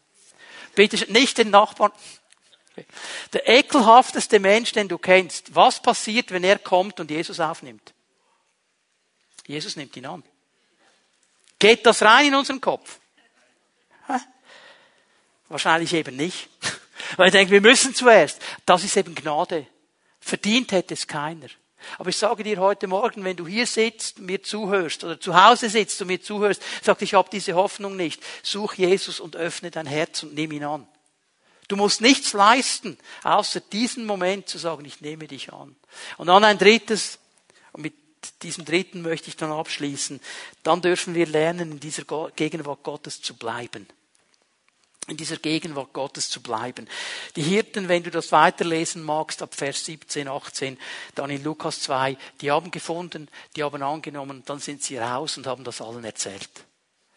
Bitte 0.75 1.11
nicht 1.13 1.39
den 1.39 1.51
Nachbarn. 1.51 1.93
Okay. 2.73 2.87
Der 3.33 3.49
ekelhafteste 3.49 4.39
Mensch, 4.39 4.73
den 4.73 4.89
du 4.89 4.99
kennst. 4.99 5.55
Was 5.55 5.83
passiert, 5.83 6.31
wenn 6.31 6.45
er 6.45 6.59
kommt 6.59 7.01
und 7.01 7.11
Jesus 7.11 7.41
aufnimmt? 7.41 7.93
Jesus 9.47 9.77
nimmt 9.77 9.97
ihn 9.97 10.07
an. 10.07 10.23
Geht 11.59 11.85
das 11.85 12.03
rein 12.03 12.29
in 12.29 12.35
unseren 12.35 12.61
Kopf? 12.61 13.01
Wahrscheinlich 15.49 15.93
eben 15.95 16.17
nicht. 16.17 16.49
Weil 17.17 17.29
ich 17.29 17.33
denke, 17.33 17.53
wir 17.53 17.61
müssen 17.61 17.95
zuerst. 17.95 18.41
Das 18.67 18.85
ist 18.85 18.97
eben 18.97 19.15
Gnade. 19.15 19.67
Verdient 20.21 20.73
hätte 20.73 20.95
es 20.95 21.07
keiner. 21.07 21.49
Aber 21.99 22.11
ich 22.11 22.17
sage 22.17 22.45
dir 22.45 22.59
heute 22.59 22.87
Morgen, 22.87 23.25
wenn 23.25 23.37
du 23.37 23.47
hier 23.47 23.67
sitzt, 23.67 24.19
mir 24.19 24.43
zuhörst 24.43 25.03
oder 25.03 25.19
zu 25.19 25.35
Hause 25.35 25.71
sitzt 25.71 26.01
und 26.03 26.09
mir 26.09 26.21
zuhörst, 26.21 26.63
sag 26.83 27.01
ich 27.01 27.15
habe 27.15 27.31
diese 27.33 27.55
Hoffnung 27.55 27.97
nicht. 27.97 28.23
Such 28.43 28.75
Jesus 28.75 29.19
und 29.19 29.37
öffne 29.37 29.71
dein 29.71 29.87
Herz 29.87 30.23
und 30.23 30.35
nimm 30.35 30.53
ihn 30.53 30.65
an. 30.65 30.87
Du 31.69 31.77
musst 31.77 32.01
nichts 32.01 32.33
leisten, 32.33 32.99
außer 33.23 33.61
diesen 33.61 34.05
Moment 34.05 34.49
zu 34.49 34.59
sagen, 34.59 34.85
ich 34.85 35.01
nehme 35.01 35.29
dich 35.29 35.53
an. 35.53 35.75
Und 36.19 36.27
dann 36.27 36.45
ein 36.45 36.59
drittes, 36.59 37.19
und 37.73 37.83
mit 37.83 37.95
diesem 38.43 38.65
dritten 38.65 39.03
möchte 39.03 39.29
ich 39.29 39.37
dann 39.37 39.53
abschließen, 39.53 40.21
dann 40.63 40.83
dürfen 40.83 41.15
wir 41.15 41.27
lernen, 41.27 41.73
in 41.73 41.81
dieser 41.81 42.03
Gegenwart 42.35 42.83
Gottes 42.83 43.23
zu 43.23 43.35
bleiben 43.35 43.87
in 45.11 45.17
dieser 45.17 45.37
Gegenwart 45.37 45.93
Gottes 45.93 46.31
zu 46.31 46.41
bleiben. 46.41 46.89
Die 47.37 47.43
Hirten, 47.43 47.89
wenn 47.89 48.03
du 48.03 48.11
das 48.11 48.33
weiterlesen 48.33 49.03
magst, 49.03 49.43
ab 49.43 49.55
Vers 49.55 49.85
17, 49.85 50.29
18, 50.29 50.79
dann 51.15 51.31
in 51.31 51.43
Lukas 51.43 51.81
2, 51.83 52.17
die 52.41 52.51
haben 52.51 52.71
gefunden, 52.71 53.29
die 53.57 53.65
haben 53.65 53.83
angenommen, 53.83 54.43
dann 54.47 54.61
sind 54.61 54.83
sie 54.83 54.99
raus 54.99 55.37
und 55.37 55.47
haben 55.47 55.65
das 55.65 55.83
allen 55.83 56.05
erzählt. 56.05 56.49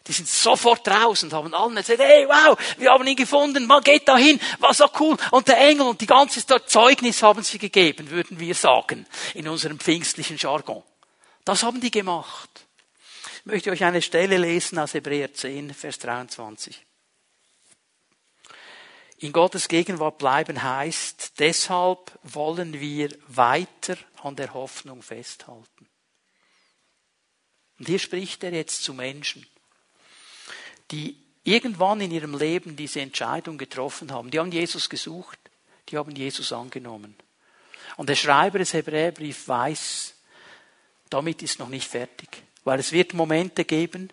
Die 0.06 0.12
sind 0.12 0.28
sofort 0.28 0.86
raus 0.86 1.22
und 1.22 1.32
haben 1.32 1.54
allen 1.54 1.76
erzählt, 1.78 2.00
hey, 2.00 2.26
wow, 2.28 2.58
wir 2.76 2.90
haben 2.90 3.06
ihn 3.06 3.16
gefunden, 3.16 3.66
man 3.66 3.82
geht 3.82 4.06
dahin, 4.06 4.38
war 4.58 4.74
so 4.74 4.86
cool. 5.00 5.16
Und 5.30 5.48
der 5.48 5.58
Engel 5.58 5.86
und 5.86 6.00
die 6.00 6.06
ganze 6.06 6.44
Zeugnis 6.66 7.22
haben 7.22 7.42
sie 7.42 7.58
gegeben, 7.58 8.10
würden 8.10 8.38
wir 8.38 8.54
sagen, 8.54 9.06
in 9.32 9.48
unserem 9.48 9.78
pfingstlichen 9.78 10.36
Jargon. 10.36 10.82
Das 11.44 11.62
haben 11.62 11.80
die 11.80 11.90
gemacht. 11.90 12.50
Ich 13.38 13.46
möchte 13.46 13.70
euch 13.70 13.84
eine 13.84 14.02
Stelle 14.02 14.36
lesen 14.36 14.78
aus 14.78 14.94
Hebräer 14.94 15.32
10, 15.32 15.72
Vers 15.72 15.98
23. 16.00 16.84
In 19.24 19.32
Gottes 19.32 19.68
Gegenwart 19.68 20.18
bleiben 20.18 20.62
heißt, 20.62 21.38
deshalb 21.38 22.12
wollen 22.24 22.78
wir 22.78 23.08
weiter 23.26 23.96
an 24.22 24.36
der 24.36 24.52
Hoffnung 24.52 25.00
festhalten. 25.00 25.88
Und 27.78 27.86
hier 27.88 27.98
spricht 27.98 28.44
er 28.44 28.52
jetzt 28.52 28.84
zu 28.84 28.92
Menschen, 28.92 29.46
die 30.90 31.16
irgendwann 31.42 32.02
in 32.02 32.10
ihrem 32.10 32.36
Leben 32.36 32.76
diese 32.76 33.00
Entscheidung 33.00 33.56
getroffen 33.56 34.12
haben. 34.12 34.30
Die 34.30 34.38
haben 34.38 34.52
Jesus 34.52 34.90
gesucht, 34.90 35.38
die 35.88 35.96
haben 35.96 36.14
Jesus 36.14 36.52
angenommen. 36.52 37.16
Und 37.96 38.10
der 38.10 38.16
Schreiber 38.16 38.58
des 38.58 38.74
Hebräerbriefs 38.74 39.48
weiß, 39.48 40.14
damit 41.08 41.42
ist 41.42 41.60
noch 41.60 41.70
nicht 41.70 41.88
fertig. 41.88 42.42
Weil 42.64 42.78
es 42.78 42.92
wird 42.92 43.14
Momente 43.14 43.64
geben, 43.64 44.10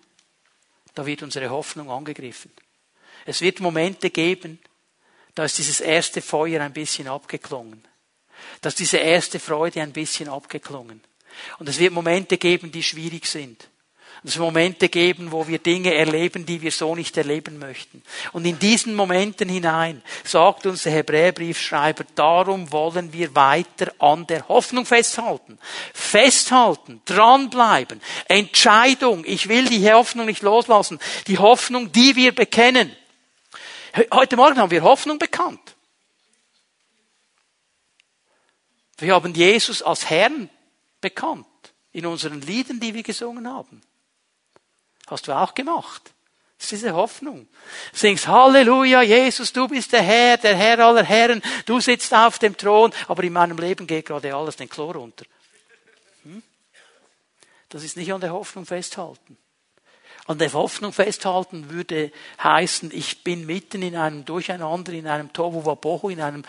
da 0.93 1.05
wird 1.05 1.21
unsere 1.21 1.49
Hoffnung 1.49 1.91
angegriffen. 1.91 2.53
Es 3.25 3.41
wird 3.41 3.59
Momente 3.59 4.09
geben, 4.09 4.57
da 5.35 5.45
ist 5.45 5.57
dieses 5.57 5.81
erste 5.81 6.21
Feuer 6.21 6.61
ein 6.61 6.73
bisschen 6.73 7.07
abgeklungen. 7.07 7.87
Da 8.61 8.69
ist 8.69 8.79
diese 8.79 8.97
erste 8.97 9.39
Freude 9.39 9.81
ein 9.81 9.93
bisschen 9.93 10.29
abgeklungen. 10.29 11.01
Und 11.59 11.69
es 11.69 11.79
wird 11.79 11.93
Momente 11.93 12.37
geben, 12.37 12.71
die 12.71 12.83
schwierig 12.83 13.25
sind. 13.25 13.67
Und 14.23 14.29
es 14.29 14.35
wird 14.35 14.45
Momente 14.45 14.89
geben, 14.89 15.31
wo 15.31 15.47
wir 15.47 15.57
Dinge 15.57 15.95
erleben, 15.95 16.45
die 16.45 16.61
wir 16.61 16.71
so 16.71 16.95
nicht 16.95 17.17
erleben 17.17 17.57
möchten. 17.57 18.03
Und 18.33 18.45
in 18.45 18.59
diesen 18.59 18.93
Momenten 18.93 19.49
hinein 19.49 20.03
sagt 20.23 20.67
uns 20.67 20.83
der 20.83 20.91
Hebräerbriefschreiber, 20.91 22.03
darum 22.13 22.71
wollen 22.71 23.13
wir 23.13 23.33
weiter 23.35 23.91
an 23.97 24.27
der 24.27 24.47
Hoffnung 24.47 24.85
festhalten. 24.85 25.57
Festhalten, 25.93 27.01
dranbleiben. 27.05 27.99
Entscheidung, 28.27 29.23
ich 29.25 29.49
will 29.49 29.65
die 29.65 29.91
Hoffnung 29.91 30.27
nicht 30.27 30.43
loslassen. 30.43 30.99
Die 31.25 31.39
Hoffnung, 31.39 31.91
die 31.91 32.15
wir 32.15 32.35
bekennen. 32.35 32.95
Heute 34.13 34.37
Morgen 34.37 34.57
haben 34.57 34.71
wir 34.71 34.83
Hoffnung 34.83 35.19
bekannt. 35.19 35.75
Wir 38.97 39.13
haben 39.15 39.33
Jesus 39.33 39.81
als 39.81 40.09
Herrn 40.09 40.49
bekannt 41.01 41.45
in 41.91 42.05
unseren 42.05 42.41
Liedern, 42.41 42.79
die 42.79 42.93
wir 42.93 43.03
gesungen 43.03 43.47
haben. 43.47 43.81
Hast 45.07 45.27
du 45.27 45.33
auch 45.33 45.53
gemacht. 45.53 46.13
Das 46.57 46.65
ist 46.65 46.83
diese 46.83 46.93
Hoffnung. 46.93 47.47
Du 47.91 47.97
singst 47.97 48.27
Halleluja, 48.27 49.01
Jesus, 49.01 49.51
du 49.51 49.67
bist 49.67 49.91
der 49.91 50.03
Herr, 50.03 50.37
der 50.37 50.55
Herr 50.55 50.79
aller 50.79 51.03
Herren, 51.03 51.41
du 51.65 51.79
sitzt 51.79 52.13
auf 52.13 52.37
dem 52.37 52.55
Thron, 52.55 52.93
aber 53.07 53.23
in 53.23 53.33
meinem 53.33 53.57
Leben 53.57 53.87
geht 53.87 54.05
gerade 54.05 54.33
alles 54.35 54.57
den 54.57 54.69
Chlor 54.69 54.93
runter. 54.93 55.25
Hm? 56.23 56.43
Das 57.69 57.83
ist 57.83 57.97
nicht 57.97 58.13
an 58.13 58.21
der 58.21 58.31
Hoffnung 58.31 58.67
festhalten. 58.67 59.37
An 60.27 60.37
der 60.37 60.53
Hoffnung 60.53 60.93
festhalten 60.93 61.69
würde 61.69 62.11
heißen, 62.41 62.91
ich 62.93 63.23
bin 63.23 63.45
mitten 63.45 63.81
in 63.81 63.95
einem 63.95 64.23
Durcheinander, 64.25 64.93
in 64.93 65.07
einem 65.07 65.33
Tohu 65.33 65.65
Wabohu, 65.65 66.09
in 66.09 66.21
einem 66.21 66.43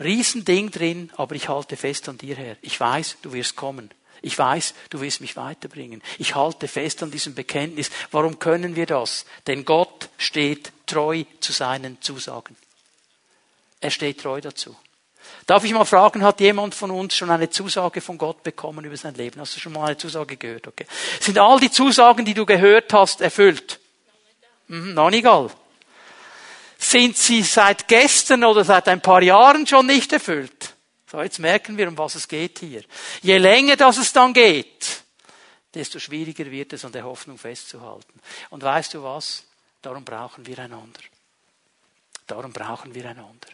Riesending 0.00 0.70
drin, 0.70 1.10
aber 1.16 1.34
ich 1.34 1.48
halte 1.48 1.76
fest 1.76 2.08
an 2.08 2.18
dir 2.18 2.36
her. 2.36 2.56
Ich 2.62 2.78
weiß, 2.78 3.18
du 3.22 3.32
wirst 3.32 3.56
kommen. 3.56 3.90
Ich 4.22 4.38
weiß, 4.38 4.74
du 4.90 5.00
wirst 5.00 5.20
mich 5.20 5.36
weiterbringen. 5.36 6.02
Ich 6.18 6.34
halte 6.34 6.68
fest 6.68 7.02
an 7.02 7.10
diesem 7.10 7.34
Bekenntnis. 7.34 7.90
Warum 8.10 8.38
können 8.38 8.74
wir 8.76 8.86
das? 8.86 9.26
Denn 9.46 9.64
Gott 9.64 10.08
steht 10.16 10.72
treu 10.86 11.24
zu 11.40 11.52
seinen 11.52 12.00
Zusagen. 12.00 12.56
Er 13.80 13.90
steht 13.90 14.20
treu 14.20 14.40
dazu. 14.40 14.74
Darf 15.46 15.64
ich 15.64 15.72
mal 15.72 15.84
fragen, 15.84 16.22
hat 16.22 16.40
jemand 16.40 16.74
von 16.74 16.90
uns 16.90 17.16
schon 17.16 17.30
eine 17.30 17.48
Zusage 17.48 18.00
von 18.00 18.18
Gott 18.18 18.42
bekommen 18.42 18.84
über 18.84 18.96
sein 18.96 19.14
Leben? 19.14 19.40
Hast 19.40 19.56
du 19.56 19.60
schon 19.60 19.72
mal 19.72 19.86
eine 19.86 19.96
Zusage 19.96 20.36
gehört? 20.36 20.68
Okay. 20.68 20.86
Sind 21.20 21.38
all 21.38 21.58
die 21.58 21.70
Zusagen, 21.70 22.24
die 22.24 22.34
du 22.34 22.44
gehört 22.44 22.92
hast, 22.92 23.20
erfüllt? 23.20 23.80
Mhm, 24.68 24.94
noch 24.94 25.10
nicht. 25.10 25.26
Sind 26.76 27.16
sie 27.16 27.42
seit 27.42 27.88
gestern 27.88 28.44
oder 28.44 28.64
seit 28.64 28.88
ein 28.88 29.00
paar 29.00 29.22
Jahren 29.22 29.66
schon 29.66 29.86
nicht 29.86 30.12
erfüllt? 30.12 30.74
So, 31.10 31.22
jetzt 31.22 31.38
merken 31.38 31.78
wir, 31.78 31.88
um 31.88 31.96
was 31.96 32.14
es 32.14 32.28
geht 32.28 32.58
hier. 32.58 32.82
Je 33.22 33.38
länger 33.38 33.76
das 33.76 33.96
es 33.96 34.12
dann 34.12 34.34
geht, 34.34 35.02
desto 35.74 35.98
schwieriger 35.98 36.50
wird 36.50 36.74
es, 36.74 36.84
an 36.84 36.92
der 36.92 37.04
Hoffnung 37.04 37.38
festzuhalten. 37.38 38.20
Und 38.50 38.62
weißt 38.62 38.94
du 38.94 39.02
was? 39.02 39.44
Darum 39.80 40.04
brauchen 40.04 40.46
wir 40.46 40.58
einander. 40.58 41.00
Darum 42.26 42.52
brauchen 42.52 42.94
wir 42.94 43.06
einander. 43.08 43.48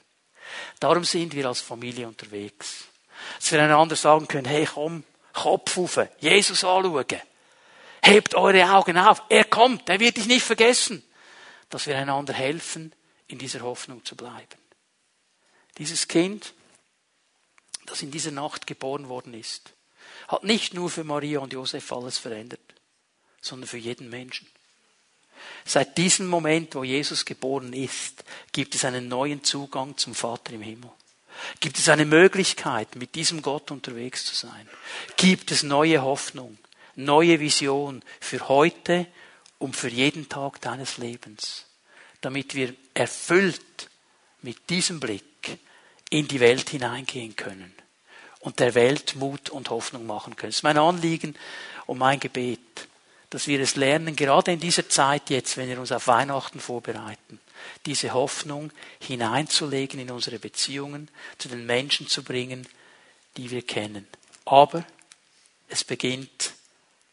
Darum 0.80 1.04
sind 1.04 1.34
wir 1.34 1.46
als 1.46 1.60
Familie 1.60 2.06
unterwegs. 2.06 2.84
Dass 3.36 3.52
wir 3.52 3.62
einander 3.62 3.96
sagen 3.96 4.28
können, 4.28 4.46
hey, 4.46 4.66
komm, 4.66 5.04
Kopf 5.32 5.78
auf, 5.78 5.98
Jesus 6.20 6.64
anschauen. 6.64 7.20
Hebt 8.02 8.34
eure 8.34 8.70
Augen 8.70 8.98
auf. 8.98 9.22
Er 9.28 9.44
kommt, 9.44 9.88
er 9.88 10.00
wird 10.00 10.16
dich 10.16 10.26
nicht 10.26 10.44
vergessen. 10.44 11.02
Dass 11.70 11.86
wir 11.86 11.96
einander 11.96 12.32
helfen, 12.32 12.92
in 13.26 13.38
dieser 13.38 13.60
Hoffnung 13.60 14.04
zu 14.04 14.16
bleiben. 14.16 14.58
Dieses 15.78 16.06
Kind, 16.06 16.52
das 17.86 18.02
in 18.02 18.10
dieser 18.10 18.30
Nacht 18.30 18.66
geboren 18.66 19.08
worden 19.08 19.34
ist, 19.34 19.72
hat 20.28 20.44
nicht 20.44 20.74
nur 20.74 20.90
für 20.90 21.04
Maria 21.04 21.40
und 21.40 21.52
Josef 21.52 21.90
alles 21.92 22.18
verändert, 22.18 22.60
sondern 23.40 23.68
für 23.68 23.78
jeden 23.78 24.08
Menschen. 24.08 24.48
Seit 25.64 25.96
diesem 25.96 26.26
Moment, 26.26 26.74
wo 26.74 26.84
Jesus 26.84 27.24
geboren 27.24 27.72
ist, 27.72 28.24
gibt 28.52 28.74
es 28.74 28.84
einen 28.84 29.08
neuen 29.08 29.42
Zugang 29.44 29.96
zum 29.96 30.14
Vater 30.14 30.52
im 30.52 30.62
Himmel. 30.62 30.90
Gibt 31.60 31.78
es 31.78 31.88
eine 31.88 32.04
Möglichkeit, 32.04 32.96
mit 32.96 33.14
diesem 33.14 33.42
Gott 33.42 33.70
unterwegs 33.70 34.24
zu 34.24 34.34
sein? 34.34 34.68
Gibt 35.16 35.50
es 35.50 35.62
neue 35.62 36.02
Hoffnung, 36.02 36.58
neue 36.94 37.40
Vision 37.40 38.02
für 38.20 38.48
heute 38.48 39.06
und 39.58 39.74
für 39.74 39.88
jeden 39.88 40.28
Tag 40.28 40.60
deines 40.60 40.98
Lebens, 40.98 41.66
damit 42.20 42.54
wir 42.54 42.74
erfüllt 42.92 43.88
mit 44.42 44.70
diesem 44.70 45.00
Blick 45.00 45.58
in 46.10 46.28
die 46.28 46.40
Welt 46.40 46.70
hineingehen 46.70 47.34
können 47.34 47.74
und 48.40 48.60
der 48.60 48.74
Welt 48.74 49.16
Mut 49.16 49.50
und 49.50 49.70
Hoffnung 49.70 50.06
machen 50.06 50.36
können. 50.36 50.50
Das 50.50 50.58
ist 50.58 50.62
mein 50.62 50.78
Anliegen 50.78 51.34
und 51.86 51.98
mein 51.98 52.20
Gebet 52.20 52.60
dass 53.34 53.48
wir 53.48 53.58
es 53.58 53.74
lernen, 53.74 54.14
gerade 54.14 54.52
in 54.52 54.60
dieser 54.60 54.88
Zeit 54.88 55.28
jetzt, 55.28 55.56
wenn 55.56 55.68
wir 55.68 55.80
uns 55.80 55.90
auf 55.90 56.06
Weihnachten 56.06 56.60
vorbereiten, 56.60 57.40
diese 57.84 58.12
Hoffnung 58.12 58.70
hineinzulegen 59.00 59.98
in 59.98 60.12
unsere 60.12 60.38
Beziehungen, 60.38 61.08
zu 61.38 61.48
den 61.48 61.66
Menschen 61.66 62.06
zu 62.06 62.22
bringen, 62.22 62.64
die 63.36 63.50
wir 63.50 63.62
kennen. 63.62 64.06
Aber 64.44 64.84
es 65.68 65.82
beginnt 65.82 66.52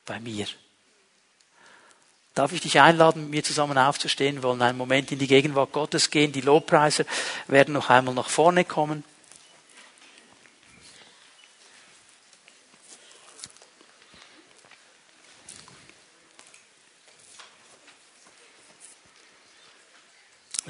bei 0.05 0.19
mir. 0.19 0.45
Darf 2.35 2.53
ich 2.53 2.61
dich 2.61 2.79
einladen, 2.79 3.23
mit 3.23 3.31
mir 3.31 3.43
zusammen 3.43 3.79
aufzustehen? 3.79 4.35
Wir 4.35 4.43
wollen 4.43 4.61
einen 4.61 4.77
Moment 4.77 5.11
in 5.11 5.17
die 5.17 5.25
Gegenwart 5.25 5.71
Gottes 5.71 6.11
gehen. 6.11 6.31
Die 6.31 6.41
Lobpreiser 6.41 7.05
werden 7.47 7.73
noch 7.73 7.89
einmal 7.89 8.13
nach 8.13 8.29
vorne 8.29 8.63
kommen. 8.63 9.03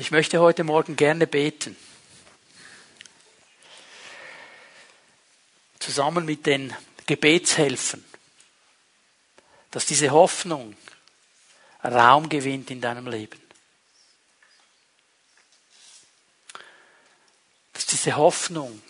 Ich 0.02 0.10
möchte 0.10 0.39
heute 0.39 0.64
Morgen 0.64 0.95
gerne 0.95 1.28
beten. 1.28 1.78
Zusammen 5.78 6.26
mit 6.26 6.47
den 6.47 6.76
Gebetshelfern, 7.06 8.04
dass 9.70 9.86
diese 9.86 10.10
Hoffnung 10.10 10.76
Raum 11.84 12.30
gewinnt 12.30 12.72
in 12.72 12.82
deinem 12.82 13.06
Leben. 13.06 13.39
Dass 17.74 17.86
diese 17.86 18.16
Hoffnung 18.16 18.82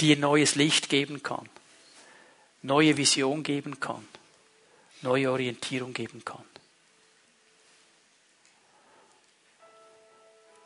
dir 0.00 0.16
neues 0.16 0.56
Licht 0.56 0.88
geben 0.88 1.22
kann, 1.22 1.48
neue 2.62 2.96
Vision 2.96 3.44
geben 3.44 3.78
kann, 3.78 4.08
neue 5.02 5.30
Orientierung 5.30 5.92
geben 5.94 6.24
kann. 6.24 6.51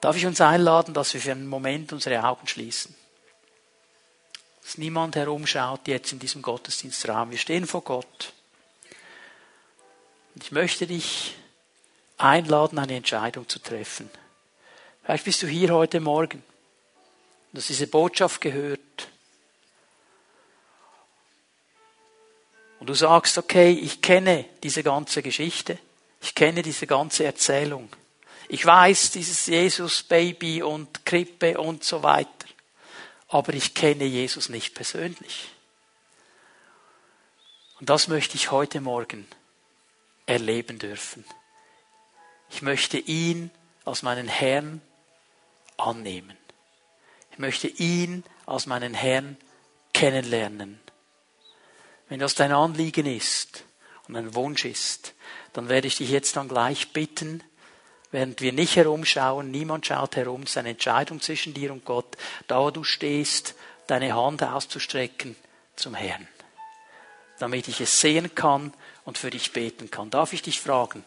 Darf 0.01 0.17
ich 0.17 0.27
uns 0.27 0.41
einladen, 0.41 0.95
dass 0.95 1.15
wir 1.15 1.21
für 1.21 1.33
einen 1.33 1.47
Moment 1.47 1.93
unsere 1.93 2.23
Augen 2.23 2.47
schließen? 2.47 2.95
Dass 4.63 4.79
niemand 4.79 5.17
herumschaut 5.17 5.89
jetzt 5.89 6.13
in 6.13 6.19
diesem 6.19 6.43
Gottesdienstraum. 6.43 7.31
Wir 7.31 7.39
stehen 7.39 7.67
vor 7.67 7.83
Gott. 7.83 8.33
Und 10.35 10.45
ich 10.45 10.53
möchte 10.53 10.87
dich 10.87 11.35
einladen, 12.19 12.79
eine 12.79 12.97
Entscheidung 12.97 13.49
zu 13.49 13.59
treffen. 13.59 14.11
Vielleicht 15.03 15.25
bist 15.25 15.43
du 15.43 15.47
hier 15.47 15.73
heute 15.73 16.01
Morgen 16.01 16.43
und 17.53 17.59
hast 17.59 17.69
diese 17.69 17.87
Botschaft 17.87 18.41
gehört. 18.41 19.09
Und 22.81 22.89
du 22.89 22.95
sagst, 22.95 23.39
okay, 23.39 23.71
ich 23.71 24.03
kenne 24.03 24.45
diese 24.63 24.83
ganze 24.83 25.23
Geschichte. 25.23 25.79
Ich 26.21 26.35
kenne 26.35 26.63
diese 26.63 26.87
ganze 26.87 27.25
Erzählung. 27.25 27.89
Ich 28.49 28.65
weiß, 28.65 29.11
dieses 29.11 29.47
Jesus-Baby 29.47 30.63
und 30.63 31.05
Krippe 31.05 31.59
und 31.59 31.83
so 31.83 32.03
weiter. 32.03 32.31
Aber 33.29 33.55
ich 33.55 33.75
kenne 33.75 34.05
Jesus 34.05 34.49
nicht 34.49 34.75
persönlich. 34.75 35.51
Und 37.81 37.91
das 37.91 38.09
möchte 38.09 38.37
ich 38.37 38.51
heute 38.51 38.81
Morgen 38.81 39.27
erleben 40.27 40.79
dürfen. 40.79 41.25
Ich 42.51 42.63
möchte 42.63 42.99
ihn 42.99 43.51
als 43.85 44.03
meinen 44.03 44.29
Herrn 44.29 44.81
annehmen. 45.77 46.37
Ich 47.33 47.39
möchte 47.39 47.69
ihn 47.69 48.25
als 48.47 48.67
meinen 48.67 48.95
Herrn 48.95 49.37
kennenlernen. 49.93 50.81
Wenn 52.09 52.21
das 52.21 52.35
dein 52.35 52.53
Anliegen 52.53 53.07
ist 53.07 53.65
und 54.07 54.17
ein 54.17 54.35
Wunsch 54.35 54.65
ist, 54.65 55.15
dann 55.53 55.69
werde 55.69 55.89
ich 55.89 55.97
dich 55.97 56.11
jetzt 56.11 56.37
dann 56.37 56.49
gleich 56.49 56.93
bitten, 56.93 57.43
während 58.11 58.41
wir 58.41 58.53
nicht 58.53 58.77
herumschauen, 58.77 59.51
niemand 59.51 59.87
schaut 59.87 60.17
herum, 60.17 60.43
es 60.43 60.51
ist 60.51 60.59
eine 60.59 60.71
Entscheidung 60.71 61.21
zwischen 61.21 61.55
dir 61.55 61.73
und 61.73 61.85
Gott, 61.85 62.17
da 62.47 62.61
wo 62.61 62.71
du 62.71 62.85
stehst, 62.85 63.55
deine 63.87 64.15
Hand 64.15 64.43
auszustrecken 64.43 65.37
zum 65.77 65.95
Herrn, 65.95 66.27
damit 67.39 67.69
ich 67.69 67.81
es 67.81 68.01
sehen 68.01 68.35
kann 68.35 68.73
und 69.05 69.19
für 69.19 69.31
dich 69.31 69.53
beten 69.53 69.91
kann. 69.91 70.11
Darf 70.11 70.33
ich 70.33 70.43
dich 70.43 70.61
fragen, 70.61 71.05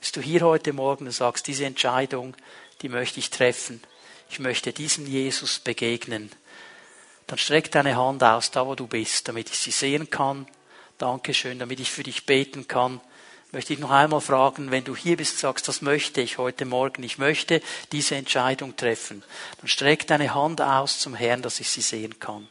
bist 0.00 0.16
du 0.16 0.20
hier 0.20 0.42
heute 0.42 0.72
Morgen 0.72 1.06
und 1.06 1.12
sagst, 1.12 1.46
diese 1.46 1.64
Entscheidung, 1.64 2.36
die 2.82 2.88
möchte 2.88 3.20
ich 3.20 3.30
treffen, 3.30 3.82
ich 4.30 4.38
möchte 4.38 4.72
diesem 4.72 5.06
Jesus 5.06 5.58
begegnen, 5.60 6.30
dann 7.26 7.38
streck 7.38 7.70
deine 7.72 7.96
Hand 7.96 8.22
aus, 8.22 8.50
da 8.50 8.66
wo 8.66 8.74
du 8.74 8.86
bist, 8.86 9.26
damit 9.28 9.50
ich 9.50 9.58
sie 9.58 9.72
sehen 9.72 10.10
kann. 10.10 10.46
Dankeschön, 10.98 11.58
damit 11.58 11.80
ich 11.80 11.90
für 11.90 12.04
dich 12.04 12.24
beten 12.24 12.68
kann 12.68 13.00
möchte 13.56 13.72
ich 13.72 13.78
noch 13.78 13.90
einmal 13.90 14.20
fragen, 14.20 14.70
wenn 14.70 14.84
du 14.84 14.94
hier 14.94 15.16
bist, 15.16 15.38
sagst, 15.38 15.66
das 15.66 15.80
möchte 15.80 16.20
ich 16.20 16.36
heute 16.36 16.66
Morgen, 16.66 17.02
ich 17.02 17.16
möchte 17.16 17.62
diese 17.90 18.14
Entscheidung 18.14 18.76
treffen, 18.76 19.22
dann 19.58 19.66
streck 19.66 20.06
deine 20.06 20.34
Hand 20.34 20.60
aus 20.60 20.98
zum 20.98 21.14
Herrn, 21.14 21.40
dass 21.40 21.58
ich 21.58 21.70
sie 21.70 21.80
sehen 21.80 22.18
kann. 22.18 22.46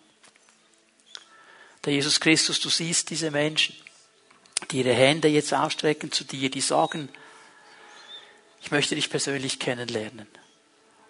Der 1.83 1.93
Jesus 1.93 2.19
Christus, 2.19 2.59
du 2.59 2.69
siehst 2.69 3.11
diese 3.11 3.29
Menschen, 3.29 3.75
die 4.71 4.79
ihre 4.79 4.95
Hände 4.95 5.27
jetzt 5.27 5.53
ausstrecken 5.53 6.11
zu 6.11 6.23
dir, 6.23 6.49
die 6.49 6.59
sagen, 6.59 7.07
ich 8.63 8.71
möchte 8.71 8.95
dich 8.95 9.11
persönlich 9.11 9.59
kennenlernen. 9.59 10.27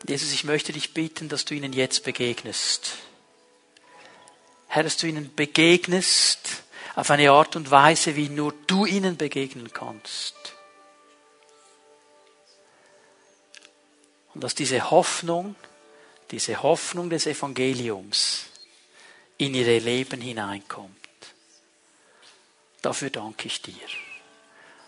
Jesus, 0.06 0.34
ich 0.34 0.44
möchte 0.44 0.74
dich 0.74 0.94
bitten, 0.94 1.30
dass 1.30 1.46
du 1.46 1.54
ihnen 1.54 1.72
jetzt 1.72 2.04
begegnest. 2.04 2.98
Herr, 4.68 4.84
dass 4.84 4.98
du 4.98 5.08
ihnen 5.08 5.34
begegnest, 5.34 6.65
auf 6.96 7.12
eine 7.12 7.32
Art 7.32 7.56
und 7.56 7.70
Weise, 7.72 8.16
wie 8.16 8.30
nur 8.30 8.54
du 8.68 8.86
ihnen 8.86 9.18
begegnen 9.18 9.72
kannst. 9.74 10.36
Und 14.34 14.44
dass 14.44 14.56
diese 14.56 14.90
Hoffnung, 14.92 15.56
diese 16.32 16.64
Hoffnung 16.64 17.10
des 17.10 17.26
Evangeliums 17.26 18.46
in 19.38 19.54
ihre 19.54 19.80
Leben 19.80 20.22
hineinkommt. 20.22 20.92
Dafür 22.82 23.10
danke 23.10 23.48
ich 23.48 23.62
dir. 23.62 23.74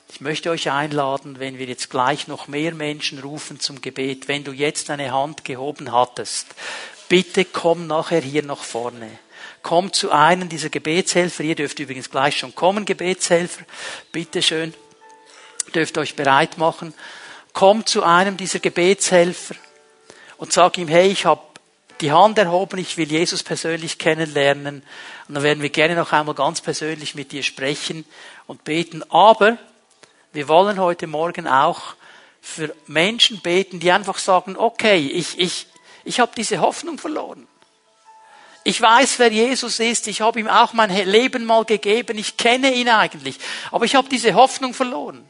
Ich 0.09 0.21
möchte 0.21 0.49
euch 0.49 0.71
einladen, 0.71 1.39
wenn 1.39 1.57
wir 1.57 1.65
jetzt 1.65 1.89
gleich 1.89 2.27
noch 2.27 2.47
mehr 2.47 2.73
Menschen 2.73 3.19
rufen 3.19 3.59
zum 3.59 3.81
Gebet, 3.81 4.27
wenn 4.27 4.43
du 4.43 4.53
jetzt 4.53 4.89
deine 4.89 5.11
Hand 5.11 5.43
gehoben 5.43 5.91
hattest, 5.91 6.47
bitte 7.09 7.43
komm 7.43 7.87
nachher 7.87 8.21
hier 8.21 8.43
nach 8.43 8.63
vorne. 8.63 9.19
Komm 9.61 9.91
zu 9.93 10.11
einem 10.11 10.49
dieser 10.49 10.69
Gebetshelfer. 10.69 11.43
Ihr 11.43 11.55
dürft 11.55 11.79
übrigens 11.79 12.09
gleich 12.09 12.37
schon 12.37 12.55
kommen, 12.55 12.85
Gebetshelfer. 12.85 13.63
Bitte 14.11 14.41
schön. 14.41 14.73
Dürft 15.73 15.97
euch 15.97 16.15
bereit 16.15 16.57
machen. 16.57 16.93
Komm 17.53 17.85
zu 17.85 18.03
einem 18.03 18.37
dieser 18.37 18.59
Gebetshelfer 18.59 19.55
und 20.37 20.53
sag 20.53 20.77
ihm, 20.77 20.87
hey, 20.87 21.07
ich 21.07 21.25
habe 21.25 21.41
die 22.01 22.11
Hand 22.11 22.37
erhoben, 22.37 22.77
ich 22.77 22.97
will 22.97 23.11
Jesus 23.11 23.43
persönlich 23.43 23.97
kennenlernen. 23.97 24.83
Und 25.27 25.35
dann 25.35 25.43
werden 25.43 25.63
wir 25.63 25.69
gerne 25.69 25.95
noch 25.95 26.11
einmal 26.13 26.35
ganz 26.35 26.61
persönlich 26.61 27.15
mit 27.15 27.31
dir 27.31 27.43
sprechen 27.43 28.05
und 28.45 28.63
beten. 28.63 29.03
Aber 29.09 29.57
wir 30.33 30.47
wollen 30.47 30.79
heute 30.79 31.07
Morgen 31.07 31.47
auch 31.47 31.95
für 32.41 32.73
Menschen 32.85 33.41
beten, 33.41 33.79
die 33.79 33.91
einfach 33.91 34.19
sagen, 34.19 34.55
okay, 34.55 34.97
ich, 34.97 35.39
ich, 35.39 35.67
ich 36.03 36.19
habe 36.19 36.31
diese 36.37 36.59
Hoffnung 36.59 36.97
verloren. 36.97 37.47
Ich 38.67 38.81
weiß, 38.81 39.19
wer 39.19 39.31
Jesus 39.31 39.79
ist. 39.79 40.09
Ich 40.09 40.19
habe 40.19 40.41
ihm 40.41 40.49
auch 40.49 40.73
mein 40.73 40.89
Leben 40.89 41.45
mal 41.45 41.63
gegeben. 41.63 42.17
Ich 42.17 42.35
kenne 42.35 42.73
ihn 42.73 42.89
eigentlich. 42.89 43.37
Aber 43.71 43.85
ich 43.85 43.95
habe 43.95 44.09
diese 44.09 44.33
Hoffnung 44.33 44.73
verloren. 44.73 45.23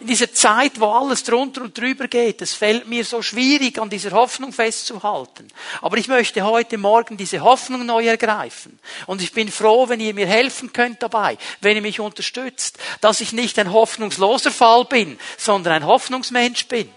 In 0.00 0.08
dieser 0.08 0.34
Zeit, 0.34 0.80
wo 0.80 0.86
alles 0.86 1.22
drunter 1.22 1.62
und 1.62 1.78
drüber 1.78 2.08
geht, 2.08 2.42
es 2.42 2.54
fällt 2.54 2.88
mir 2.88 3.04
so 3.04 3.22
schwierig, 3.22 3.78
an 3.78 3.88
dieser 3.88 4.10
Hoffnung 4.10 4.52
festzuhalten. 4.52 5.46
Aber 5.80 5.96
ich 5.96 6.08
möchte 6.08 6.42
heute 6.42 6.76
Morgen 6.76 7.16
diese 7.16 7.38
Hoffnung 7.38 7.86
neu 7.86 8.04
ergreifen. 8.04 8.80
Und 9.06 9.22
ich 9.22 9.32
bin 9.32 9.48
froh, 9.48 9.88
wenn 9.88 10.00
ihr 10.00 10.12
mir 10.12 10.26
helfen 10.26 10.72
könnt 10.72 11.00
dabei, 11.04 11.38
wenn 11.60 11.76
ihr 11.76 11.82
mich 11.82 12.00
unterstützt, 12.00 12.78
dass 13.00 13.20
ich 13.20 13.32
nicht 13.32 13.60
ein 13.60 13.72
hoffnungsloser 13.72 14.50
Fall 14.50 14.86
bin, 14.86 15.20
sondern 15.38 15.72
ein 15.72 15.86
Hoffnungsmensch 15.86 16.66
bin. 16.66 16.90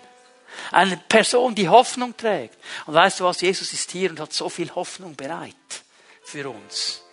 Eine 0.71 0.97
Person, 0.97 1.55
die 1.55 1.69
Hoffnung 1.69 2.15
trägt. 2.15 2.57
Und 2.85 2.93
weißt 2.93 3.19
du 3.19 3.25
was, 3.25 3.41
Jesus 3.41 3.73
ist 3.73 3.91
hier 3.91 4.09
und 4.09 4.19
hat 4.19 4.33
so 4.33 4.49
viel 4.49 4.73
Hoffnung 4.73 5.15
bereit 5.15 5.55
für 6.23 6.49
uns, 6.49 7.03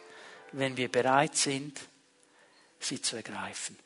wenn 0.52 0.76
wir 0.76 0.90
bereit 0.90 1.36
sind, 1.36 1.80
sie 2.78 3.00
zu 3.00 3.16
ergreifen. 3.16 3.78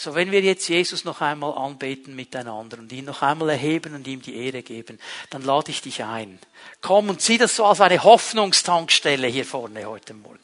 So, 0.00 0.14
wenn 0.14 0.30
wir 0.30 0.40
jetzt 0.40 0.66
Jesus 0.66 1.04
noch 1.04 1.20
einmal 1.20 1.58
anbeten 1.58 2.16
miteinander 2.16 2.78
und 2.78 2.90
ihn 2.90 3.04
noch 3.04 3.20
einmal 3.20 3.50
erheben 3.50 3.94
und 3.94 4.06
ihm 4.06 4.22
die 4.22 4.34
Ehre 4.34 4.62
geben, 4.62 4.98
dann 5.28 5.42
lade 5.42 5.70
ich 5.70 5.82
dich 5.82 6.02
ein. 6.02 6.38
Komm 6.80 7.10
und 7.10 7.20
sieh 7.20 7.36
das 7.36 7.54
so 7.54 7.66
als 7.66 7.82
eine 7.82 8.02
Hoffnungstankstelle 8.02 9.26
hier 9.26 9.44
vorne 9.44 9.84
heute 9.84 10.14
Morgen 10.14 10.40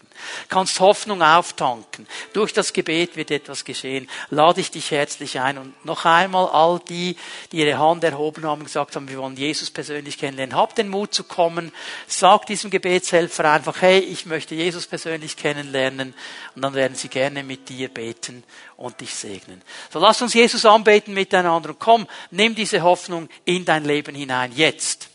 kannst 0.48 0.80
Hoffnung 0.80 1.22
auftanken. 1.22 2.06
Durch 2.32 2.52
das 2.52 2.72
Gebet 2.72 3.16
wird 3.16 3.30
etwas 3.30 3.64
geschehen. 3.64 4.08
Lade 4.30 4.60
ich 4.60 4.70
dich 4.70 4.90
herzlich 4.90 5.40
ein. 5.40 5.58
Und 5.58 5.84
noch 5.84 6.04
einmal 6.04 6.48
all 6.48 6.80
die, 6.88 7.16
die 7.52 7.58
ihre 7.58 7.78
Hand 7.78 8.04
erhoben 8.04 8.44
haben, 8.44 8.64
gesagt 8.64 8.96
haben, 8.96 9.08
wir 9.08 9.18
wollen 9.18 9.36
Jesus 9.36 9.70
persönlich 9.70 10.18
kennenlernen. 10.18 10.56
Habt 10.56 10.78
den 10.78 10.88
Mut 10.88 11.14
zu 11.14 11.24
kommen. 11.24 11.72
Sag 12.06 12.46
diesem 12.46 12.70
Gebetshelfer 12.70 13.50
einfach, 13.50 13.82
hey, 13.82 13.98
ich 13.98 14.26
möchte 14.26 14.54
Jesus 14.54 14.86
persönlich 14.86 15.36
kennenlernen. 15.36 16.14
Und 16.54 16.62
dann 16.62 16.74
werden 16.74 16.94
sie 16.94 17.08
gerne 17.08 17.42
mit 17.42 17.68
dir 17.68 17.88
beten 17.88 18.44
und 18.76 19.00
dich 19.00 19.14
segnen. 19.14 19.62
So 19.90 19.98
lass 19.98 20.20
uns 20.22 20.34
Jesus 20.34 20.64
anbeten 20.64 21.14
miteinander. 21.14 21.70
Und 21.70 21.78
komm, 21.78 22.06
nimm 22.30 22.54
diese 22.54 22.82
Hoffnung 22.82 23.28
in 23.44 23.64
dein 23.64 23.84
Leben 23.84 24.14
hinein. 24.14 24.52
Jetzt. 24.54 25.08